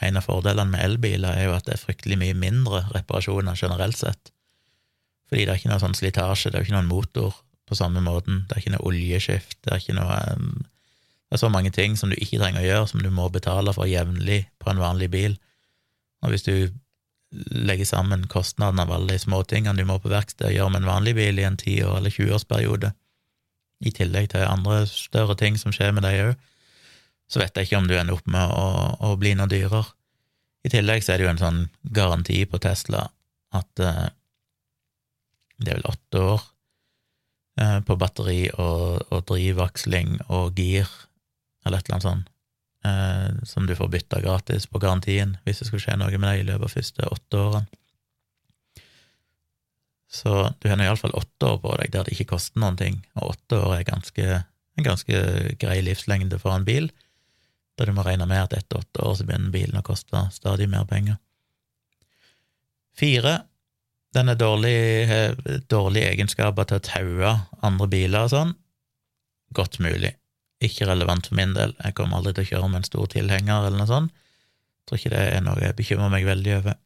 en 0.03 0.18
av 0.18 0.26
fordelene 0.26 0.72
med 0.72 0.84
elbiler 0.84 1.38
er 1.38 1.49
jo 1.49 1.57
at 1.57 1.66
det 1.68 1.76
er 1.76 1.82
fryktelig 1.84 2.18
mye 2.20 2.36
mindre 2.36 2.82
reparasjoner 2.95 3.59
generelt 3.59 3.99
sett. 3.99 4.32
Fordi 5.28 5.45
det 5.45 5.53
er 5.53 5.61
ikke 5.61 5.72
noe 5.72 5.82
sånn 5.82 5.97
slitasje, 5.97 6.51
det 6.51 6.59
er 6.59 6.64
jo 6.64 6.68
ikke 6.68 6.78
noen 6.78 6.90
motor 6.90 7.36
på 7.68 7.78
samme 7.78 8.03
måten, 8.05 8.45
det 8.49 8.57
er 8.57 8.62
ikke 8.62 8.74
noe 8.74 8.88
oljeskift, 8.90 9.57
det 9.64 9.72
er 9.72 9.82
ikke 9.82 9.97
noe 9.97 10.18
um, 10.34 10.64
Det 11.28 11.38
er 11.38 11.40
så 11.40 11.51
mange 11.51 11.70
ting 11.74 11.97
som 11.99 12.11
du 12.12 12.18
ikke 12.18 12.38
trenger 12.38 12.61
å 12.61 12.66
gjøre, 12.66 12.88
som 12.90 13.01
du 13.03 13.09
må 13.11 13.24
betale 13.32 13.72
for 13.74 13.88
jevnlig 13.90 14.45
på 14.62 14.70
en 14.70 14.82
vanlig 14.82 15.09
bil. 15.11 15.32
Og 16.22 16.30
hvis 16.30 16.45
du 16.47 16.70
legger 17.34 17.88
sammen 17.88 18.28
kostnaden 18.30 18.78
av 18.78 18.92
alle 18.95 19.14
de 19.16 19.18
småtingene 19.18 19.80
du 19.80 19.88
må 19.88 19.97
på 19.99 20.12
verksted 20.12 20.47
og 20.47 20.55
gjøre 20.55 20.74
med 20.74 20.84
en 20.84 20.92
vanlig 20.92 21.14
bil 21.16 21.40
i 21.40 21.47
en 21.49 21.57
10- 21.57 21.97
eller 21.97 22.14
20-årsperiode, 22.14 22.92
i 23.85 23.93
tillegg 23.95 24.30
til 24.32 24.47
andre 24.49 24.85
større 24.89 25.37
ting 25.39 25.59
som 25.61 25.74
skjer 25.74 25.93
med 25.95 26.07
deg 26.07 26.20
òg, 26.24 26.35
så 27.30 27.41
vet 27.41 27.57
jeg 27.57 27.68
ikke 27.68 27.80
om 27.80 27.89
du 27.89 27.95
ender 27.97 28.16
opp 28.16 28.26
med 28.30 28.53
å, 28.53 28.66
å, 29.01 29.14
bli 29.20 29.32
noe 29.37 29.51
dyrere. 29.51 29.85
I 30.64 30.72
tillegg 30.72 31.05
så 31.05 31.14
er 31.14 31.20
det 31.20 31.26
jo 31.26 31.32
en 31.32 31.41
sånn 31.41 31.62
garanti 31.97 32.41
på 32.49 32.61
Tesla 32.62 33.07
at 33.55 33.80
eh, 33.80 34.07
det 35.61 35.72
er 35.72 35.80
vel 35.80 35.91
åtte 35.93 36.22
år 36.35 36.45
eh, 37.61 37.80
på 37.87 37.97
batteri 38.01 38.39
og, 38.53 39.05
og 39.11 39.26
drivaksling 39.30 40.18
og 40.28 40.59
gir, 40.59 40.89
eller 41.64 41.80
et 41.80 41.89
eller 41.89 41.99
annet 41.99 42.09
sånt, 42.09 42.32
eh, 42.89 43.28
som 43.49 43.68
du 43.68 43.76
får 43.78 43.93
bytta 43.93 44.22
gratis 44.24 44.68
på 44.70 44.82
garantien 44.82 45.37
hvis 45.45 45.62
det 45.62 45.70
skulle 45.70 45.85
skje 45.85 45.99
noe 46.01 46.12
med 46.18 46.28
deg 46.28 46.43
i 46.43 46.49
løpet 46.51 46.68
av 46.68 46.76
første 46.76 47.11
åtte 47.16 47.43
årene. 47.47 47.84
Så 50.25 50.35
du 50.61 50.70
har 50.70 50.79
nå 50.81 50.87
iallfall 50.87 51.12
åtte 51.18 51.51
år 51.53 51.59
på 51.61 51.72
deg 51.83 51.91
der 51.93 52.07
det 52.07 52.14
ikke 52.16 52.31
koster 52.33 52.61
noen 52.62 52.79
ting, 52.81 53.03
og 53.20 53.35
åtte 53.35 53.59
år 53.61 53.75
er 53.77 53.89
ganske, 53.91 54.29
en 54.81 54.87
ganske 54.87 55.18
grei 55.61 55.81
livslengde 55.85 56.39
for 56.41 56.57
en 56.57 56.64
bil, 56.64 56.89
da 57.77 57.85
du 57.85 57.93
må 57.93 58.07
regne 58.07 58.25
med 58.31 58.47
at 58.47 58.55
etter 58.57 58.81
åtte 58.81 59.05
år 59.05 59.18
så 59.18 59.27
begynner 59.29 59.53
bilen 59.53 59.81
å 59.81 59.85
koste 59.85 60.22
stadig 60.33 60.70
mer 60.72 60.87
penger. 60.89 61.18
Fire, 62.97 63.35
den 64.14 64.31
er 64.31 64.39
dårlig, 64.39 64.77
dårlige 65.68 66.12
egenskaper 66.14 66.70
til 66.70 66.79
å 66.79 66.85
taue 66.87 67.33
andre 67.66 67.89
biler 67.91 68.29
og 68.29 68.33
sånn. 68.33 68.55
Godt 69.59 69.81
mulig. 69.83 70.14
Ikke 70.64 70.87
relevant 70.89 71.29
for 71.29 71.37
min 71.37 71.53
del, 71.57 71.75
jeg 71.83 71.99
kommer 71.99 72.20
aldri 72.22 72.33
til 72.39 72.47
å 72.47 72.51
kjøre 72.53 72.70
med 72.70 72.81
en 72.81 72.89
stor 72.89 73.11
tilhenger 73.12 73.66
eller 73.66 73.81
noe 73.83 73.91
sånt. 73.91 74.14
Jeg 74.14 74.89
tror 74.89 75.01
ikke 75.01 75.14
det 75.16 75.22
er 75.35 75.45
noe 75.45 75.61
jeg 75.64 75.77
bekymrer 75.77 76.12
meg 76.14 76.29
veldig 76.29 76.57
over. 76.61 76.79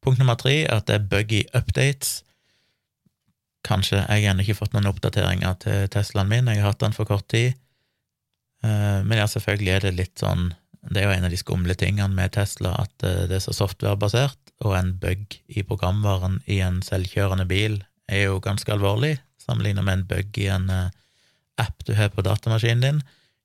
Punkt 0.00 0.22
nummer 0.22 0.38
tre 0.40 0.62
er 0.62 0.78
at 0.78 0.86
det 0.88 0.96
er 0.96 1.08
buggy 1.10 1.42
updates. 1.56 2.20
Kanskje 3.66 3.98
jeg 4.00 4.24
har 4.24 4.32
ennå 4.32 4.44
ikke 4.44 4.60
fått 4.62 4.74
noen 4.76 4.88
oppdateringer 4.90 5.58
til 5.60 5.88
Teslaen 5.92 6.30
min, 6.30 6.48
jeg 6.48 6.62
har 6.62 6.72
hatt 6.72 6.84
den 6.84 6.96
for 6.96 7.08
kort 7.08 7.28
tid. 7.32 7.58
Eh, 8.64 9.00
men 9.04 9.18
ja, 9.20 9.26
selvfølgelig 9.28 9.72
er 9.74 9.86
det 9.86 9.96
litt 9.96 10.20
sånn 10.20 10.50
Det 10.80 11.00
er 11.00 11.06
jo 11.06 11.12
en 11.14 11.26
av 11.28 11.32
de 11.32 11.38
skumle 11.40 11.74
tingene 11.76 12.12
med 12.16 12.32
Tesla, 12.32 12.72
at 12.80 13.04
eh, 13.04 13.26
det 13.28 13.36
er 13.36 13.44
så 13.44 13.52
softwarebasert, 13.52 14.38
og 14.64 14.76
en 14.78 14.94
bug 15.00 15.36
i 15.48 15.64
programvaren 15.64 16.38
i 16.48 16.60
en 16.64 16.80
selvkjørende 16.84 17.44
bil 17.48 17.82
er 18.08 18.26
jo 18.26 18.40
ganske 18.40 18.72
alvorlig, 18.72 19.18
sammenlignet 19.40 19.84
med 19.84 19.98
en 19.98 20.06
bug 20.08 20.40
i 20.40 20.48
en 20.52 20.70
eh, 20.72 20.88
app 21.60 21.84
du 21.84 21.92
har 21.98 22.08
på 22.14 22.24
datamaskinen 22.24 22.84
din, 22.86 23.02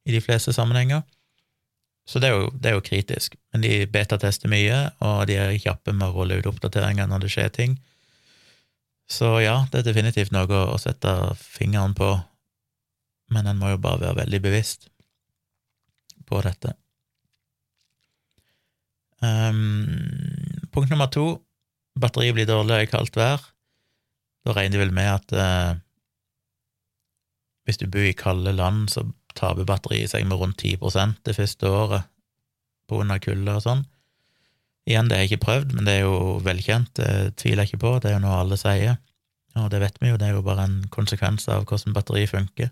i 0.07 0.15
de 0.15 0.21
fleste 0.23 0.53
sammenhenger. 0.55 1.03
Så 2.07 2.21
det 2.21 2.29
er, 2.29 2.37
jo, 2.37 2.51
det 2.53 2.69
er 2.69 2.75
jo 2.77 2.85
kritisk. 2.85 3.35
Men 3.51 3.63
de 3.65 3.85
betatester 3.89 4.51
mye, 4.51 4.77
og 5.03 5.25
de 5.29 5.39
er 5.41 5.55
kjappe 5.57 5.93
med 5.95 6.07
å 6.07 6.13
rulle 6.19 6.37
ut 6.39 6.49
oppdateringer 6.51 7.09
når 7.09 7.25
det 7.25 7.31
skjer 7.33 7.51
ting. 7.53 7.79
Så 9.05 9.35
ja, 9.43 9.59
det 9.71 9.81
er 9.81 9.89
definitivt 9.91 10.33
noe 10.33 10.61
å 10.73 10.77
sette 10.81 11.11
fingeren 11.37 11.93
på, 11.97 12.09
men 13.33 13.49
en 13.49 13.59
må 13.59 13.75
jo 13.75 13.81
bare 13.81 14.01
være 14.01 14.23
veldig 14.23 14.41
bevisst 14.41 14.89
på 16.25 16.41
dette. 16.45 16.73
Um, 19.21 20.67
punkt 20.73 20.91
nummer 20.91 21.09
to 21.13 21.27
batteriet 22.01 22.35
blir 22.35 22.49
dårlig 22.49 22.83
i 22.83 22.89
kaldt 22.89 23.17
vær. 23.17 23.43
Da 24.45 24.53
regner 24.53 24.75
de 24.75 24.81
vel 24.83 24.93
med 24.93 25.09
at 25.09 25.35
uh, 25.37 25.77
hvis 27.65 27.79
du 27.81 27.87
bor 27.89 28.05
i 28.05 28.17
kalde 28.17 28.53
land, 28.53 28.89
så 28.93 29.05
taper 29.37 29.67
batteriet 29.67 30.11
seg 30.11 30.25
med 30.27 30.39
rundt 30.41 30.61
10% 30.61 31.21
det 31.25 31.37
første 31.37 31.69
året 31.69 32.09
på 32.85 32.99
grunn 32.99 33.13
av 33.13 33.21
kulde 33.23 33.57
og 33.57 33.63
sånn. 33.65 33.85
Igjen, 34.85 35.07
det 35.09 35.17
har 35.17 35.23
jeg 35.23 35.31
ikke 35.33 35.45
prøvd, 35.47 35.73
men 35.73 35.87
det 35.87 35.95
er 35.97 36.03
jo 36.05 36.17
velkjent, 36.45 36.91
det 36.99 37.35
tviler 37.41 37.65
jeg 37.65 37.73
ikke 37.73 37.83
på, 37.85 37.93
det 38.01 38.11
er 38.11 38.19
jo 38.19 38.25
noe 38.27 38.41
alle 38.43 38.57
sier, 38.61 38.99
og 39.57 39.71
det 39.73 39.79
vet 39.81 39.97
vi 40.01 40.11
jo, 40.11 40.19
det 40.21 40.27
er 40.27 40.35
jo 40.35 40.43
bare 40.45 40.67
en 40.67 40.75
konsekvens 40.93 41.47
av 41.49 41.63
hvordan 41.65 41.95
batteri 41.95 42.25
funker. 42.29 42.69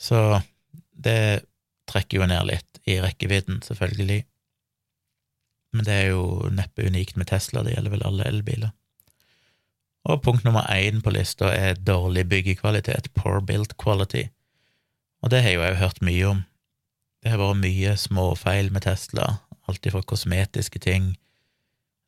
Så 0.00 0.40
det 0.96 1.44
trekker 1.90 2.22
jo 2.22 2.30
ned 2.30 2.48
litt 2.48 2.80
i 2.88 2.96
rekkevidden, 3.02 3.60
selvfølgelig, 3.66 4.22
men 5.76 5.84
det 5.84 5.94
er 6.00 6.10
jo 6.14 6.48
neppe 6.54 6.86
unikt 6.88 7.18
med 7.20 7.28
Tesla, 7.28 7.60
det 7.66 7.74
gjelder 7.74 7.92
vel 7.92 8.06
alle 8.08 8.28
elbiler. 8.30 8.72
Og 10.06 10.22
punkt 10.22 10.46
nummer 10.46 10.64
én 10.70 11.02
på 11.02 11.12
lista 11.12 11.50
er 11.52 11.80
dårlig 11.82 12.24
byggekvalitet, 12.30 13.10
poor 13.18 13.42
built 13.44 13.74
quality. 13.76 14.28
Og 15.20 15.32
det 15.32 15.42
har 15.42 15.50
jeg 15.50 15.58
jo 15.58 15.64
jeg 15.66 15.80
hørt 15.82 16.04
mye 16.06 16.28
om. 16.30 16.44
Det 17.20 17.32
har 17.32 17.42
vært 17.42 17.64
mye 17.64 17.96
småfeil 17.98 18.70
med 18.72 18.86
Tesla, 18.86 19.40
alt 19.70 19.86
ifra 19.88 20.02
kosmetiske 20.06 20.80
ting, 20.82 21.12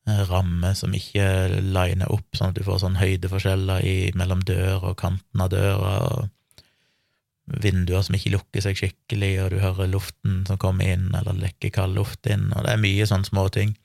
eh, 0.08 0.22
rammer 0.30 0.74
som 0.78 0.94
ikke 0.94 1.60
liner 1.62 2.10
opp, 2.12 2.28
sånn 2.36 2.52
at 2.52 2.58
du 2.58 2.64
får 2.66 2.82
sånn 2.84 3.00
høydeforskjeller 3.00 3.84
i, 3.86 3.96
mellom 4.18 4.44
dør 4.46 4.90
og 4.92 4.98
kanten 5.00 5.44
av 5.44 5.52
døra, 5.54 5.94
og 6.12 7.60
vinduer 7.64 8.02
som 8.04 8.16
ikke 8.18 8.34
lukker 8.36 8.64
seg 8.64 8.76
skikkelig, 8.76 9.34
og 9.42 9.52
du 9.54 9.60
hører 9.62 9.88
luften 9.88 10.42
som 10.46 10.60
kommer 10.60 10.90
inn, 10.92 11.08
eller 11.16 11.38
lekker 11.38 11.72
kald 11.72 11.96
luft 11.96 12.26
inn, 12.28 12.50
og 12.52 12.66
det 12.66 12.74
er 12.74 12.82
mye 12.82 13.06
sånne 13.08 13.30
småting. 13.30 13.76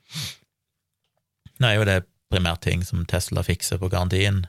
Nå 1.60 1.70
er 1.70 1.78
jo 1.78 1.86
det 1.88 2.02
primært 2.34 2.66
ting 2.66 2.84
som 2.84 3.06
Tesla 3.08 3.44
fikser 3.46 3.80
på 3.80 3.92
garantien, 3.94 4.44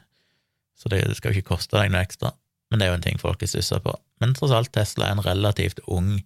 så 0.75 0.91
det 0.91 1.05
skal 1.15 1.31
jo 1.31 1.41
ikke 1.41 1.55
koste 1.55 1.79
deg 1.79 1.93
noe 1.93 2.03
ekstra 2.03 2.33
men 2.75 2.81
det 2.81 2.89
er 2.89 2.91
jo 2.91 2.99
en 2.99 3.05
ting 3.05 3.21
folk 3.23 3.43
er 3.45 3.47
stussa 3.47 3.77
på. 3.79 3.93
Men 4.19 4.33
tross 4.35 4.51
alt, 4.51 4.73
Tesla 4.75 5.07
er 5.07 5.15
en 5.15 5.23
relativt 5.23 5.79
ung 5.87 6.17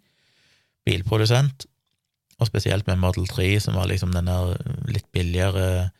bilprodusent, 0.88 1.66
og 2.38 2.46
spesielt 2.46 2.86
med 2.86 3.00
Model 3.02 3.26
3, 3.26 3.48
som 3.60 3.78
var 3.78 3.88
liksom 3.90 4.12
den 4.14 4.30
der 4.30 4.56
litt 4.90 5.08
billigere 5.12 5.90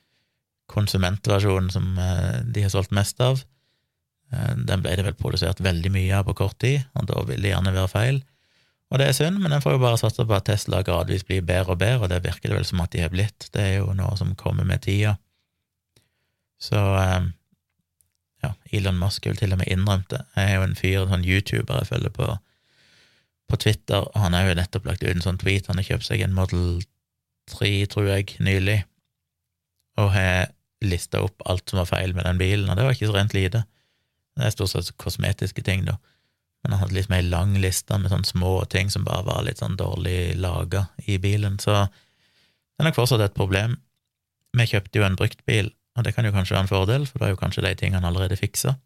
konsumentversjonen 0.70 1.70
som 1.72 1.94
eh, 1.98 2.40
de 2.44 2.64
har 2.64 2.72
solgt 2.72 2.94
mest 2.94 3.20
av. 3.24 3.40
Eh, 4.32 4.54
den 4.68 4.84
ble 4.84 4.96
det 4.98 5.06
vel 5.06 5.16
produsert 5.18 5.62
veldig 5.64 5.92
mye 5.94 6.18
av 6.18 6.28
på 6.28 6.36
kort 6.44 6.58
tid, 6.62 6.84
og 6.94 7.08
da 7.10 7.24
vil 7.28 7.42
det 7.42 7.54
gjerne 7.54 7.74
være 7.74 7.92
feil. 7.92 8.20
Og 8.88 9.00
det 9.00 9.08
er 9.08 9.16
synd, 9.16 9.40
men 9.42 9.52
en 9.52 9.64
får 9.64 9.74
jo 9.76 9.82
bare 9.82 10.00
satse 10.00 10.24
på 10.24 10.36
at 10.36 10.46
Tesla 10.48 10.80
gradvis 10.84 11.26
blir 11.28 11.44
bedre 11.44 11.74
og 11.74 11.80
bedre, 11.80 12.06
og 12.06 12.12
det 12.12 12.22
virker 12.24 12.48
det 12.48 12.60
vel 12.60 12.68
som 12.68 12.80
at 12.84 12.94
de 12.94 13.02
har 13.04 13.12
blitt. 13.12 13.50
Det 13.52 13.64
er 13.64 13.74
jo 13.82 13.96
noe 13.96 14.14
som 14.20 14.36
kommer 14.38 14.68
med 14.68 14.84
tida. 14.86 15.18
Så 16.62 16.78
eh, 16.78 17.28
ja, 18.44 18.54
Elon 18.72 19.00
Musk 19.00 19.26
jo 19.26 19.34
til 19.36 19.52
og 19.52 19.60
med 19.60 19.72
innrømt 19.72 20.10
det. 20.12 20.22
Jeg 20.36 20.52
er 20.52 20.60
jo 20.60 20.68
en 20.68 20.78
fyr, 20.78 21.00
en 21.02 21.16
sånn 21.16 21.26
YouTuber 21.26 21.82
jeg 21.82 21.90
følger 21.90 22.14
på 22.14 22.30
på 23.48 23.58
Twitter, 23.60 24.04
og 24.04 24.20
han 24.20 24.36
har 24.36 24.48
jo 24.48 24.58
nettopp 24.58 24.86
lagt 24.88 25.02
ut 25.04 25.10
en 25.10 25.24
sånn 25.24 25.40
tweet. 25.40 25.68
Han 25.70 25.80
har 25.80 25.86
kjøpt 25.86 26.08
seg 26.08 26.22
en 26.24 26.36
Model 26.36 26.82
3, 27.52 27.72
tror 27.92 28.10
jeg, 28.10 28.36
nylig, 28.44 28.82
og 29.98 30.12
har 30.14 30.52
lista 30.84 31.22
opp 31.24 31.42
alt 31.50 31.64
som 31.70 31.80
var 31.80 31.88
feil 31.90 32.12
med 32.14 32.28
den 32.28 32.38
bilen, 32.38 32.68
og 32.68 32.78
det 32.78 32.84
var 32.86 32.94
ikke 32.94 33.08
så 33.08 33.16
rent 33.16 33.34
lite. 33.34 33.64
Det 34.38 34.46
er 34.46 34.54
stort 34.54 34.70
sett 34.74 34.92
kosmetiske 35.00 35.64
ting, 35.66 35.88
da. 35.88 35.96
Men 36.62 36.74
han 36.74 36.84
hadde 36.84 36.94
liksom 36.98 37.16
ei 37.16 37.24
lang 37.24 37.56
liste 37.62 37.96
med 37.98 38.12
sånne 38.12 38.28
små 38.28 38.52
ting 38.70 38.90
som 38.90 39.06
bare 39.06 39.24
var 39.26 39.42
litt 39.46 39.62
sånn 39.62 39.78
dårlig 39.78 40.36
laga 40.38 40.88
i 41.06 41.18
bilen, 41.22 41.58
så 41.62 41.86
det 41.88 42.84
er 42.84 42.90
nok 42.90 42.98
fortsatt 42.98 43.24
et 43.24 43.34
problem. 43.38 43.78
Vi 44.58 44.66
kjøpte 44.70 45.00
jo 45.00 45.06
en 45.06 45.18
bruktbil 45.18 45.72
og 45.98 46.04
det 46.06 46.14
kan 46.14 46.26
jo 46.26 46.30
kanskje 46.30 46.54
være 46.54 46.66
en 46.68 46.70
fordel, 46.70 47.06
for 47.10 47.18
det 47.18 47.26
er 47.26 47.32
jo 47.34 47.40
kanskje 47.40 47.64
de 47.64 47.74
tingene 47.74 47.98
han 47.98 48.06
allerede 48.06 48.38
fiksa. 48.38 48.76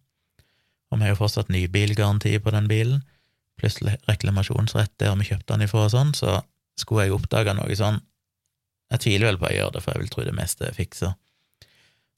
Og 0.90 0.98
vi 0.98 1.04
har 1.04 1.12
jo 1.12 1.20
fortsatt 1.20 1.50
nybilgaranti 1.52 2.32
på 2.40 2.54
den 2.54 2.68
bilen, 2.70 3.02
pluss 3.62 3.78
reklamasjonsrett 4.10 4.92
der 5.00 5.14
vi 5.20 5.30
kjøpte 5.30 5.54
den 5.54 5.68
ifra 5.68 5.86
og 5.86 5.94
sånn, 5.94 6.12
så 6.18 6.40
skulle 6.78 7.06
jeg 7.06 7.16
oppdage 7.16 7.54
noe 7.56 7.78
sånn 7.78 8.02
Jeg 8.92 9.00
tviler 9.00 9.30
vel 9.30 9.38
på 9.40 9.46
at 9.46 9.52
jeg 9.54 9.62
gjør 9.62 9.70
det, 9.72 9.80
for 9.80 9.94
jeg 9.94 10.02
vil 10.02 10.10
tro 10.12 10.22
det 10.26 10.34
meste 10.36 10.66
er 10.68 10.74
fiksa. 10.76 11.14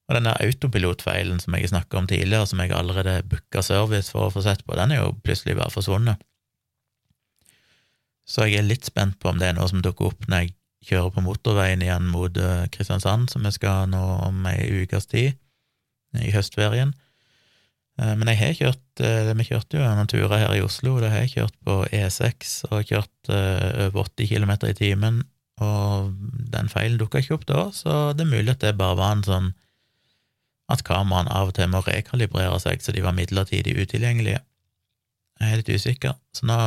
Og 0.08 0.16
den 0.16 0.26
der 0.26 0.40
autopilotfeilen 0.42 1.38
som 1.38 1.54
jeg 1.54 1.70
snakka 1.70 2.00
om 2.00 2.08
tidligere, 2.10 2.48
som 2.50 2.58
jeg 2.60 2.72
allerede 2.74 3.12
booka 3.30 3.62
service 3.62 4.10
for 4.10 4.26
å 4.26 4.32
få 4.34 4.42
sett 4.42 4.64
på, 4.66 4.74
den 4.74 4.90
er 4.90 5.04
jo 5.04 5.12
plutselig 5.22 5.54
bare 5.60 5.70
forsvunnet. 5.70 6.18
Så 8.26 8.48
jeg 8.48 8.58
er 8.58 8.66
litt 8.66 8.88
spent 8.88 9.20
på 9.20 9.30
om 9.30 9.38
det 9.38 9.52
er 9.52 9.56
noe 9.56 9.68
som 9.70 9.84
dukker 9.84 10.10
opp 10.10 10.26
når 10.26 10.42
jeg 10.42 10.54
kjører 10.90 11.14
på 11.14 11.24
motorveien 11.24 11.84
igjen 11.84 12.10
mot 12.12 12.36
eh, 12.36 12.66
Kristiansand, 12.72 13.30
som 13.32 13.46
vi 13.46 13.52
skal 13.54 13.88
nå 13.92 14.02
om 14.26 14.44
ei 14.50 14.82
ukes 14.82 15.08
tid, 15.08 15.38
i 16.14 16.30
høstferien. 16.34 16.92
Eh, 18.00 18.14
men 18.18 18.30
jeg 18.32 18.40
har 18.40 18.56
kjørt 18.58 19.02
eh, 19.04 19.30
Vi 19.38 19.48
kjørte 19.50 19.78
jo 19.78 19.84
noen 19.84 20.10
turer 20.10 20.36
her 20.38 20.56
i 20.56 20.62
Oslo, 20.64 20.96
da 21.02 21.12
har 21.12 21.24
jeg 21.24 21.36
kjørt 21.36 21.58
på 21.66 21.76
E6 21.90 22.56
og 22.70 22.88
kjørt 22.90 23.30
over 23.30 24.08
80 24.08 24.30
km 24.32 24.54
i 24.68 24.76
timen, 24.78 25.20
og 25.62 26.14
den 26.54 26.70
feilen 26.72 26.98
dukka 27.00 27.22
ikke 27.22 27.38
opp 27.38 27.46
da, 27.48 27.68
så 27.72 27.98
det 28.16 28.26
er 28.26 28.32
mulig 28.32 28.52
at 28.52 28.64
det 28.64 28.74
bare 28.78 28.98
var 28.98 29.14
en 29.14 29.26
sånn 29.26 29.52
at 30.72 30.82
kameraene 30.86 31.32
av 31.32 31.50
og 31.50 31.56
til 31.58 31.68
må 31.70 31.82
rekalibrere 31.84 32.56
seg 32.62 32.82
så 32.82 32.92
de 32.96 33.04
var 33.04 33.16
midlertidig 33.16 33.76
utilgjengelige. 33.76 34.40
Jeg 35.40 35.50
er 35.50 35.60
litt 35.60 35.72
usikker, 35.72 36.16
så 36.34 36.48
nå 36.48 36.58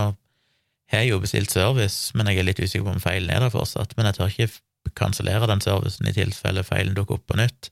har 0.92 1.04
jeg 1.04 1.12
jo 1.12 1.22
bestilt 1.24 1.52
service, 1.52 2.14
men 2.16 2.30
jeg 2.30 2.42
er 2.42 2.48
litt 2.48 2.62
usikker 2.62 2.86
på 2.86 2.96
om 2.96 3.04
feilen 3.04 3.32
er 3.34 3.44
der 3.44 3.52
fortsatt. 3.54 3.96
Men 3.98 4.08
jeg 4.08 4.18
tør 4.18 4.32
ikke 4.32 4.94
kansellere 4.96 5.50
den 5.50 5.64
servicen 5.64 6.08
i 6.08 6.16
tilfelle 6.16 6.64
feilen 6.64 6.96
dukker 6.96 7.18
opp 7.18 7.26
på 7.28 7.40
nytt. 7.40 7.72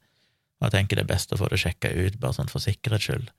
Og 0.60 0.68
jeg 0.68 0.76
tenker 0.76 1.00
det 1.00 1.06
er 1.06 1.14
best 1.14 1.32
å 1.32 1.40
få 1.40 1.50
det 1.52 1.62
sjekka 1.62 1.92
ut, 1.94 2.20
bare 2.20 2.36
sånn 2.36 2.52
for 2.52 2.64
sikkerhets 2.64 3.08
skyld. 3.08 3.30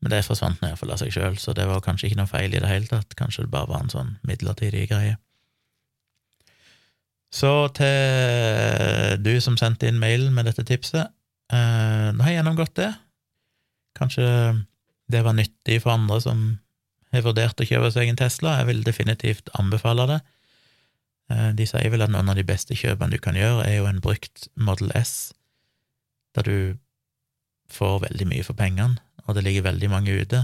Men 0.00 0.14
det 0.14 0.22
forsvant 0.24 0.62
nå 0.62 0.70
iallfall 0.70 0.94
av 0.94 1.00
seg 1.02 1.12
sjøl, 1.12 1.36
så 1.40 1.52
det 1.56 1.66
var 1.68 1.82
kanskje 1.84 2.08
ikke 2.08 2.20
noe 2.22 2.30
feil 2.30 2.54
i 2.54 2.60
det 2.62 2.70
hele 2.70 2.88
tatt. 2.88 3.12
Kanskje 3.18 3.44
det 3.44 3.52
bare 3.52 3.68
var 3.68 3.84
en 3.84 3.92
sånn 3.92 4.14
midlertidig 4.26 4.86
greie. 4.92 5.18
Så 7.30 7.50
til 7.76 9.20
du 9.22 9.34
som 9.44 9.58
sendte 9.60 9.86
inn 9.86 10.00
mailen 10.02 10.32
med 10.34 10.48
dette 10.48 10.64
tipset. 10.66 11.12
Eh, 11.52 12.08
nå 12.14 12.24
har 12.24 12.32
jeg 12.32 12.40
gjennomgått 12.40 12.74
det. 12.80 12.90
Kanskje 13.98 14.26
det 15.10 15.22
var 15.26 15.36
nyttig 15.36 15.80
for 15.84 15.94
andre 15.94 16.18
som 16.22 16.42
har 17.12 17.24
vurdert 17.26 17.60
å 17.60 17.66
kjøpe 17.66 17.90
seg 17.94 18.10
en 18.10 18.18
Tesla. 18.18 18.58
Jeg 18.60 18.70
vil 18.70 18.84
definitivt 18.86 19.50
anbefale 19.58 20.06
det. 20.10 20.20
Eh, 21.30 21.50
de 21.58 21.66
sier 21.68 21.92
vel 21.92 22.06
at 22.06 22.12
noen 22.12 22.30
av 22.32 22.38
de 22.38 22.46
beste 22.46 22.76
kjøpene 22.78 23.14
du 23.14 23.20
kan 23.22 23.38
gjøre, 23.38 23.66
er 23.66 23.78
jo 23.78 23.88
en 23.90 24.02
brukt 24.02 24.48
Model 24.58 24.94
S, 24.98 25.32
der 26.34 26.46
du 26.46 26.58
får 27.70 28.00
veldig 28.08 28.26
mye 28.32 28.46
for 28.46 28.58
pengene, 28.58 28.98
og 29.30 29.36
det 29.36 29.44
ligger 29.46 29.68
veldig 29.68 29.90
mange 29.92 30.14
ute, 30.18 30.42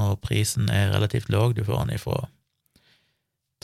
og 0.00 0.20
prisen 0.24 0.70
er 0.72 0.94
relativt 0.94 1.28
låg. 1.28 1.54
Du 1.54 1.64
får 1.66 1.84
den 1.84 1.98
ifra 1.98 2.16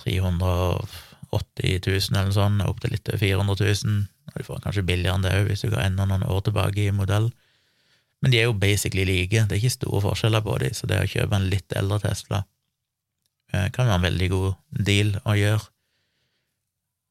380 0.03 1.81
000 1.87 2.21
eller 2.21 2.35
sånt, 2.37 2.65
opp 2.69 2.83
til 2.83 2.93
litt 2.95 3.09
over 3.09 3.23
400 3.23 3.69
000, 3.85 4.03
og 4.29 4.37
du 4.37 4.45
får 4.45 4.59
den 4.59 4.67
kanskje 4.67 4.87
billigere 4.91 5.17
enn 5.17 5.25
det 5.25 5.35
òg 5.39 5.49
hvis 5.49 5.65
du 5.65 5.71
går 5.73 5.87
enda 5.87 6.07
noen 6.09 6.27
år 6.29 6.45
tilbake 6.47 6.85
i 6.85 6.95
modell. 6.95 7.31
Men 8.21 8.35
de 8.35 8.41
er 8.41 8.49
jo 8.49 8.59
basically 8.59 9.07
like, 9.09 9.33
det 9.33 9.57
er 9.57 9.63
ikke 9.63 9.77
store 9.77 10.05
forskjeller 10.05 10.45
på 10.45 10.59
dem, 10.63 10.77
så 10.77 10.91
det 10.91 11.01
å 11.01 11.11
kjøpe 11.11 11.39
en 11.39 11.51
litt 11.53 11.75
eldre 11.79 12.01
Tesla 12.03 12.43
eh, 13.53 13.69
kan 13.73 13.87
være 13.87 13.99
en 14.01 14.07
veldig 14.09 14.31
god 14.35 14.85
deal 14.91 15.15
å 15.25 15.37
gjøre. 15.39 15.65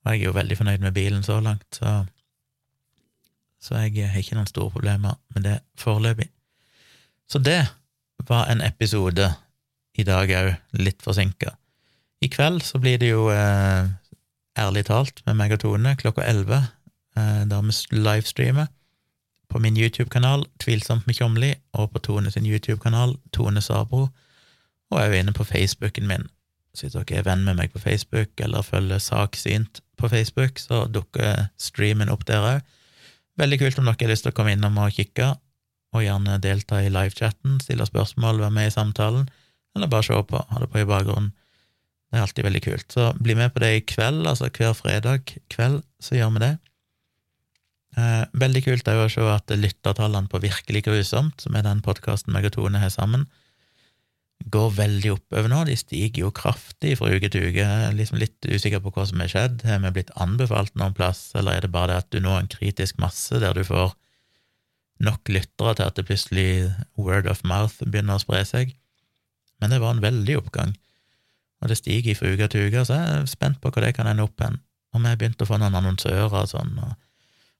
Og 0.03 0.14
jeg 0.14 0.22
er 0.22 0.30
jo 0.30 0.38
veldig 0.38 0.58
fornøyd 0.60 0.84
med 0.84 0.95
bilen 0.95 1.24
så 1.26 1.39
langt, 1.43 1.68
så, 1.76 2.01
så 3.60 3.82
jeg 3.88 4.12
har 4.12 4.20
ikke 4.22 4.38
noen 4.38 4.51
store 4.51 4.76
problemer 4.76 5.18
med 5.36 5.47
det 5.47 5.58
foreløpig. 5.80 6.30
Så 7.28 7.39
det 7.43 7.67
var 8.28 8.47
en 8.47 8.61
episode 8.61 9.34
i 9.97 10.03
dag 10.07 10.32
òg, 10.32 10.53
litt 10.80 11.01
forsinka. 11.03 11.55
I 12.21 12.30
kveld 12.34 12.63
så 12.65 12.80
blir 12.82 12.97
det 13.01 13.11
jo 13.11 13.30
eh, 13.34 13.89
Ærlig 14.57 14.88
talt 14.88 15.19
med 15.28 15.36
meg 15.38 15.51
og 15.53 15.59
Tone 15.61 15.91
klokka 15.99 16.23
elleve, 16.25 16.63
eh, 17.13 17.43
der 17.45 17.61
vi 17.61 17.99
livestreamer 17.99 18.71
på 19.47 19.59
min 19.61 19.78
YouTube-kanal 19.78 20.47
Tvilsomt 20.59 21.05
med 21.07 21.15
Tjomli, 21.15 21.51
og 21.78 21.91
på 21.93 22.01
Tone 22.07 22.32
sin 22.34 22.47
YouTube-kanal 22.49 23.15
Tone 23.34 23.61
Sabro, 23.61 24.07
og 24.89 24.99
jeg 24.99 25.11
er 25.11 25.21
inne 25.21 25.36
på 25.36 25.45
Facebooken 25.45 26.07
min, 26.07 26.28
Så 26.73 26.86
hvis 26.86 26.93
dere 26.93 27.19
er 27.19 27.23
venn 27.25 27.43
med 27.43 27.55
meg 27.57 27.71
på 27.73 27.80
Facebook, 27.80 28.30
eller 28.38 28.61
følger 28.61 28.97
Saksynt 28.97 29.80
på 29.97 30.07
Facebook, 30.07 30.59
så 30.59 30.86
dukker 30.86 31.47
streamen 31.57 32.09
opp 32.09 32.28
der 32.28 32.43
òg. 32.45 32.61
Veldig 33.38 33.59
kult 33.59 33.80
om 33.80 33.86
dere 33.86 33.97
har 34.01 34.11
lyst 34.11 34.23
til 34.23 34.32
å 34.32 34.36
komme 34.38 34.53
innom 34.53 34.78
og 34.78 34.93
kikke, 34.93 35.32
og 35.98 36.06
gjerne 36.06 36.38
delta 36.43 36.80
i 36.84 36.91
livechatten, 36.93 37.60
stille 37.64 37.88
spørsmål, 37.88 38.41
være 38.43 38.56
med 38.56 38.70
i 38.70 38.74
samtalen, 38.74 39.28
eller 39.76 39.91
bare 39.91 40.08
se 40.08 40.22
på, 40.30 40.41
ha 40.50 40.62
det 40.64 40.70
på 40.74 40.82
i 40.82 40.88
bakgrunnen. 40.89 41.34
Det 42.08 42.16
er 42.16 42.24
alltid 42.24 42.45
veldig 42.48 42.64
kult. 42.64 42.93
Så 42.93 43.10
bli 43.20 43.36
med 43.36 43.52
på 43.52 43.60
det 43.60 43.74
i 43.76 43.84
kveld, 43.84 44.24
altså 44.30 44.48
hver 44.48 44.78
fredag 44.78 45.34
kveld, 45.52 45.82
så 46.00 46.16
gjør 46.16 46.32
vi 46.38 46.43
det. 46.45 46.54
Eh, 47.98 48.24
veldig 48.38 48.62
kult 48.64 48.88
er 48.88 49.00
jo 49.00 49.08
å 49.08 49.12
se 49.12 49.26
at 49.34 49.52
lyttertallene 49.58 50.32
på 50.32 50.41
Virkelig 50.43 50.86
grusomt, 50.86 51.41
som 51.43 51.58
er 51.58 51.66
den 51.66 51.84
podkasten 51.84 52.34
meg 52.36 52.48
og 52.48 52.56
Tone 52.56 52.80
har 52.80 52.93
sammen, 52.93 53.26
går 54.54 54.74
veldig 54.78 55.14
oppover 55.16 55.50
nå. 55.52 55.64
De 55.68 55.76
stiger 55.80 56.28
jo 56.28 56.34
kraftig 56.36 56.93
fra 57.00 57.10
uke 57.12 57.30
til 57.34 57.50
uke. 57.50 57.68
Liksom 57.98 58.20
litt 58.22 58.45
usikker 58.45 58.84
på 58.84 58.93
hva 58.95 59.08
som 59.10 59.24
har 59.24 59.32
skjedd. 59.32 59.64
Har 59.68 59.82
vi 59.84 59.95
blitt 59.98 60.14
anbefalt 60.16 60.76
noen 60.78 60.95
plass, 60.98 61.32
eller 61.36 61.58
er 61.58 61.66
det 61.66 61.74
bare 61.74 61.91
det 61.91 62.04
at 62.04 62.12
du 62.14 62.22
når 62.24 62.43
en 62.43 62.52
kritisk 62.54 63.02
masse 63.02 63.41
der 63.41 63.58
du 63.58 63.66
får 63.68 63.95
nok 65.04 65.30
lyttere 65.30 65.76
til 65.78 65.88
at 65.88 65.98
det 65.98 66.08
plutselig 66.08 66.50
word 66.98 67.30
of 67.30 67.43
mouth 67.48 67.84
begynner 67.86 68.18
å 68.18 68.24
spre 68.24 68.43
seg? 68.48 68.74
Men 69.62 69.74
det 69.74 69.82
var 69.82 69.95
en 69.95 70.04
veldig 70.04 70.38
oppgang, 70.41 70.76
og 71.62 71.72
det 71.72 71.80
stiger 71.80 72.18
fra 72.18 72.32
uke 72.34 72.48
til 72.54 72.68
uke, 72.70 72.84
så 72.86 72.98
jeg 72.98 73.14
er 73.16 73.30
spent 73.30 73.62
på 73.62 73.72
hva 73.74 73.84
det 73.86 73.95
kan 73.98 74.10
ende 74.10 74.26
opp 74.28 74.41
hen. 74.43 74.60
Og 74.93 75.02
vi 75.02 75.10
har 75.10 75.20
begynt 75.20 75.41
å 75.41 75.48
få 75.50 75.58
noen 75.60 75.78
annonsører 75.78 76.34
og 76.34 76.52
sånn, 76.52 76.76
og 76.82 76.93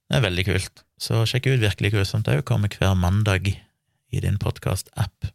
det 0.08 0.18
er 0.18 0.24
veldig 0.24 0.44
kult. 0.48 0.84
Så 0.98 1.24
sjekk 1.28 1.50
ut 1.50 1.62
Virkelig 1.62 1.92
grusomt 1.94 2.30
òg, 2.30 2.44
kommer 2.46 2.72
hver 2.72 2.94
mandag 2.98 3.50
i 3.50 4.22
din 4.22 4.38
podkast-app. 4.40 5.28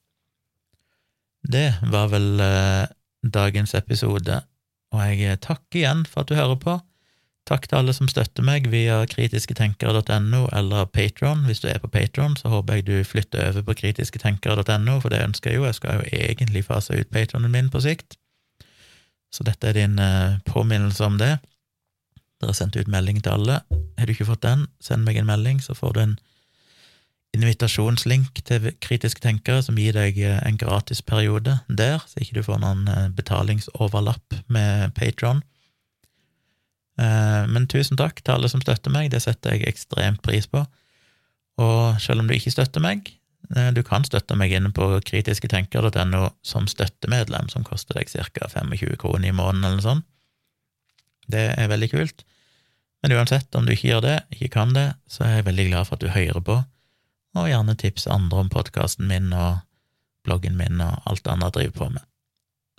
Det 1.43 1.67
var 1.91 2.09
vel 2.13 2.39
eh, 2.41 2.87
dagens 3.23 3.75
episode, 3.77 4.39
og 4.93 5.03
jeg 5.03 5.39
takker 5.43 5.81
igjen 5.81 6.03
for 6.07 6.23
at 6.23 6.31
du 6.31 6.39
hører 6.39 6.59
på. 6.59 6.77
Takk 7.43 7.65
til 7.67 7.75
alle 7.75 7.91
som 7.91 8.07
støtter 8.07 8.45
meg 8.47 8.69
via 8.71 9.01
kritisketenkere.no 9.11 10.45
eller 10.55 10.85
Patron. 10.87 11.43
Hvis 11.43 11.59
du 11.59 11.67
er 11.67 11.81
på 11.83 11.91
Patron, 11.91 12.37
så 12.39 12.47
håper 12.53 12.79
jeg 12.79 12.85
du 12.87 12.95
flytter 13.03 13.49
over 13.49 13.65
på 13.67 13.75
kritisketenkere.no, 13.81 14.99
for 15.03 15.11
det 15.11 15.25
ønsker 15.25 15.51
jeg 15.51 15.59
jo. 15.59 15.65
Jeg 15.67 15.75
skal 15.75 15.99
jo 15.99 16.05
egentlig 16.07 16.63
fase 16.63 16.95
ut 16.95 17.11
patronen 17.11 17.51
min 17.51 17.71
på 17.73 17.83
sikt. 17.83 18.15
Så 19.33 19.43
dette 19.43 19.67
er 19.67 19.75
din 19.75 19.99
eh, 19.99 20.39
påminnelse 20.47 21.03
om 21.03 21.19
det. 21.19 21.33
Dere 22.39 22.53
har 22.53 22.59
sendt 22.59 22.79
ut 22.79 22.91
melding 22.91 23.19
til 23.19 23.35
alle. 23.35 23.59
Har 23.99 24.07
du 24.07 24.15
ikke 24.15 24.29
fått 24.29 24.45
den, 24.45 24.67
send 24.79 25.03
meg 25.03 25.19
en 25.19 25.27
melding, 25.27 25.59
så 25.59 25.75
får 25.75 25.97
du 25.97 26.03
en 26.03 26.17
invitasjonslink 27.33 28.43
til 28.45 28.71
kritiske 28.83 29.23
tenkere 29.23 29.63
som 29.65 29.77
gir 29.79 29.95
deg 29.97 30.19
eh, 30.21 30.39
en 30.47 30.59
gratis 30.59 31.01
periode 31.01 31.59
der, 31.67 31.99
så 32.07 32.21
ikke 32.21 32.39
du 32.39 32.45
får 32.47 32.63
noen 32.63 32.87
eh, 32.87 33.09
betalingsoverlapp 33.17 34.43
med 34.47 34.93
Patron. 34.95 35.43
Eh, 37.01 37.43
men 37.49 37.67
tusen 37.69 37.97
takk 37.97 38.21
til 38.21 38.35
alle 38.35 38.49
som 38.51 38.61
støtter 38.61 38.93
meg, 38.93 39.09
det 39.13 39.23
setter 39.23 39.55
jeg 39.55 39.67
ekstremt 39.71 40.21
pris 40.25 40.47
på. 40.49 40.63
Og 41.61 42.01
selv 42.01 42.23
om 42.23 42.29
du 42.29 42.35
ikke 42.35 42.53
støtter 42.53 42.83
meg, 42.83 43.09
eh, 43.55 43.71
du 43.73 43.81
kan 43.85 44.05
støtte 44.05 44.37
meg 44.37 44.53
inne 44.53 44.73
på 44.73 44.89
kritisketenker.no 45.05 46.27
som 46.45 46.69
støttemedlem, 46.69 47.49
som 47.49 47.65
koster 47.65 47.97
deg 47.97 48.11
ca. 48.13 48.49
25 48.49 48.97
kroner 49.01 49.29
i 49.29 49.35
måneden 49.35 49.65
eller 49.65 49.81
noe 49.81 49.87
sånt. 49.87 50.09
Det 51.31 51.47
er 51.57 51.71
veldig 51.71 51.89
kult. 51.93 52.25
Men 53.03 53.15
uansett, 53.17 53.49
om 53.55 53.65
du 53.65 53.73
ikke 53.73 53.89
gjør 53.89 54.05
det, 54.05 54.17
ikke 54.35 54.53
kan 54.59 54.73
det, 54.75 54.93
så 55.11 55.25
er 55.25 55.37
jeg 55.37 55.47
veldig 55.49 55.67
glad 55.71 55.87
for 55.87 55.97
at 55.97 56.03
du 56.03 56.11
hører 56.13 56.43
på, 56.43 56.61
og 57.33 57.49
gjerne 57.49 57.75
tips 57.79 58.05
andre 58.07 58.43
om 58.43 58.51
podkasten 58.53 59.07
min 59.09 59.33
og 59.33 59.63
bloggen 60.23 60.55
min 60.59 60.79
og 60.83 61.01
alt 61.09 61.27
andre 61.27 61.49
jeg 61.49 61.57
driver 61.57 61.77
på 61.79 61.89
med. 61.97 62.05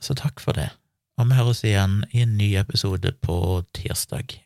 Så 0.01 0.17
takk 0.17 0.41
for 0.41 0.57
det 0.57 0.71
og 1.19 1.29
vi 1.31 1.39
høres 1.39 1.63
igjen 1.65 2.01
i 2.13 2.25
en 2.25 2.37
ny 2.39 2.55
episode 2.59 3.13
på 3.23 3.37
tirsdag. 3.77 4.44